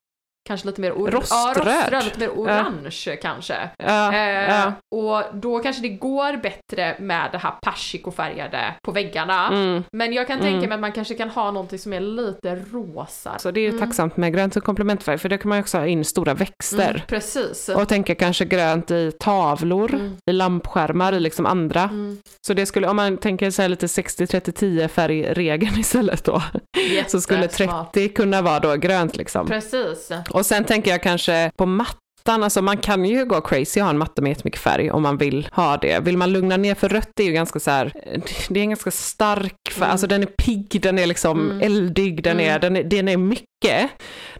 kanske 0.48 0.66
lite 0.66 0.80
mer 0.80 0.90
or- 0.92 1.10
Roströd. 1.10 1.66
Ja, 1.66 1.82
roströd, 1.82 2.04
lite 2.04 2.18
mer 2.18 2.28
orange 2.28 3.16
kanske. 3.22 3.54
ja, 3.78 4.12
Eh, 4.14 4.20
ja. 4.50 4.72
Och 4.94 5.22
då 5.36 5.58
kanske 5.58 5.82
det 5.82 5.88
går 5.88 6.36
bättre 6.36 6.96
med 7.00 7.28
det 7.32 7.38
här 7.38 7.52
persikofärgade 7.62 8.74
på 8.86 8.92
väggarna. 8.92 9.48
Mm. 9.48 9.84
Men 9.92 10.12
jag 10.12 10.26
kan 10.26 10.38
Mm. 10.40 10.52
tänka 10.52 10.68
mig 10.68 10.74
att 10.74 10.80
man 10.80 10.92
kanske 10.92 11.14
kan 11.14 11.30
ha 11.30 11.50
någonting 11.50 11.78
som 11.78 11.92
är 11.92 12.00
lite 12.00 12.54
rosa. 12.72 13.38
Så 13.38 13.50
det 13.50 13.60
är 13.60 13.62
ju 13.62 13.68
Mm. 13.68 13.80
tacksamt 13.80 14.16
med 14.16 14.32
grönt 14.34 14.56
och 14.56 14.64
komplementfärg 14.64 15.18
för 15.18 15.28
det 15.28 15.38
kan 15.38 15.48
man 15.48 15.58
ju 15.58 15.62
också 15.62 15.78
ha 15.78 15.86
in 15.86 16.04
stora 16.04 16.34
växter. 16.34 16.90
Mm, 16.90 17.00
precis. 17.08 17.68
Och 17.68 17.88
tänka 17.88 18.14
kanske 18.14 18.44
grönt 18.44 18.90
i 18.90 19.12
tavlor, 19.20 19.94
Mm. 19.94 20.16
i 20.30 20.32
lampskärmar, 20.32 21.12
i 21.12 21.20
liksom 21.20 21.46
andra. 21.46 21.82
Mm. 21.82 22.18
Så 22.46 22.54
det 22.54 22.66
skulle, 22.66 22.88
om 22.88 22.96
man 22.96 23.16
tänker 23.18 23.60
här 23.62 23.68
lite 23.68 23.88
60-30-10 23.88 24.88
färgregeln 24.88 25.74
istället 25.80 26.24
då, 26.24 26.42
så 27.06 27.20
skulle 27.20 27.40
Jättesmart. 27.42 27.92
30 27.92 28.08
kunna 28.08 28.42
vara 28.42 28.60
då 28.60 28.74
grönt 28.76 29.16
liksom. 29.16 29.46
Precis. 29.46 30.10
Och 30.32 30.46
sen 30.46 30.64
tänker 30.64 30.90
jag 30.90 31.02
kanske 31.02 31.50
på 31.56 31.66
mattan, 31.66 32.42
alltså 32.42 32.62
man 32.62 32.76
kan 32.76 33.04
ju 33.04 33.24
gå 33.24 33.40
crazy 33.40 33.80
och 33.80 33.84
ha 33.84 33.90
en 33.90 33.98
matta 33.98 34.22
med 34.22 34.28
jättemycket 34.28 34.60
färg 34.60 34.90
om 34.90 35.02
man 35.02 35.16
vill 35.16 35.48
ha 35.52 35.76
det. 35.76 36.00
Vill 36.00 36.16
man 36.16 36.32
lugna 36.32 36.56
ner, 36.56 36.74
för 36.74 36.88
rött 36.88 37.20
är 37.20 37.24
ju 37.24 37.32
ganska 37.32 37.60
så 37.60 37.70
här, 37.70 37.92
det 38.48 38.60
är 38.60 38.62
en 38.62 38.70
ganska 38.70 38.90
stark 38.90 39.54
färg, 39.70 39.76
Mm. 39.76 39.90
alltså 39.90 40.06
den 40.06 40.22
är 40.22 40.26
pigg, 40.26 40.80
den 40.82 40.98
är 40.98 41.06
liksom 41.06 41.50
Mm. 41.50 41.60
eldig, 41.62 42.22
den, 42.22 42.40
är, 42.40 42.48
Mm. 42.48 42.60
den, 42.60 42.76
är, 42.76 42.84
den 42.84 43.08
är 43.08 43.16
mycket. 43.16 43.90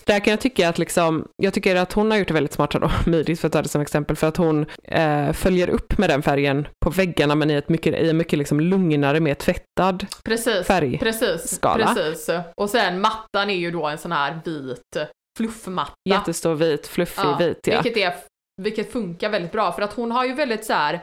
Där 0.04 0.20
kan 0.24 0.30
jag 0.30 0.40
tycka 0.40 0.68
att 0.68 0.78
liksom, 0.78 1.26
jag 1.42 1.54
tycker 1.54 1.76
att 1.76 1.92
hon 1.92 2.10
har 2.10 2.18
gjort 2.18 2.28
det 2.28 2.34
väldigt 2.34 2.52
smart 2.52 2.70
då, 2.70 2.90
Midis 3.10 3.40
för 3.40 3.46
att 3.46 3.52
ta 3.52 3.62
det 3.62 3.68
som 3.68 3.80
exempel, 3.82 4.16
för 4.16 4.26
att 4.28 4.36
hon 4.36 4.66
eh, 4.84 5.32
följer 5.32 5.68
upp 5.70 5.98
med 5.98 6.10
den 6.10 6.22
färgen 6.22 6.68
på 6.84 6.90
väggarna 6.90 7.34
men 7.34 7.50
i 7.50 7.54
ett 7.54 7.68
mycket, 7.68 7.94
i 7.94 8.10
en 8.10 8.16
mycket 8.16 8.38
liksom 8.38 8.60
lugnare, 8.60 9.20
mer 9.20 9.34
tvättad 9.34 10.06
Precis. 10.24 10.66
färg. 10.66 10.98
Precis. 10.98 11.60
Precis. 11.60 12.28
Och 12.56 12.70
sen 12.70 13.00
mattan 13.00 13.50
är 13.50 13.54
ju 13.54 13.70
då 13.70 13.86
en 13.86 13.98
sån 13.98 14.12
här 14.12 14.40
vit 14.44 15.08
fluffmatta. 15.38 15.92
Jättestor 16.08 16.54
vit, 16.54 16.86
fluffig 16.86 17.22
Ja, 17.24 17.36
vit 17.38 17.58
ja. 17.66 17.80
Vilket, 17.82 18.02
är, 18.02 18.14
vilket 18.62 18.92
funkar 18.92 19.30
väldigt 19.30 19.52
bra 19.52 19.72
för 19.72 19.82
att 19.82 19.92
hon 19.92 20.10
har 20.10 20.24
ju 20.24 20.34
väldigt 20.34 20.64
så 20.64 20.72
här. 20.72 21.00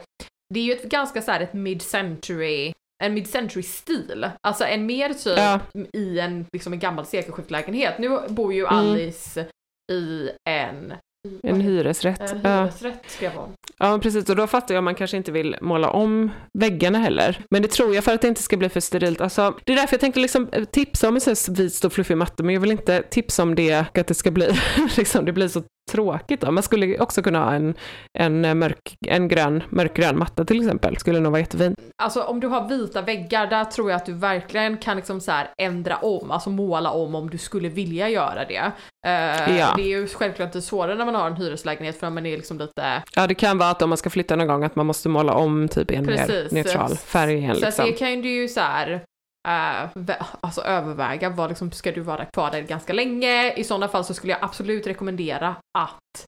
det 0.54 0.60
är 0.60 0.64
ju 0.64 0.72
ett 0.72 0.84
ganska 0.84 1.22
så 1.22 1.30
här 1.32 1.40
ett 1.40 1.52
mid-century, 1.52 2.72
en 3.04 3.14
mid-century 3.14 3.62
stil. 3.62 4.30
Alltså 4.46 4.64
en 4.64 4.86
mer 4.86 5.08
typ 5.08 5.38
Ja. 5.38 5.60
i 5.92 6.20
en, 6.20 6.46
liksom 6.52 6.72
en 6.72 6.78
gammal 6.78 7.06
sekelskiftlägenhet. 7.06 7.98
Nu 7.98 8.20
bor 8.28 8.52
ju 8.52 8.60
Mm. 8.66 8.74
Alice 8.78 9.46
i 9.92 10.30
en, 10.48 10.94
En 11.42 11.60
hyresrätt. 11.60 12.32
en 12.32 12.40
ja. 12.42 12.60
hyresrätt 12.60 13.04
skrev 13.06 13.32
hon. 13.32 13.48
Ja, 13.78 13.90
men 13.90 14.00
precis. 14.00 14.30
Och 14.30 14.36
då 14.36 14.46
fattar 14.46 14.74
jag 14.74 14.78
om 14.78 14.84
man 14.84 14.94
kanske 14.94 15.16
inte 15.16 15.32
vill 15.32 15.56
måla 15.60 15.90
om 15.90 16.30
väggarna 16.58 16.98
heller. 16.98 17.44
Men 17.50 17.62
det 17.62 17.68
tror 17.68 17.94
jag 17.94 18.04
för 18.04 18.14
att 18.14 18.20
det 18.20 18.28
inte 18.28 18.42
ska 18.42 18.56
bli 18.56 18.68
för 18.68 18.80
sterilt. 18.80 19.20
Alltså, 19.20 19.54
det 19.64 19.72
är 19.72 19.76
därför 19.76 19.94
jag 19.94 20.00
tänkte 20.00 20.20
liksom 20.20 20.48
eh, 20.52 20.64
tipsa 20.64 21.08
om 21.08 21.14
en 21.14 21.20
sån 21.20 21.30
här 21.30 21.54
vit 21.54 21.74
stor 21.74 21.90
fluffig 21.90 22.16
matta, 22.16 22.42
men 22.42 22.54
jag 22.54 22.60
vill 22.60 22.70
inte 22.70 23.02
tipsa 23.02 23.42
om 23.42 23.54
det, 23.54 23.72
att 23.72 24.06
det 24.06 24.14
ska 24.14 24.30
bli, 24.30 24.58
liksom, 24.96 25.24
det 25.24 25.32
blir 25.32 25.48
så 25.48 25.62
tråkigt 25.90 26.40
då. 26.40 26.50
Man 26.50 26.62
skulle 26.62 26.98
också 26.98 27.22
kunna 27.22 27.44
ha 27.44 27.52
en, 27.54 27.74
en, 28.18 28.58
mörk, 28.58 28.96
en 29.06 29.28
grön, 29.28 29.62
mörkgrön 29.68 30.18
matta 30.18 30.44
till 30.44 30.60
exempel. 30.60 30.96
Skulle 30.96 31.20
nog 31.20 31.32
vara 31.32 31.40
jättefint. 31.40 31.78
Alltså 32.02 32.22
om 32.22 32.40
du 32.40 32.46
har 32.46 32.68
vita 32.68 33.02
väggar, 33.02 33.46
där 33.46 33.64
tror 33.64 33.90
jag 33.90 33.96
att 33.96 34.06
du 34.06 34.12
verkligen 34.12 34.76
kan 34.78 34.96
liksom 34.96 35.20
så 35.20 35.32
ändra 35.58 35.96
om, 35.96 36.30
alltså 36.30 36.50
måla 36.50 36.90
om 36.90 37.14
om 37.14 37.30
du 37.30 37.38
skulle 37.38 37.68
vilja 37.68 38.08
göra 38.08 38.44
det. 38.44 38.72
Uh, 39.06 39.58
ja. 39.58 39.74
Det 39.76 39.82
är 39.82 39.98
ju 39.98 40.06
självklart 40.06 40.46
inte 40.46 40.62
svårare 40.62 40.94
när 40.94 41.04
man 41.04 41.14
har 41.14 41.26
en 41.26 41.36
hyreslägenhet 41.36 42.00
för 42.00 42.10
man 42.10 42.26
är 42.26 42.36
liksom 42.36 42.58
lite... 42.58 43.02
Ja 43.14 43.26
det 43.26 43.34
kan 43.34 43.58
vara 43.58 43.70
att 43.70 43.82
om 43.82 43.88
man 43.88 43.98
ska 43.98 44.10
flytta 44.10 44.36
någon 44.36 44.46
gång 44.46 44.64
att 44.64 44.76
man 44.76 44.86
måste 44.86 45.08
måla 45.08 45.32
om 45.32 45.68
typ 45.68 45.90
en 45.90 46.06
mer 46.06 46.54
neutral 46.54 46.96
färg 46.96 47.34
igen. 47.34 47.56
Så 47.56 47.64
liksom. 47.64 47.84
det 47.84 47.92
kan 47.92 48.22
ju 48.22 48.48
så 48.48 48.60
här 48.60 49.04
Uh, 49.48 50.12
alltså 50.40 50.60
överväga, 50.62 51.30
vad 51.30 51.48
liksom, 51.48 51.72
ska 51.72 51.92
du 51.92 52.00
vara 52.00 52.24
kvar 52.24 52.50
där 52.50 52.60
ganska 52.60 52.92
länge? 52.92 53.54
I 53.54 53.64
sådana 53.64 53.88
fall 53.88 54.04
så 54.04 54.14
skulle 54.14 54.32
jag 54.32 54.44
absolut 54.44 54.86
rekommendera 54.86 55.56
att 55.78 56.26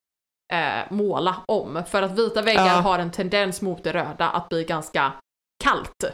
uh, 0.54 0.92
måla 0.96 1.36
om. 1.46 1.82
För 1.86 2.02
att 2.02 2.18
vita 2.18 2.42
väggar 2.42 2.66
ja. 2.66 2.72
har 2.72 2.98
en 2.98 3.10
tendens 3.10 3.62
mot 3.62 3.84
det 3.84 3.92
röda 3.92 4.30
att 4.30 4.48
bli 4.48 4.64
ganska 4.64 5.12
kallt. 5.64 6.04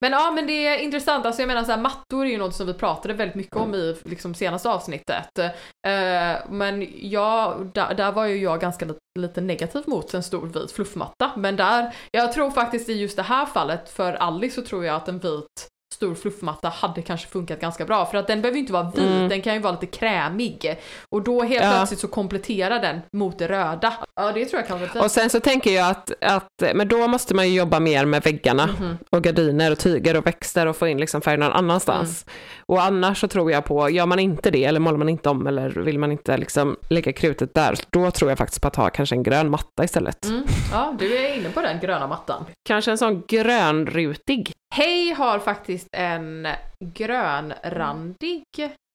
Men 0.00 0.12
ja, 0.12 0.30
men 0.30 0.46
det 0.46 0.66
är 0.66 0.78
intressant. 0.78 1.26
Alltså 1.26 1.42
jag 1.42 1.46
menar 1.46 1.64
så 1.64 1.70
här, 1.70 1.80
mattor 1.80 2.26
är 2.26 2.30
ju 2.30 2.38
något 2.38 2.54
som 2.54 2.66
vi 2.66 2.74
pratade 2.74 3.14
väldigt 3.14 3.34
mycket 3.34 3.56
om 3.56 3.74
i 3.74 3.96
liksom, 4.04 4.34
senaste 4.34 4.70
avsnittet. 4.70 5.38
Uh, 5.38 6.50
men 6.50 6.88
ja, 7.10 7.58
där, 7.74 7.94
där, 7.94 8.12
var 8.12 8.26
ju 8.26 8.36
jag 8.36 8.60
ganska 8.60 8.84
lite, 8.84 9.00
lite 9.18 9.40
negativ 9.40 9.82
mot 9.86 10.14
en 10.14 10.22
stor 10.22 10.46
vit 10.46 10.72
fluffmatta. 10.72 11.32
Men 11.36 11.56
där, 11.56 11.94
jag 12.10 12.32
tror 12.32 12.50
faktiskt 12.50 12.88
i 12.88 12.92
just 12.92 13.16
det 13.16 13.22
här 13.22 13.46
fallet, 13.46 13.88
för 13.88 14.12
Alice 14.12 14.54
så 14.54 14.66
tror 14.66 14.84
jag 14.84 14.96
att 14.96 15.08
en 15.08 15.18
vit 15.18 15.68
stor 16.02 16.14
fluffmatta 16.14 16.68
hade 16.68 17.02
kanske 17.02 17.28
funkat 17.28 17.60
ganska 17.60 17.84
bra. 17.84 18.06
För 18.06 18.18
att 18.18 18.26
den 18.26 18.42
behöver 18.42 18.56
ju 18.56 18.60
inte 18.60 18.72
vara 18.72 18.90
vit, 18.90 18.98
mm. 18.98 19.28
den 19.28 19.42
kan 19.42 19.54
ju 19.54 19.60
vara 19.60 19.72
lite 19.72 19.86
krämig. 19.86 20.76
Och 21.08 21.22
då 21.22 21.42
helt 21.42 21.64
ja. 21.64 21.70
plötsligt 21.70 22.00
så 22.00 22.08
kompletterar 22.08 22.80
den 22.80 23.00
mot 23.12 23.38
det 23.38 23.48
röda. 23.48 23.92
Ja, 24.14 24.32
det 24.32 24.44
tror 24.44 24.60
jag 24.60 24.68
kan 24.68 24.80
vara 24.80 24.90
fint. 24.90 25.04
Och 25.04 25.10
sen 25.10 25.30
så 25.30 25.40
tänker 25.40 25.70
jag 25.70 25.90
att, 25.90 26.12
att, 26.20 26.74
men 26.74 26.88
då 26.88 27.08
måste 27.08 27.34
man 27.34 27.48
ju 27.48 27.54
jobba 27.54 27.80
mer 27.80 28.04
med 28.04 28.22
väggarna 28.22 28.68
mm. 28.78 28.96
och 29.10 29.22
gardiner 29.22 29.70
och 29.70 29.78
tyger 29.78 30.16
och 30.16 30.26
växter 30.26 30.66
och 30.66 30.76
få 30.76 30.88
in 30.88 30.98
liksom 30.98 31.22
färg 31.22 31.36
någon 31.36 31.52
annanstans. 31.52 32.24
Mm. 32.26 32.64
Och 32.66 32.82
annars 32.82 33.20
så 33.20 33.28
tror 33.28 33.52
jag 33.52 33.64
på, 33.64 33.90
gör 33.90 34.06
man 34.06 34.18
inte 34.18 34.50
det 34.50 34.64
eller 34.64 34.80
målar 34.80 34.98
man 34.98 35.08
inte 35.08 35.28
om 35.28 35.46
eller 35.46 35.70
vill 35.70 35.98
man 35.98 36.12
inte 36.12 36.36
liksom 36.36 36.76
lägga 36.88 37.12
krutet 37.12 37.54
där, 37.54 37.78
då 37.90 38.10
tror 38.10 38.30
jag 38.30 38.38
faktiskt 38.38 38.62
på 38.62 38.68
att 38.68 38.76
ha 38.76 38.90
kanske 38.90 39.14
en 39.14 39.22
grön 39.22 39.50
matta 39.50 39.84
istället. 39.84 40.24
Mm. 40.24 40.44
Ja, 40.72 40.96
du 40.98 41.16
är 41.16 41.36
inne 41.36 41.50
på 41.50 41.60
den 41.60 41.80
gröna 41.80 42.06
mattan. 42.06 42.44
Kanske 42.68 42.90
en 42.90 42.98
sån 42.98 43.22
grönrutig. 43.28 44.52
Hej 44.74 45.12
har 45.12 45.38
faktiskt 45.38 45.88
en 45.92 46.48
grönrandig 46.84 48.44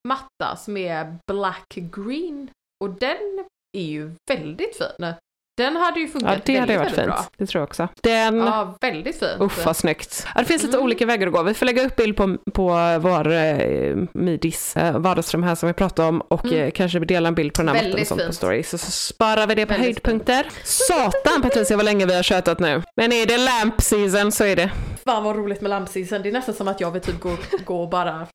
matta 0.07 0.55
som 0.55 0.77
är 0.77 1.17
black 1.31 1.73
green 1.75 2.49
och 2.83 2.89
den 2.89 3.45
är 3.77 3.83
ju 3.83 4.11
väldigt 4.29 4.77
fin. 4.77 5.13
Den 5.57 5.75
hade 5.75 5.99
ju 5.99 6.07
funkat 6.07 6.33
ja, 6.33 6.41
det 6.45 6.59
hade 6.59 6.77
väldigt, 6.77 6.97
varit 6.97 7.05
fint. 7.05 7.07
Bra. 7.07 7.25
Det 7.37 7.45
tror 7.45 7.59
jag 7.59 7.67
också. 7.67 7.87
Den... 8.01 8.37
Ja, 8.37 8.77
väldigt 8.81 9.19
fint. 9.19 9.31
Uff 9.39 9.65
vad 9.65 9.75
snyggt. 9.75 10.27
Ja, 10.35 10.41
det 10.41 10.45
finns 10.45 10.63
lite 10.63 10.77
mm. 10.77 10.85
olika 10.85 11.05
vägar 11.05 11.27
att 11.27 11.33
gå. 11.33 11.43
Vi 11.43 11.53
får 11.53 11.65
lägga 11.65 11.85
upp 11.85 11.95
bild 11.95 12.17
på, 12.17 12.37
på 12.53 12.63
vår 13.01 13.31
eh, 13.31 13.95
Midis 14.13 14.77
eh, 14.77 14.99
vardagsrum 14.99 15.43
här 15.43 15.55
som 15.55 15.67
vi 15.67 15.73
pratade 15.73 16.07
om 16.07 16.21
och 16.21 16.45
mm. 16.45 16.59
eh, 16.59 16.71
kanske 16.71 16.99
dela 16.99 17.27
en 17.27 17.35
bild 17.35 17.53
på 17.53 17.61
den 17.61 17.75
här 17.75 17.83
mattan 17.83 18.01
och 18.01 18.07
sånt 18.07 18.25
på 18.27 18.33
story. 18.33 18.63
Så, 18.63 18.77
så 18.77 18.91
sparar 18.91 19.47
vi 19.47 19.55
det 19.55 19.65
på 19.65 19.73
väldigt 19.73 19.85
höjdpunkter. 19.85 20.43
Fint. 20.43 20.67
Satan 20.67 21.41
Patricia 21.41 21.77
vad 21.77 21.85
länge 21.85 22.05
vi 22.05 22.15
har 22.15 22.23
tjötat 22.23 22.59
nu. 22.59 22.83
Men 22.95 23.11
är 23.11 23.25
det 23.25 23.37
lamp 23.37 23.81
season 23.81 24.31
så 24.31 24.43
är 24.43 24.55
det. 24.55 24.71
Fan 25.05 25.23
vad 25.23 25.35
roligt 25.35 25.61
med 25.61 25.69
lamp 25.69 25.89
season. 25.89 26.21
Det 26.21 26.29
är 26.29 26.33
nästan 26.33 26.55
som 26.55 26.67
att 26.67 26.81
jag 26.81 26.91
vill 26.91 27.01
typ 27.01 27.19
gå, 27.19 27.31
gå 27.65 27.81
och 27.81 27.89
bara 27.89 28.27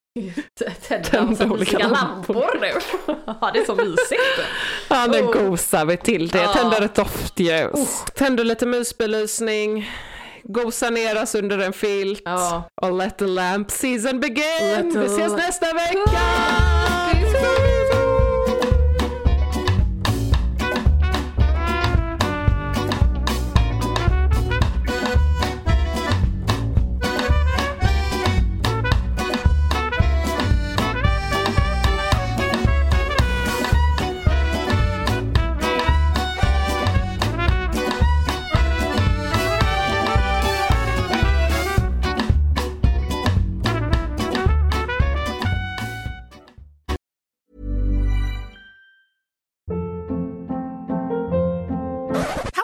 tända 1.02 1.46
olika 1.50 1.78
lampor 1.78 2.58
nu. 2.60 2.72
ja, 3.40 3.50
det 3.52 3.58
är 3.58 3.64
så 3.64 3.74
mysigt. 3.74 4.40
Ja, 4.88 5.06
nu 5.06 5.20
oh. 5.22 5.32
gosar 5.32 5.84
vi 5.84 5.96
till 5.96 6.28
det. 6.28 6.38
Ja. 6.38 6.52
Tänder 6.52 6.82
ett 6.82 6.94
doftljus. 6.94 7.72
Oh. 7.72 8.04
Tänder 8.14 8.44
lite 8.44 8.66
mysbelysning. 8.66 9.90
Gosar 10.44 10.90
ner 10.90 11.22
oss 11.22 11.34
under 11.34 11.58
en 11.58 11.72
filt. 11.72 12.22
Ja. 12.24 12.68
Och 12.82 12.92
let 12.92 13.18
the 13.18 13.26
lamp 13.26 13.70
season 13.70 14.20
begin. 14.20 15.00
Vi 15.00 15.06
ses 15.06 15.32
nästa 15.32 15.66
vecka! 15.72 16.20